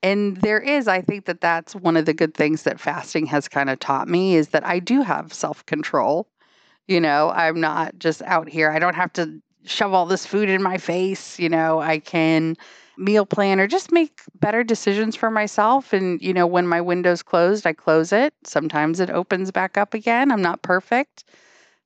And 0.03 0.37
there 0.39 0.59
is, 0.61 0.89
I 0.89 1.01
think 1.01 1.25
that 1.27 1.41
that's 1.41 1.75
one 1.75 1.97
of 1.97 2.05
the 2.05 2.13
good 2.13 2.35
things 2.35 2.65
that 2.65 2.81
fasting 2.81 3.27
has 3.27 3.49
kind 3.49 3.71
of 3.71 3.79
taught 3.79 4.09
me 4.09 4.35
is 4.35 4.49
that 4.49 4.67
I 4.67 4.81
do 4.81 5.03
have 5.03 5.33
self 5.33 5.65
control. 5.67 6.29
You 6.89 7.01
know, 7.01 7.31
I'm 7.31 7.61
not 7.61 7.99
just 7.99 8.21
out 8.23 8.49
here, 8.49 8.71
I 8.71 8.79
don't 8.79 8.97
have 8.97 9.13
to 9.15 9.41
shove 9.65 9.95
all 9.95 10.05
this 10.07 10.27
food 10.27 10.49
in 10.51 10.63
my 10.63 10.77
face. 10.79 11.39
You 11.39 11.49
know, 11.49 11.81
I 11.81 11.99
can 12.01 12.57
meal 12.97 13.27
plan 13.27 13.59
or 13.61 13.67
just 13.67 13.91
make 13.93 14.21
better 14.35 14.63
decisions 14.63 15.17
for 15.17 15.31
myself. 15.31 15.93
And, 15.93 16.21
you 16.21 16.33
know, 16.35 16.47
when 16.47 16.67
my 16.67 16.81
window's 16.81 17.23
closed, 17.23 17.67
I 17.67 17.73
close 17.73 18.13
it. 18.13 18.35
Sometimes 18.45 19.01
it 19.01 19.11
opens 19.11 19.51
back 19.51 19.79
up 19.79 19.95
again. 19.95 20.31
I'm 20.31 20.43
not 20.43 20.63
perfect. 20.63 21.25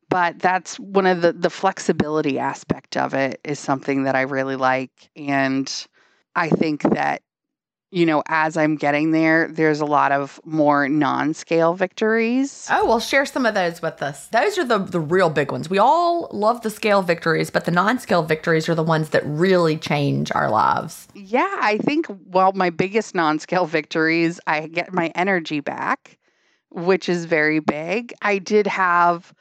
But 0.09 0.39
that's 0.39 0.79
one 0.79 1.07
of 1.07 1.21
the 1.21 1.33
the 1.33 1.51
flexibility 1.51 2.39
aspect 2.39 2.97
of 2.97 3.15
it 3.15 3.41
is 3.45 3.59
something 3.59 4.05
that 4.05 4.15
I 4.15 4.23
really 4.23 4.57
like. 4.57 5.11
And 5.17 5.71
I 6.35 6.49
think 6.49 6.83
that 6.83 7.23
you 7.91 8.05
know, 8.05 8.23
as 8.29 8.57
I'm 8.57 8.77
getting 8.77 9.13
there, 9.13 9.49
there's 9.49 9.81
a 9.81 9.87
lot 9.87 10.13
of 10.13 10.39
more 10.45 10.91
non-scale 10.91 11.73
victories. 11.73 12.67
Oh, 12.71 12.85
well, 12.87 13.01
share 13.01 13.25
some 13.25 13.47
of 13.47 13.55
those 13.55 13.81
with 13.81 14.03
us. 14.03 14.29
Those 14.29 14.59
are 14.59 14.65
the 14.65 14.79
the 14.79 15.01
real 15.01 15.31
big 15.31 15.51
ones. 15.51 15.71
We 15.71 15.79
all 15.79 16.29
love 16.33 16.61
the 16.63 16.71
scale 16.71 17.01
victories, 17.01 17.51
but 17.51 17.65
the 17.65 17.71
non-scale 17.71 18.25
victories 18.25 18.69
are 18.69 18.75
the 18.75 18.83
ones 18.83 19.11
that 19.11 19.23
really 19.25 19.79
change 19.79 20.31
our 20.35 20.51
lives. 20.51 21.09
Yeah, 21.15 21.57
I 21.61 21.79
think 21.79 22.07
well, 22.27 22.53
my 22.53 22.71
biggest 22.71 23.15
non-scale 23.15 23.67
victories, 23.67 24.39
I 24.47 24.67
get 24.67 24.93
my 24.93 25.11
energy 25.15 25.61
back, 25.61 26.19
which 26.71 27.09
is 27.09 27.25
very 27.25 27.61
big. 27.61 28.13
I 28.21 28.39
did 28.39 28.67
have 28.67 29.33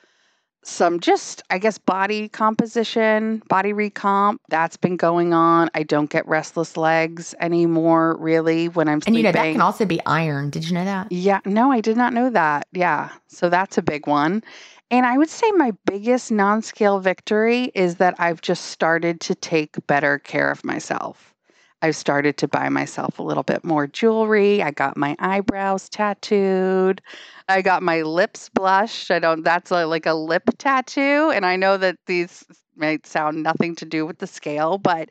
some 0.68 1.00
just 1.00 1.42
i 1.50 1.58
guess 1.58 1.78
body 1.78 2.28
composition 2.28 3.42
body 3.48 3.72
recomp 3.72 4.38
that's 4.50 4.76
been 4.76 4.98
going 4.98 5.34
on 5.34 5.70
i 5.74 5.82
don't 5.82 6.10
get 6.10 6.28
restless 6.28 6.76
legs 6.76 7.34
anymore 7.40 8.18
really 8.18 8.68
when 8.68 8.90
i'm 8.90 9.00
sleeping. 9.00 9.16
And 9.16 9.18
you 9.18 9.24
know, 9.24 9.32
that 9.32 9.52
can 9.54 9.62
also 9.62 9.86
be 9.86 10.02
iron. 10.06 10.50
Did 10.50 10.68
you 10.68 10.74
know 10.74 10.84
that? 10.84 11.10
yeah 11.12 11.40
no 11.46 11.72
i 11.72 11.80
did 11.80 11.96
not 11.96 12.14
know 12.14 12.30
that 12.30 12.68
yeah 12.74 13.10
so 13.28 13.50
that's 13.50 13.78
a 13.78 13.82
big 13.82 14.08
one 14.08 14.44
and 14.92 15.06
i 15.06 15.18
would 15.18 15.30
say 15.30 15.50
my 15.52 15.72
biggest 15.86 16.32
non-scale 16.32 17.00
victory 17.00 17.72
is 17.74 17.96
that 17.96 18.16
i've 18.20 18.42
just 18.42 18.66
started 18.66 19.22
to 19.22 19.36
take 19.36 19.76
better 19.88 20.20
care 20.20 20.52
of 20.52 20.66
myself 20.66 21.34
I've 21.82 21.96
started 21.96 22.38
to 22.38 22.48
buy 22.48 22.70
myself 22.70 23.20
a 23.20 23.24
little 23.24 23.44
bit 23.44 23.64
more 23.64 23.88
jewelry. 23.88 24.64
I 24.64 24.72
got 24.72 24.98
my 24.98 25.16
eyebrows 25.20 25.90
tattooed. 25.90 27.02
I 27.48 27.62
got 27.62 27.84
my 27.84 28.02
lips 28.02 28.50
blushed. 28.50 29.12
I 29.12 29.20
don't, 29.20 29.44
that's 29.44 29.72
a, 29.72 29.86
like 29.86 30.06
a 30.06 30.14
lip 30.14 30.44
tattoo. 30.58 31.32
And 31.34 31.46
I 31.46 31.56
know 31.56 31.78
that 31.78 31.98
these 32.08 32.44
might 32.76 33.06
sound 33.06 33.44
nothing 33.44 33.76
to 33.76 33.86
do 33.86 34.06
with 34.06 34.18
the 34.20 34.28
scale, 34.28 34.78
but 34.78 35.10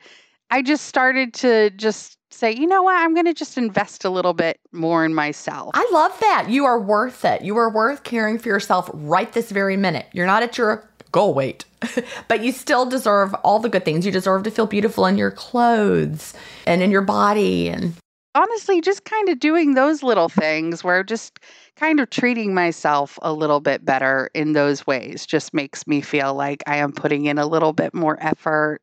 I 0.49 0.61
just 0.61 0.85
started 0.85 1.33
to 1.35 1.69
just 1.71 2.17
say, 2.31 2.51
you 2.51 2.67
know 2.67 2.83
what? 2.83 2.97
I'm 2.97 3.13
going 3.13 3.25
to 3.25 3.33
just 3.33 3.57
invest 3.57 4.05
a 4.05 4.09
little 4.09 4.33
bit 4.33 4.59
more 4.71 5.05
in 5.05 5.13
myself. 5.13 5.71
I 5.73 5.87
love 5.91 6.17
that. 6.19 6.49
You 6.49 6.65
are 6.65 6.79
worth 6.79 7.25
it. 7.25 7.41
You 7.41 7.57
are 7.57 7.69
worth 7.69 8.03
caring 8.03 8.37
for 8.37 8.49
yourself 8.49 8.89
right 8.93 9.31
this 9.31 9.51
very 9.51 9.77
minute. 9.77 10.07
You're 10.13 10.25
not 10.25 10.43
at 10.43 10.57
your 10.57 10.89
goal 11.11 11.33
weight, 11.33 11.65
but 12.27 12.43
you 12.43 12.51
still 12.51 12.85
deserve 12.85 13.33
all 13.35 13.59
the 13.59 13.69
good 13.69 13.85
things. 13.85 14.05
You 14.05 14.11
deserve 14.11 14.43
to 14.43 14.51
feel 14.51 14.67
beautiful 14.67 15.05
in 15.05 15.17
your 15.17 15.31
clothes 15.31 16.33
and 16.65 16.81
in 16.81 16.91
your 16.91 17.01
body. 17.01 17.69
And 17.69 17.93
honestly, 18.35 18.81
just 18.81 19.05
kind 19.05 19.29
of 19.29 19.39
doing 19.39 19.73
those 19.73 20.03
little 20.03 20.29
things 20.29 20.83
where 20.83 21.03
just 21.03 21.39
kind 21.75 21.99
of 21.99 22.09
treating 22.09 22.53
myself 22.53 23.17
a 23.21 23.33
little 23.33 23.59
bit 23.59 23.85
better 23.85 24.29
in 24.33 24.53
those 24.53 24.85
ways 24.87 25.25
just 25.25 25.53
makes 25.53 25.85
me 25.87 26.01
feel 26.01 26.33
like 26.33 26.63
I 26.67 26.77
am 26.77 26.91
putting 26.91 27.25
in 27.25 27.37
a 27.37 27.47
little 27.47 27.73
bit 27.73 27.93
more 27.93 28.17
effort. 28.21 28.81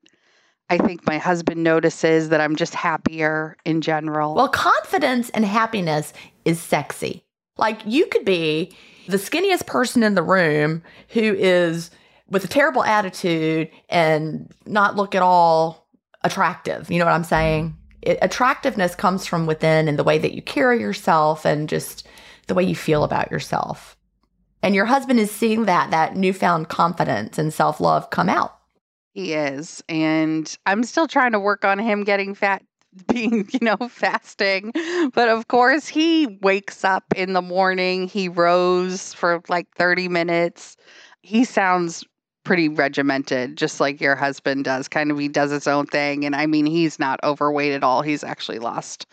I 0.71 0.79
think 0.79 1.07
my 1.07 1.19
husband 1.19 1.63
notices 1.63 2.31
that 2.31 2.41
I'm 2.41 2.57
just 2.57 2.75
happier 2.75 3.57
in 3.65 3.81
general. 3.81 4.35
well, 4.35 4.49
confidence 4.49 5.31
and 5.31 5.45
happiness 5.45 6.13
is 6.45 6.61
sexy. 6.61 7.23
Like 7.57 7.81
you 7.85 8.07
could 8.07 8.25
be 8.25 8.75
the 9.07 9.19
skinniest 9.19 9.67
person 9.67 10.03
in 10.03 10.15
the 10.15 10.23
room 10.23 10.83
who 11.11 11.35
is 11.35 11.91
with 12.29 12.45
a 12.45 12.49
terrible 12.49 12.85
attitude 12.85 13.71
and 13.89 14.53
not 14.67 14.97
look 14.97 15.15
at 15.15 15.23
all 15.23 15.87
attractive. 16.23 16.91
You 16.91 16.99
know 16.99 17.05
what 17.05 17.15
I'm 17.15 17.25
saying? 17.25 17.77
It, 18.03 18.19
attractiveness 18.23 18.95
comes 18.95 19.27
from 19.27 19.47
within 19.47 19.89
and 19.89 19.99
the 19.99 20.05
way 20.05 20.19
that 20.19 20.35
you 20.35 20.43
carry 20.43 20.81
yourself 20.81 21.45
and 21.45 21.69
just 21.69 22.07
the 22.47 22.55
way 22.55 22.63
you 22.63 22.75
feel 22.75 23.05
about 23.05 23.31
yourself. 23.31 23.97
And 24.63 24.75
your 24.75 24.87
husband 24.87 25.21
is 25.21 25.31
seeing 25.31 25.67
that 25.67 25.91
that 25.91 26.17
newfound 26.17 26.69
confidence 26.69 27.39
and 27.39 27.53
self-love 27.53 28.11
come 28.11 28.31
out. 28.31 28.57
He 29.13 29.35
is. 29.35 29.85
And 29.89 30.57
I'm 30.67 30.83
still 30.85 31.07
trying 31.07 31.33
to 31.33 31.41
work 31.41 31.65
on 31.65 31.79
him 31.79 32.03
getting 32.03 32.35
fat, 32.35 32.63
being, 33.13 33.49
you 33.53 33.59
know, 33.61 33.77
fasting. 33.89 34.73
But 35.13 35.29
of 35.29 35.49
course, 35.49 35.87
he 35.87 36.39
wakes 36.41 36.83
up 36.83 37.05
in 37.15 37.35
the 37.35 37.43
morning, 37.43 38.09
he 38.09 38.29
rows 38.29 39.13
for 39.13 39.43
like 39.49 39.69
30 39.77 40.09
minutes. 40.09 40.77
He 41.21 41.45
sounds 41.45 42.05
pretty 42.45 42.69
regimented, 42.69 43.57
just 43.57 43.81
like 43.81 44.01
your 44.01 44.15
husband 44.15 44.65
does. 44.65 44.89
Kind 44.89 45.11
of, 45.11 45.19
he 45.19 45.29
does 45.29 45.51
his 45.51 45.67
own 45.67 45.87
thing. 45.87 46.25
And 46.25 46.37
I 46.37 46.47
mean, 46.47 46.67
he's 46.67 46.99
not 46.99 47.19
overweight 47.25 47.73
at 47.73 47.83
all. 47.83 48.03
He's 48.03 48.23
actually 48.23 48.59
lost 48.59 49.07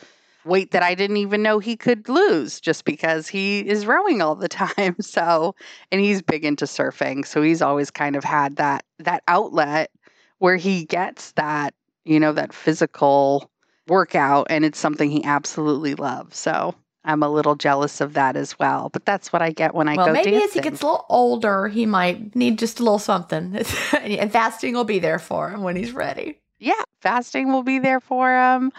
weight 0.45 0.71
that 0.71 0.83
I 0.83 0.95
didn't 0.95 1.17
even 1.17 1.43
know 1.43 1.59
he 1.59 1.75
could 1.75 2.09
lose 2.09 2.59
just 2.59 2.85
because 2.85 3.27
he 3.27 3.59
is 3.59 3.85
rowing 3.85 4.21
all 4.21 4.35
the 4.35 4.47
time. 4.49 4.95
So, 4.99 5.55
and 5.91 6.01
he's 6.01 6.21
big 6.21 6.45
into 6.45 6.65
surfing, 6.65 7.25
so 7.25 7.41
he's 7.41 7.61
always 7.61 7.91
kind 7.91 8.15
of 8.15 8.23
had 8.23 8.57
that 8.57 8.85
that 8.99 9.23
outlet 9.27 9.91
where 10.39 10.55
he 10.55 10.85
gets 10.85 11.33
that, 11.33 11.73
you 12.03 12.19
know, 12.19 12.33
that 12.33 12.53
physical 12.53 13.49
workout 13.87 14.47
and 14.49 14.65
it's 14.65 14.79
something 14.79 15.09
he 15.11 15.23
absolutely 15.23 15.95
loves. 15.95 16.37
So, 16.37 16.75
I'm 17.03 17.23
a 17.23 17.29
little 17.29 17.55
jealous 17.55 17.99
of 17.99 18.13
that 18.13 18.35
as 18.35 18.59
well, 18.59 18.89
but 18.89 19.05
that's 19.05 19.33
what 19.33 19.41
I 19.41 19.51
get 19.51 19.73
when 19.73 19.87
I 19.87 19.95
well, 19.95 20.07
go 20.07 20.13
maybe 20.13 20.31
dancing. 20.31 20.47
as 20.47 20.53
he 20.53 20.59
gets 20.61 20.81
a 20.81 20.85
little 20.85 21.05
older, 21.09 21.67
he 21.67 21.85
might 21.85 22.35
need 22.35 22.59
just 22.59 22.79
a 22.79 22.83
little 22.83 22.99
something. 22.99 23.55
and 23.99 24.31
fasting 24.31 24.73
will 24.75 24.83
be 24.83 24.99
there 24.99 25.19
for 25.19 25.49
him 25.49 25.63
when 25.63 25.75
he's 25.75 25.93
ready. 25.93 26.39
yeah, 26.59 26.81
fasting 26.99 27.51
will 27.51 27.63
be 27.63 27.79
there 27.79 27.99
for 27.99 28.31
him. 28.31 28.71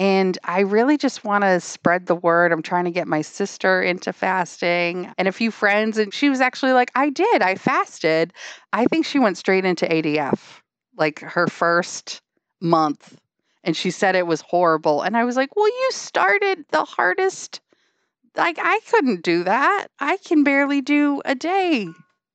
And 0.00 0.38
I 0.44 0.60
really 0.60 0.96
just 0.96 1.24
want 1.24 1.44
to 1.44 1.60
spread 1.60 2.06
the 2.06 2.14
word. 2.14 2.52
I'm 2.52 2.62
trying 2.62 2.86
to 2.86 2.90
get 2.90 3.06
my 3.06 3.20
sister 3.20 3.82
into 3.82 4.14
fasting 4.14 5.12
and 5.18 5.28
a 5.28 5.32
few 5.32 5.50
friends. 5.50 5.98
And 5.98 6.12
she 6.12 6.30
was 6.30 6.40
actually 6.40 6.72
like, 6.72 6.90
I 6.94 7.10
did, 7.10 7.42
I 7.42 7.54
fasted. 7.54 8.32
I 8.72 8.86
think 8.86 9.04
she 9.04 9.18
went 9.18 9.36
straight 9.36 9.66
into 9.66 9.84
ADF, 9.84 10.62
like 10.96 11.20
her 11.20 11.46
first 11.48 12.22
month. 12.62 13.18
And 13.62 13.76
she 13.76 13.90
said 13.90 14.14
it 14.14 14.26
was 14.26 14.40
horrible. 14.40 15.02
And 15.02 15.18
I 15.18 15.24
was 15.24 15.36
like, 15.36 15.54
Well, 15.54 15.68
you 15.68 15.88
started 15.92 16.64
the 16.70 16.84
hardest. 16.84 17.60
Like, 18.36 18.58
I 18.60 18.80
couldn't 18.90 19.22
do 19.22 19.44
that. 19.44 19.88
I 19.98 20.16
can 20.18 20.44
barely 20.44 20.80
do 20.80 21.20
a 21.24 21.34
day 21.34 21.88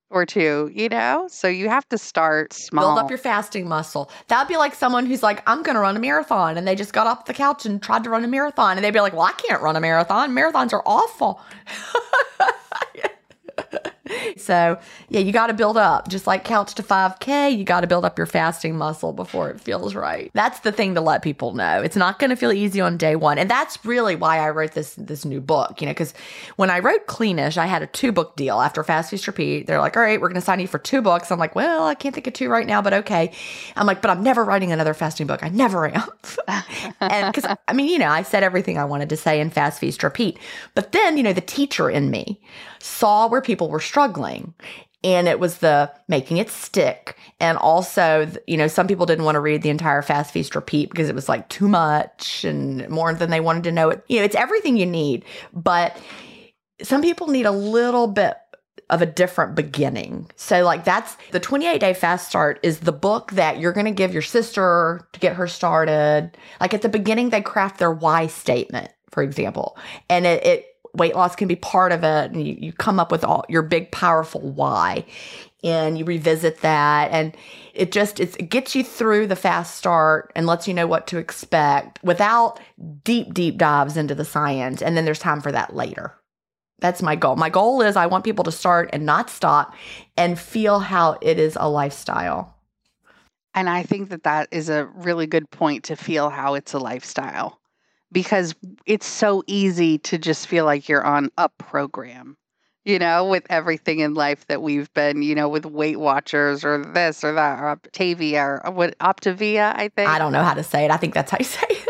or 0.10 0.26
two, 0.26 0.70
you 0.74 0.90
know? 0.90 1.28
So 1.30 1.48
you 1.48 1.70
have 1.70 1.88
to 1.90 1.98
start 1.98 2.54
small. 2.54 2.96
Build 2.96 3.06
up 3.06 3.10
your 3.10 3.18
fasting 3.18 3.68
muscle. 3.68 4.12
That'd 4.28 4.48
be 4.48 4.58
like 4.58 4.76
someone 4.76 5.06
who's 5.06 5.24
like, 5.24 5.42
I'm 5.48 5.64
going 5.64 5.76
to 5.76 5.82
run 5.82 5.96
a 5.96 6.00
marathon. 6.00 6.58
And 6.58 6.68
they 6.68 6.76
just 6.76 6.94
got 6.94 7.08
off 7.08 7.26
the 7.26 7.34
couch 7.34 7.66
and 7.66 7.82
tried 7.82 8.04
to 8.04 8.10
run 8.10 8.24
a 8.24 8.28
marathon. 8.28 8.78
And 8.78 8.86
they'd 8.86 8.92
be 8.92 9.02
like, 9.02 9.14
Well, 9.14 9.24
I 9.24 9.32
can't 9.34 9.62
run 9.62 9.76
a 9.76 9.82
marathon. 9.82 10.32
Marathons 10.32 10.74
are 10.74 10.84
awful. 10.86 11.42
so 14.38 14.78
yeah, 15.10 15.20
you 15.20 15.32
got 15.32 15.48
to 15.48 15.54
build 15.54 15.78
up. 15.78 16.08
Just 16.08 16.28
like 16.28 16.44
couch 16.44 16.76
to 16.76 16.84
5K, 16.84 17.58
you 17.58 17.64
got 17.64 17.82
to 17.82 17.88
build 17.88 18.06
up 18.06 18.18
your 18.18 18.28
fasting 18.28 18.78
muscle 18.78 19.14
before 19.14 19.50
it 19.50 19.60
feels 19.60 19.96
right. 19.96 20.32
That's 20.34 20.60
the 20.60 20.72
thing 20.72 20.96
to 20.96 21.02
let 21.02 21.22
people 21.22 21.54
know. 21.54 21.82
It's 21.82 21.96
not 21.96 22.20
going 22.20 22.30
to 22.30 22.36
feel 22.36 22.52
easy 22.52 22.82
on 22.82 22.98
day 22.98 23.16
one, 23.16 23.38
and 23.38 23.50
that's 23.50 23.84
really 23.86 24.16
why 24.16 24.40
I 24.40 24.50
wrote 24.50 24.74
this 24.74 24.96
this 24.96 25.26
new 25.26 25.42
book. 25.42 25.82
You 25.82 25.88
know, 25.88 25.92
because 25.92 26.14
when 26.56 26.70
I 26.70 26.80
wrote 26.80 27.08
Cleanish, 27.08 27.58
I 27.58 27.66
had 27.66 27.82
a 27.82 27.88
two 27.88 28.12
book 28.12 28.36
deal 28.36 28.62
after 28.62 28.84
Fast 28.84 29.12
Feast 29.12 29.28
Repeat. 29.28 29.68
They're 29.68 29.80
like, 29.80 29.98
all 29.98 30.04
right, 30.04 30.20
we're 30.20 30.30
going 30.30 30.36
to 30.36 30.42
sign 30.42 30.60
you 30.60 30.68
for 30.68 30.80
two 30.80 31.02
books. 31.02 31.32
I'm 31.32 31.40
like, 31.40 31.56
well, 31.56 31.86
I 31.86 31.96
can't 31.96 32.14
think 32.14 32.28
of 32.28 32.34
two 32.34 32.50
right 32.50 32.68
now, 32.68 32.82
but 32.82 32.94
okay. 32.94 33.32
I'm 33.76 33.88
like, 33.88 34.02
but 34.02 34.12
I'm 34.12 34.24
never 34.24 34.44
writing 34.44 34.72
another 34.72 34.94
fasting 34.94 35.28
book. 35.28 35.44
I 35.44 35.50
never 35.50 35.88
am. 35.88 36.10
and 37.00 37.34
because 37.34 37.56
I 37.68 37.74
mean, 37.74 37.90
you 37.90 38.00
know, 38.00 38.10
I 38.10 38.22
said 38.24 38.44
everything 38.44 38.78
I 38.78 38.86
wanted 38.86 39.10
to 39.10 39.18
say 39.18 39.40
in 39.40 39.50
Fast 39.50 39.80
Feast 39.80 40.04
Repeat, 40.04 40.38
but 40.76 40.92
then 40.92 41.18
you 41.18 41.24
know, 41.24 41.34
the 41.34 41.42
teacher 41.42 41.90
in 41.90 42.12
me 42.12 42.40
saw 42.80 43.28
where 43.28 43.42
people 43.42 43.70
were 43.70 43.80
struggling 43.80 43.95
and 45.04 45.28
it 45.28 45.40
was 45.40 45.60
the 45.60 45.92
making 46.08 46.38
it 46.38 46.50
stick. 46.50 47.18
And 47.40 47.58
also 47.58 48.28
you 48.48 48.58
know 48.58 48.68
some 48.68 48.88
people 48.88 49.06
didn't 49.06 49.26
want 49.26 49.36
to 49.36 49.40
read 49.40 49.62
the 49.62 49.70
entire 49.70 50.02
fast 50.02 50.32
feast 50.32 50.56
repeat 50.56 50.90
because 50.90 51.10
it 51.10 51.16
was 51.16 51.30
like 51.30 51.48
too 51.50 51.68
much 51.68 52.44
and 52.44 52.88
more 52.90 53.14
than 53.14 53.30
they 53.30 53.40
wanted 53.40 53.64
to 53.66 53.72
know. 53.72 53.90
It 53.90 54.04
you 54.08 54.20
know 54.20 54.26
it's 54.26 54.36
everything 54.36 54.78
you 54.78 54.86
need. 54.86 55.24
But 55.54 55.98
some 56.82 57.02
people 57.02 57.28
need 57.28 57.46
a 57.46 57.52
little 57.52 58.08
bit 58.08 58.36
of 58.90 59.02
a 59.02 59.06
different 59.06 59.56
beginning. 59.56 60.30
So, 60.36 60.64
like, 60.64 60.86
that's 60.86 61.18
the 61.32 61.40
28 61.40 61.80
day 61.80 61.94
fast 61.94 62.28
start 62.28 62.60
is 62.62 62.80
the 62.80 62.92
book 62.92 63.32
that 63.32 63.60
you're 63.60 63.74
going 63.74 63.86
to 63.86 63.92
give 63.92 64.14
your 64.14 64.22
sister 64.22 65.08
to 65.14 65.20
get 65.20 65.36
her 65.36 65.48
started. 65.48 66.38
Like, 66.62 66.74
at 66.74 66.82
the 66.82 66.90
beginning, 66.90 67.30
they 67.30 67.42
craft 67.42 67.80
their 67.80 67.92
why 67.92 68.28
statement, 68.28 68.92
for 69.10 69.24
example, 69.24 69.78
and 70.10 70.26
it, 70.26 70.46
it 70.46 70.75
weight 70.98 71.16
loss 71.16 71.36
can 71.36 71.48
be 71.48 71.56
part 71.56 71.92
of 71.92 72.04
it 72.04 72.32
and 72.32 72.46
you, 72.46 72.58
you 72.60 72.74
come 72.74 73.00
up 73.00 73.12
with 73.12 73.24
all 73.24 73.46
your 73.50 73.62
big 73.62 73.92
powerful 73.92 74.42
why 74.42 75.06
and 75.64 75.98
you 75.98 76.06
revisit 76.06 76.62
that 76.62 77.12
and 77.12 77.36
it 77.74 77.92
just 77.92 78.20
it 78.20 78.50
gets 78.50 78.76
you 78.76 78.84
through 78.84 79.28
the 79.28 79.36
fast 79.36 79.76
start 79.76 80.32
and 80.36 80.46
lets 80.46 80.68
you 80.68 80.74
know 80.74 80.88
what 80.88 81.08
to 81.08 81.18
expect 81.18 82.02
without 82.04 82.60
deep 83.04 83.34
deep 83.34 83.58
dives 83.58 83.98
into 83.98 84.16
the 84.16 84.26
science 84.26 84.82
and 84.82 84.96
then 84.96 85.06
there's 85.06 85.20
time 85.20 85.42
for 85.42 85.52
that 85.52 85.76
later. 85.76 86.14
That's 86.80 87.02
my 87.02 87.16
goal. 87.16 87.36
My 87.36 87.50
goal 87.50 87.82
is 87.82 87.96
i 87.96 88.06
want 88.06 88.24
people 88.24 88.44
to 88.46 88.52
start 88.52 88.90
and 88.94 89.06
not 89.06 89.30
stop 89.30 89.74
and 90.16 90.40
feel 90.40 90.80
how 90.80 91.18
it 91.22 91.40
is 91.40 91.58
a 91.60 91.70
lifestyle. 91.70 92.56
And 93.54 93.70
i 93.70 93.84
think 93.84 94.10
that 94.10 94.24
that 94.24 94.50
is 94.52 94.70
a 94.70 94.86
really 94.86 95.28
good 95.28 95.50
point 95.50 95.86
to 95.86 95.96
feel 95.96 96.30
how 96.30 96.54
it's 96.54 96.74
a 96.74 96.80
lifestyle 96.80 97.60
because 98.16 98.56
it's 98.86 99.06
so 99.06 99.44
easy 99.46 99.98
to 99.98 100.18
just 100.18 100.48
feel 100.48 100.64
like 100.64 100.88
you're 100.88 101.04
on 101.04 101.30
a 101.38 101.50
program 101.50 102.38
you 102.86 103.00
know, 103.00 103.26
with 103.26 103.48
everything 103.50 104.00
in 104.00 104.14
life 104.14 104.46
that 104.46 104.62
we've 104.62 104.94
been, 104.94 105.24
you 105.24 105.34
know, 105.34 105.50
with 105.50 105.66
Weight 105.66 106.00
Watchers 106.00 106.64
or 106.64 106.86
this 106.86 107.24
or 107.24 107.34
that, 107.34 107.60
or 107.60 107.76
Optavia 107.76 108.64
or 108.64 108.72
what 108.72 108.96
Optavia, 109.00 109.74
I 109.76 109.90
think. 109.90 110.08
I 110.08 110.20
don't 110.20 110.32
know 110.32 110.44
how 110.44 110.54
to 110.54 110.62
say 110.62 110.86
it. 110.86 110.92
I 110.92 110.98
think 110.98 111.16
that's 111.16 111.32
how 111.32 111.38
you 111.40 111.46
say 111.46 111.66
it. 111.68 111.85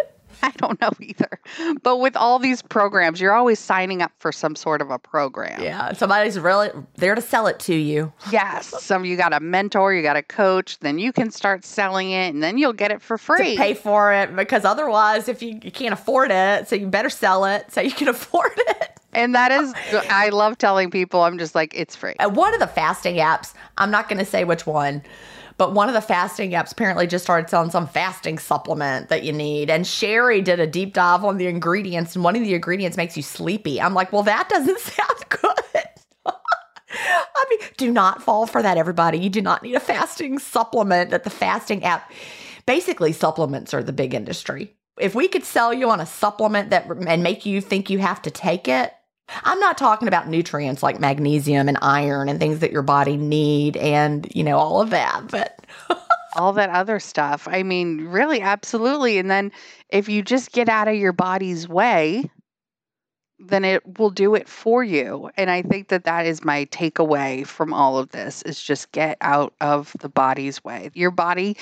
I 0.49 0.51
don't 0.57 0.79
know 0.79 0.91
either. 0.99 1.39
But 1.81 1.97
with 1.97 2.15
all 2.15 2.39
these 2.39 2.61
programs, 2.61 3.19
you're 3.19 3.33
always 3.33 3.59
signing 3.59 4.01
up 4.01 4.11
for 4.19 4.31
some 4.31 4.55
sort 4.55 4.81
of 4.81 4.91
a 4.91 4.99
program. 4.99 5.61
Yeah, 5.61 5.93
somebody's 5.93 6.39
really 6.39 6.69
there 6.97 7.15
to 7.15 7.21
sell 7.21 7.47
it 7.47 7.59
to 7.61 7.73
you. 7.73 8.13
Yes, 8.31 8.67
some 8.83 9.05
you 9.05 9.17
got 9.17 9.33
a 9.33 9.39
mentor, 9.39 9.93
you 9.93 10.03
got 10.03 10.17
a 10.17 10.23
coach, 10.23 10.79
then 10.79 10.99
you 10.99 11.11
can 11.11 11.31
start 11.31 11.65
selling 11.65 12.11
it, 12.11 12.33
and 12.33 12.43
then 12.43 12.57
you'll 12.57 12.73
get 12.73 12.91
it 12.91 13.01
for 13.01 13.17
free. 13.17 13.55
To 13.55 13.57
pay 13.57 13.73
for 13.73 14.13
it 14.13 14.35
because 14.35 14.65
otherwise, 14.65 15.27
if 15.27 15.41
you, 15.41 15.59
you 15.63 15.71
can't 15.71 15.93
afford 15.93 16.29
it, 16.31 16.67
so 16.67 16.75
you 16.75 16.87
better 16.87 17.09
sell 17.09 17.45
it 17.45 17.71
so 17.71 17.81
you 17.81 17.91
can 17.91 18.07
afford 18.15 18.53
it. 18.55 18.91
And 19.13 19.33
that 19.33 19.51
is, 19.51 19.73
I 20.09 20.27
love 20.29 20.57
telling 20.57 20.91
people, 20.91 21.21
I'm 21.21 21.37
just 21.37 21.55
like, 21.55 21.73
it's 21.73 21.95
free. 21.95 22.15
Uh, 22.19 22.29
one 22.29 22.53
of 22.53 22.59
the 22.59 22.67
fasting 22.67 23.15
apps, 23.15 23.53
I'm 23.77 23.89
not 23.89 24.09
going 24.09 24.19
to 24.19 24.25
say 24.25 24.43
which 24.43 24.67
one, 24.67 25.01
but 25.57 25.73
one 25.73 25.87
of 25.87 25.93
the 25.93 26.01
fasting 26.01 26.51
apps 26.51 26.73
apparently 26.73 27.07
just 27.07 27.23
started 27.23 27.49
selling 27.49 27.71
some 27.71 27.87
fasting 27.87 28.37
supplement 28.39 29.09
that 29.09 29.23
you 29.23 29.31
need. 29.31 29.69
And 29.69 29.87
Sherry 29.87 30.41
did 30.41 30.59
a 30.59 30.67
deep 30.67 30.93
dive 30.93 31.23
on 31.23 31.37
the 31.37 31.47
ingredients, 31.47 32.15
and 32.15 32.23
one 32.23 32.35
of 32.35 32.41
the 32.41 32.53
ingredients 32.53 32.97
makes 32.97 33.15
you 33.15 33.23
sleepy. 33.23 33.81
I'm 33.81 33.93
like, 33.93 34.11
well, 34.11 34.23
that 34.23 34.49
doesn't 34.49 34.79
sound 34.79 35.25
good. 35.29 35.83
I 36.25 37.45
mean, 37.49 37.59
do 37.77 37.91
not 37.91 38.21
fall 38.21 38.47
for 38.47 38.61
that, 38.61 38.77
everybody. 38.77 39.17
You 39.17 39.29
do 39.29 39.41
not 39.41 39.63
need 39.63 39.75
a 39.75 39.79
fasting 39.79 40.39
supplement 40.39 41.11
that 41.11 41.23
the 41.23 41.29
fasting 41.29 41.83
app 41.83 42.11
basically 42.65 43.11
supplements 43.11 43.73
are 43.73 43.83
the 43.83 43.93
big 43.93 44.13
industry. 44.13 44.75
If 44.99 45.13
we 45.13 45.27
could 45.27 45.43
sell 45.43 45.73
you 45.73 45.89
on 45.89 45.99
a 45.99 46.05
supplement 46.05 46.69
that 46.69 46.87
and 47.07 47.21
make 47.21 47.45
you 47.45 47.61
think 47.61 47.89
you 47.89 47.99
have 47.99 48.21
to 48.23 48.31
take 48.31 48.67
it, 48.67 48.93
I'm 49.29 49.59
not 49.59 49.77
talking 49.77 50.07
about 50.07 50.27
nutrients 50.27 50.83
like 50.83 50.99
magnesium 50.99 51.67
and 51.67 51.77
iron 51.81 52.29
and 52.29 52.39
things 52.39 52.59
that 52.59 52.71
your 52.71 52.81
body 52.81 53.17
need 53.17 53.75
and, 53.77 54.27
you 54.35 54.43
know, 54.43 54.57
all 54.57 54.81
of 54.81 54.91
that, 54.91 55.27
but 55.29 55.65
all 56.35 56.53
that 56.53 56.69
other 56.69 56.99
stuff. 56.99 57.47
I 57.49 57.63
mean, 57.63 58.05
really 58.05 58.41
absolutely. 58.41 59.17
And 59.17 59.29
then 59.29 59.51
if 59.89 60.07
you 60.09 60.21
just 60.21 60.51
get 60.51 60.69
out 60.69 60.87
of 60.87 60.95
your 60.95 61.13
body's 61.13 61.67
way, 61.67 62.29
then 63.39 63.65
it 63.65 63.97
will 63.99 64.11
do 64.11 64.35
it 64.35 64.47
for 64.47 64.83
you. 64.83 65.29
And 65.37 65.49
I 65.49 65.61
think 65.61 65.89
that 65.89 66.05
that 66.05 66.25
is 66.25 66.43
my 66.43 66.65
takeaway 66.65 67.45
from 67.45 67.73
all 67.73 67.97
of 67.97 68.09
this 68.09 68.41
is 68.43 68.61
just 68.61 68.91
get 68.91 69.17
out 69.21 69.53
of 69.59 69.95
the 69.99 70.09
body's 70.09 70.63
way. 70.63 70.89
Your 70.93 71.11
body 71.11 71.57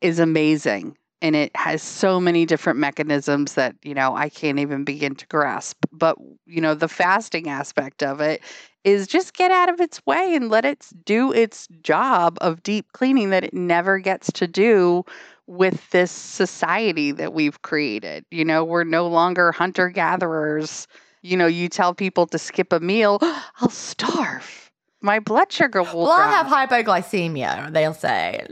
is 0.00 0.18
amazing 0.18 0.96
and 1.20 1.34
it 1.34 1.54
has 1.56 1.82
so 1.82 2.20
many 2.20 2.46
different 2.46 2.78
mechanisms 2.78 3.54
that 3.54 3.76
you 3.82 3.94
know 3.94 4.14
I 4.14 4.28
can't 4.28 4.58
even 4.58 4.84
begin 4.84 5.14
to 5.16 5.26
grasp. 5.26 5.78
But 5.92 6.16
you 6.46 6.60
know, 6.60 6.74
the 6.74 6.88
fasting 6.88 7.48
aspect 7.48 8.02
of 8.02 8.20
it 8.20 8.42
is 8.84 9.06
just 9.06 9.34
get 9.34 9.50
out 9.50 9.68
of 9.68 9.80
its 9.80 10.04
way 10.06 10.34
and 10.34 10.48
let 10.48 10.64
it 10.64 10.86
do 11.04 11.32
its 11.32 11.68
job 11.82 12.38
of 12.40 12.62
deep 12.62 12.92
cleaning 12.92 13.30
that 13.30 13.44
it 13.44 13.54
never 13.54 13.98
gets 13.98 14.32
to 14.32 14.46
do 14.46 15.04
with 15.46 15.90
this 15.90 16.10
society 16.10 17.10
that 17.12 17.32
we've 17.32 17.62
created. 17.62 18.24
You 18.30 18.44
know, 18.44 18.64
we're 18.64 18.84
no 18.84 19.08
longer 19.08 19.50
hunter 19.50 19.88
gatherers. 19.88 20.86
You 21.22 21.36
know, 21.36 21.46
you 21.46 21.68
tell 21.68 21.94
people 21.94 22.26
to 22.26 22.38
skip 22.38 22.72
a 22.72 22.80
meal, 22.80 23.18
I'll 23.60 23.70
starve. 23.70 24.70
My 25.00 25.20
blood 25.20 25.52
sugar 25.52 25.82
will. 25.82 26.04
Well, 26.04 26.16
drop. 26.16 26.50
I 26.50 26.58
have 26.58 26.68
hypoglycemia. 26.70 27.72
They'll 27.72 27.94
say. 27.94 28.46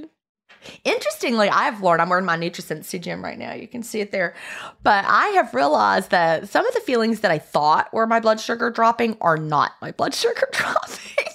Interestingly, 0.85 1.49
I've 1.49 1.83
learned, 1.83 2.03
I'm 2.03 2.09
wearing 2.09 2.25
my 2.25 2.37
NutriSense 2.37 2.85
CGM 2.85 3.23
right 3.23 3.39
now. 3.39 3.55
You 3.55 3.69
can 3.69 3.83
see 3.83 4.01
it 4.01 4.13
there. 4.13 4.35
But 4.83 5.05
I 5.07 5.29
have 5.29 5.55
realized 5.55 6.11
that 6.11 6.49
some 6.49 6.67
of 6.67 6.75
the 6.75 6.81
feelings 6.81 7.21
that 7.21 7.31
I 7.31 7.39
thought 7.39 7.93
were 7.93 8.07
my 8.07 8.21
blood 8.21 8.41
sugar 8.41 8.71
dropping 8.71 9.17
are 9.21 9.37
not 9.37 9.73
my 9.81 9.93
blood 9.93 10.15
sugar 10.23 10.49
dropping. 10.53 11.33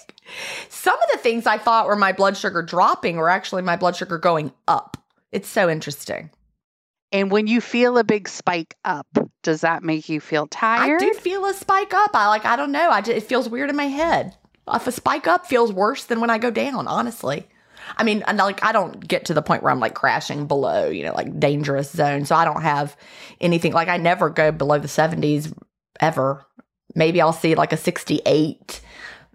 some 0.70 0.98
of 0.98 1.10
the 1.12 1.18
things 1.18 1.46
I 1.46 1.58
thought 1.58 1.88
were 1.88 1.96
my 1.96 2.12
blood 2.12 2.38
sugar 2.38 2.62
dropping 2.62 3.18
were 3.18 3.30
actually 3.30 3.62
my 3.62 3.76
blood 3.76 3.96
sugar 3.96 4.18
going 4.18 4.52
up. 4.68 4.98
It's 5.32 5.50
so 5.50 5.70
interesting. 5.70 6.30
And 7.12 7.30
when 7.30 7.48
you 7.48 7.60
feel 7.60 7.98
a 7.98 8.04
big 8.04 8.30
spike 8.30 8.76
up, 8.86 9.08
does 9.44 9.62
that 9.62 9.84
make 9.84 10.08
you 10.08 10.22
feel 10.22 10.48
tired? 10.48 11.02
I 11.02 11.06
do 11.06 11.14
feel 11.14 11.46
a 11.46 11.54
spike 11.54 11.94
up. 11.94 12.12
I 12.14 12.28
like, 12.28 12.46
I 12.46 12.56
don't 12.56 12.72
know. 12.72 12.90
I 12.90 13.02
just, 13.02 13.18
it 13.18 13.24
feels 13.24 13.50
weird 13.50 13.70
in 13.70 13.76
my 13.76 13.88
head. 13.88 14.36
If 14.72 14.88
a 14.88 14.92
spike 14.92 15.28
up 15.28 15.46
feels 15.46 15.74
worse 15.74 16.06
than 16.06 16.22
when 16.22 16.30
I 16.30 16.38
go 16.38 16.52
down, 16.52 16.88
honestly. 16.88 17.48
I 17.98 18.04
mean, 18.04 18.24
like 18.36 18.64
I 18.64 18.72
don't 18.72 19.06
get 19.06 19.26
to 19.26 19.34
the 19.34 19.42
point 19.42 19.64
where 19.64 19.72
I'm 19.72 19.80
like 19.80 19.96
crashing 19.96 20.48
below, 20.48 20.88
you 20.90 21.04
know, 21.04 21.14
like 21.14 21.40
dangerous 21.40 21.92
zone. 21.92 22.26
So 22.26 22.36
I 22.36 22.46
don't 22.46 22.62
have 22.62 22.96
anything 23.40 23.74
like 23.74 23.88
I 23.88 23.98
never 23.98 24.30
go 24.30 24.52
below 24.52 24.80
the 24.80 24.88
70s 24.88 25.54
ever. 26.00 26.46
Maybe 26.96 27.22
I'll 27.22 27.34
see 27.34 27.56
like 27.56 27.74
a 27.74 27.78
68, 27.78 28.82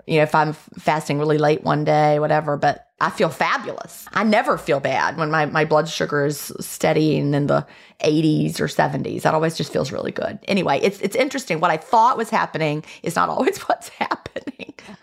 you 0.06 0.16
know, 0.16 0.22
if 0.22 0.34
I'm 0.34 0.52
fasting 0.52 1.18
really 1.18 1.38
late 1.38 1.62
one 1.62 1.84
day, 1.84 2.18
whatever, 2.18 2.56
but 2.56 2.86
I 2.98 3.10
feel 3.10 3.28
fabulous. 3.28 4.06
I 4.12 4.24
never 4.24 4.56
feel 4.56 4.80
bad 4.80 5.18
when 5.18 5.30
my, 5.30 5.44
my 5.46 5.66
blood 5.66 5.88
sugar 5.88 6.24
is 6.24 6.52
steady 6.60 7.18
and 7.18 7.34
in 7.34 7.46
the 7.46 7.66
80s 8.00 8.58
or 8.58 8.68
70s. 8.68 9.22
That 9.22 9.34
always 9.34 9.56
just 9.56 9.70
feels 9.72 9.92
really 9.92 10.12
good. 10.12 10.38
Anyway, 10.48 10.80
it's 10.82 11.00
it's 11.00 11.16
interesting. 11.16 11.60
What 11.60 11.70
I 11.70 11.76
thought 11.76 12.16
was 12.16 12.30
happening 12.30 12.84
is 13.02 13.16
not 13.16 13.28
always 13.30 13.58
what's 13.60 13.88
happening. 13.90 14.15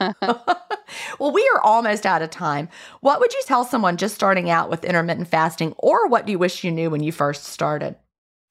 well, 1.19 1.31
we 1.31 1.49
are 1.53 1.61
almost 1.61 2.05
out 2.05 2.21
of 2.21 2.29
time. 2.29 2.69
What 3.01 3.19
would 3.19 3.33
you 3.33 3.41
tell 3.45 3.63
someone 3.65 3.97
just 3.97 4.15
starting 4.15 4.49
out 4.49 4.69
with 4.69 4.85
intermittent 4.85 5.27
fasting, 5.27 5.73
or 5.77 6.07
what 6.07 6.25
do 6.25 6.31
you 6.31 6.39
wish 6.39 6.63
you 6.63 6.71
knew 6.71 6.89
when 6.89 7.03
you 7.03 7.11
first 7.11 7.45
started? 7.45 7.95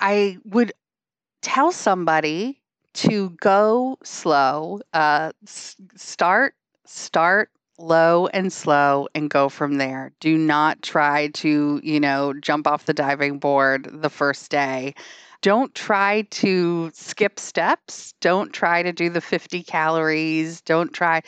I 0.00 0.38
would 0.44 0.72
tell 1.42 1.72
somebody 1.72 2.60
to 2.94 3.30
go 3.40 3.98
slow. 4.02 4.80
Uh, 4.92 5.32
s- 5.46 5.76
start, 5.96 6.54
start 6.86 7.50
low 7.78 8.26
and 8.28 8.52
slow 8.52 9.08
and 9.14 9.30
go 9.30 9.48
from 9.48 9.76
there. 9.78 10.12
Do 10.20 10.36
not 10.38 10.82
try 10.82 11.28
to, 11.28 11.80
you 11.82 12.00
know, 12.00 12.32
jump 12.34 12.66
off 12.66 12.86
the 12.86 12.94
diving 12.94 13.38
board 13.38 13.88
the 13.92 14.10
first 14.10 14.50
day. 14.50 14.94
Don't 15.42 15.74
try 15.74 16.22
to 16.30 16.90
skip 16.94 17.38
steps. 17.38 18.14
Don't 18.20 18.52
try 18.52 18.82
to 18.82 18.92
do 18.92 19.10
the 19.10 19.20
50 19.20 19.62
calories. 19.64 20.60
Don't 20.62 20.92
try 20.92 21.22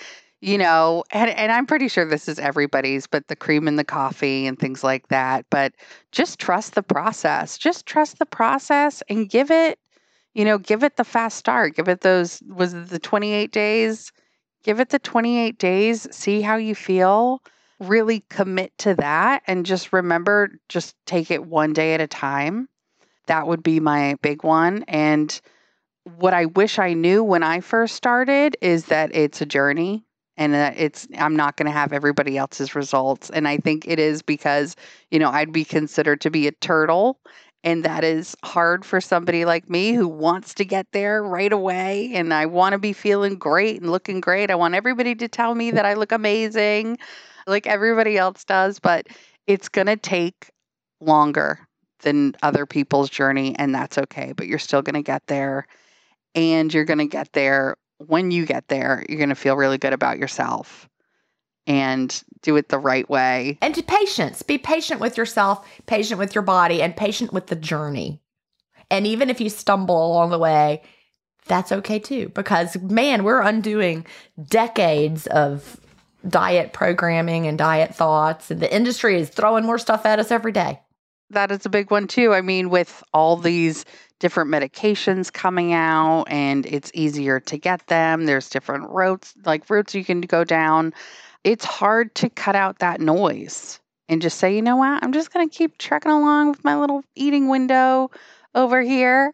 you 0.45 0.59
know, 0.59 1.05
and, 1.11 1.31
and 1.31 1.51
I'm 1.51 1.65
pretty 1.65 1.89
sure 1.89 2.05
this 2.05 2.29
is 2.29 2.39
everybody's, 2.39 3.07
but 3.07 3.29
the 3.29 3.37
cream 3.37 3.67
in 3.67 3.77
the 3.77 3.85
coffee 3.85 4.47
and 4.47 4.59
things 4.59 4.85
like 4.85 5.09
that. 5.09 5.47
But 5.49 5.73
just 6.12 6.39
trust 6.39 6.75
the 6.75 6.83
process. 6.83 7.57
Just 7.57 7.87
trust 7.87 8.19
the 8.19 8.27
process 8.27 9.03
and 9.09 9.31
give 9.31 9.51
it, 9.51 9.79
you 10.35 10.45
know, 10.45 10.59
give 10.59 10.85
it 10.85 10.99
the 10.99 11.05
fast 11.05 11.39
start. 11.39 11.77
Give 11.77 11.89
it 11.89 12.03
those, 12.03 12.43
was 12.47 12.75
it 12.75 12.91
the 12.91 12.99
28 12.99 13.53
days? 13.53 14.12
Give 14.65 14.81
it 14.81 14.91
the 14.91 14.99
28 14.99 15.59
days. 15.59 16.07
See 16.15 16.43
how 16.43 16.57
you 16.57 16.75
feel. 16.75 17.41
Really 17.81 18.21
commit 18.29 18.77
to 18.79 18.95
that. 18.97 19.45
And 19.47 19.65
just 19.65 19.95
remember, 19.95 20.51
just 20.69 20.95
take 21.07 21.31
it 21.31 21.47
one 21.47 21.73
day 21.73 21.95
at 21.95 22.03
a 22.03 22.07
time. 22.07 22.69
That 23.27 23.47
would 23.47 23.62
be 23.62 23.81
my 23.81 24.16
big 24.22 24.45
one. 24.45 24.85
And 24.89 25.41
what 26.18 26.35
I 26.35 26.47
wish 26.47 26.79
I 26.79 26.93
knew 26.93 27.25
when 27.25 27.43
I 27.43 27.61
first 27.61 27.95
started 27.95 28.57
is 28.61 28.87
that 28.87 29.14
it's 29.14 29.41
a 29.41 29.47
journey 29.47 30.05
and 30.37 30.53
that 30.53 30.75
it's 30.77 31.09
I'm 31.18 31.37
not 31.37 31.57
going 31.57 31.66
to 31.66 31.72
have 31.72 31.93
everybody 31.93 32.37
else's 32.37 32.75
results 32.75 33.31
and 33.31 33.49
I 33.49 33.57
think 33.57 33.87
it 33.87 33.99
is 33.99 34.20
because 34.22 34.77
you 35.11 35.18
know 35.18 35.31
I'd 35.31 35.53
be 35.53 35.64
considered 35.64 36.20
to 36.22 36.31
be 36.31 36.47
a 36.47 36.53
turtle 36.53 37.18
and 37.62 37.85
that 37.85 38.05
is 38.05 38.37
hard 38.45 38.85
for 38.85 39.01
somebody 39.01 39.47
like 39.47 39.70
me 39.70 39.95
who 39.95 40.07
wants 40.07 40.53
to 40.55 40.64
get 40.64 40.87
there 40.93 41.22
right 41.22 41.53
away 41.53 42.11
and 42.14 42.35
I 42.35 42.47
want 42.47 42.75
to 42.75 42.79
be 42.79 42.93
feeling 42.93 43.37
great 43.37 43.81
and 43.81 43.91
looking 43.91 44.20
great. 44.20 44.51
I 44.51 44.55
want 44.57 44.75
everybody 44.75 45.14
to 45.14 45.29
tell 45.29 45.55
me 45.55 45.70
that 45.70 45.87
I 45.87 45.95
look 45.95 46.12
amazing 46.12 46.99
like 47.47 47.66
everybody 47.66 48.18
else 48.18 48.45
does, 48.45 48.79
but 48.79 49.07
it's 49.47 49.68
going 49.68 49.87
to 49.87 49.97
take 49.97 50.51
longer 51.01 51.66
than 52.05 52.36
other 52.42 52.64
people's 52.64 53.11
journey 53.11 53.57
and 53.59 53.74
that's 53.74 53.98
okay, 53.98 54.32
but 54.32 54.46
you're 54.46 54.59
still 54.59 54.82
going 54.82 54.94
to 54.94 55.02
get 55.02 55.26
there 55.26 55.66
and 56.34 56.72
you're 56.72 56.84
going 56.84 56.98
to 56.98 57.07
get 57.07 57.32
there 57.32 57.76
when 57.98 58.30
you 58.30 58.46
get 58.46 58.68
there, 58.68 59.05
you're 59.09 59.18
going 59.18 59.28
to 59.28 59.34
feel 59.34 59.57
really 59.57 59.78
good 59.78 59.92
about 59.92 60.18
yourself 60.18 60.88
and 61.66 62.22
do 62.42 62.57
it 62.57 62.68
the 62.68 62.78
right 62.78 63.09
way. 63.09 63.59
And 63.62 63.74
to 63.74 63.82
patience, 63.82 64.42
be 64.42 64.59
patient 64.59 65.00
with 65.00 65.16
yourself, 65.16 65.66
patient 65.86 66.18
with 66.18 66.34
your 66.34 66.42
body, 66.42 66.82
and 66.82 66.96
patient 66.96 67.32
with 67.32 67.46
the 67.46 67.57
journey. 67.57 68.20
And 68.90 69.07
even 69.07 69.30
if 69.30 69.40
you 69.40 69.48
stumble 69.48 70.12
along 70.12 70.30
the 70.30 70.38
way, 70.38 70.82
that's 71.46 71.72
okay 71.72 71.98
too, 71.98 72.30
because 72.30 72.76
man, 72.80 73.24
we're 73.24 73.40
undoing 73.40 74.07
decades 74.46 75.26
of 75.28 75.80
diet 76.26 76.72
programming 76.72 77.46
and 77.46 77.59
diet 77.59 77.94
thoughts, 77.94 78.50
and 78.50 78.61
the 78.61 78.74
industry 78.74 79.18
is 79.18 79.28
throwing 79.28 79.64
more 79.64 79.78
stuff 79.78 80.07
at 80.07 80.18
us 80.18 80.30
every 80.30 80.52
day. 80.52 80.80
That 81.31 81.51
is 81.51 81.66
a 81.66 81.70
big 81.70 81.91
one 81.91 82.07
too. 82.07 82.33
I 82.33 82.41
mean, 82.41 82.70
with 82.70 83.03
all 83.12 83.37
these 83.37 83.85
different 84.20 84.51
medications 84.51 85.33
coming 85.33 85.72
out 85.72 86.25
and 86.29 86.64
it's 86.66 86.91
easier 86.95 87.41
to 87.41 87.59
get 87.59 87.87
them. 87.89 88.27
There's 88.27 88.49
different 88.49 88.91
routes, 88.91 89.35
like 89.45 89.68
routes 89.68 89.95
you 89.95 90.05
can 90.05 90.20
go 90.20 90.45
down. 90.45 90.95
It's 91.43 91.64
hard 91.64 92.14
to 92.16 92.31
cut 92.31 92.57
out 92.57 92.79
that 92.79 93.01
noise 93.01 93.81
and 94.09 94.22
just 94.22 94.39
say, 94.39 94.55
you 94.55 94.62
know 94.62 94.77
what, 94.77 95.03
I'm 95.03 95.12
just 95.12 95.33
going 95.33 95.49
to 95.49 95.55
keep 95.55 95.79
trekking 95.79 96.12
along 96.12 96.51
with 96.51 96.64
my 96.64 96.79
little 96.79 97.03
eating 97.14 97.49
window 97.49 98.11
over 98.55 98.81
here 98.83 99.33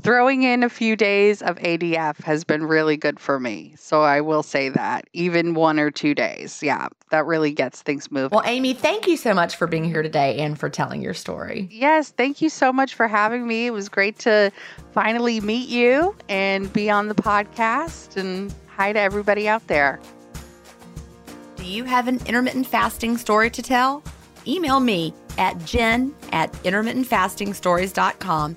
throwing 0.00 0.42
in 0.42 0.62
a 0.62 0.68
few 0.68 0.96
days 0.96 1.42
of 1.42 1.56
ADF 1.58 2.22
has 2.24 2.44
been 2.44 2.64
really 2.64 2.96
good 2.96 3.20
for 3.20 3.38
me. 3.38 3.74
So 3.76 4.02
I 4.02 4.20
will 4.20 4.42
say 4.42 4.68
that, 4.70 5.06
even 5.12 5.54
one 5.54 5.78
or 5.78 5.90
two 5.90 6.14
days. 6.14 6.62
Yeah, 6.62 6.88
that 7.10 7.26
really 7.26 7.52
gets 7.52 7.82
things 7.82 8.10
moving. 8.10 8.30
Well, 8.36 8.46
Amy, 8.46 8.74
thank 8.74 9.06
you 9.06 9.16
so 9.16 9.34
much 9.34 9.56
for 9.56 9.66
being 9.66 9.84
here 9.84 10.02
today 10.02 10.38
and 10.38 10.58
for 10.58 10.68
telling 10.68 11.02
your 11.02 11.14
story. 11.14 11.68
Yes, 11.70 12.10
thank 12.10 12.40
you 12.40 12.48
so 12.48 12.72
much 12.72 12.94
for 12.94 13.08
having 13.08 13.46
me. 13.46 13.66
It 13.66 13.72
was 13.72 13.88
great 13.88 14.18
to 14.20 14.50
finally 14.92 15.40
meet 15.40 15.68
you 15.68 16.16
and 16.28 16.72
be 16.72 16.90
on 16.90 17.08
the 17.08 17.14
podcast. 17.14 18.16
And 18.16 18.54
hi 18.68 18.92
to 18.92 18.98
everybody 18.98 19.48
out 19.48 19.66
there. 19.66 20.00
Do 21.56 21.64
you 21.64 21.84
have 21.84 22.08
an 22.08 22.20
intermittent 22.26 22.66
fasting 22.66 23.16
story 23.16 23.50
to 23.50 23.62
tell? 23.62 24.02
Email 24.46 24.80
me 24.80 25.14
at 25.38 25.64
gin 25.64 26.14
at 26.32 26.52
intermittentfastingstories.com 26.64 28.56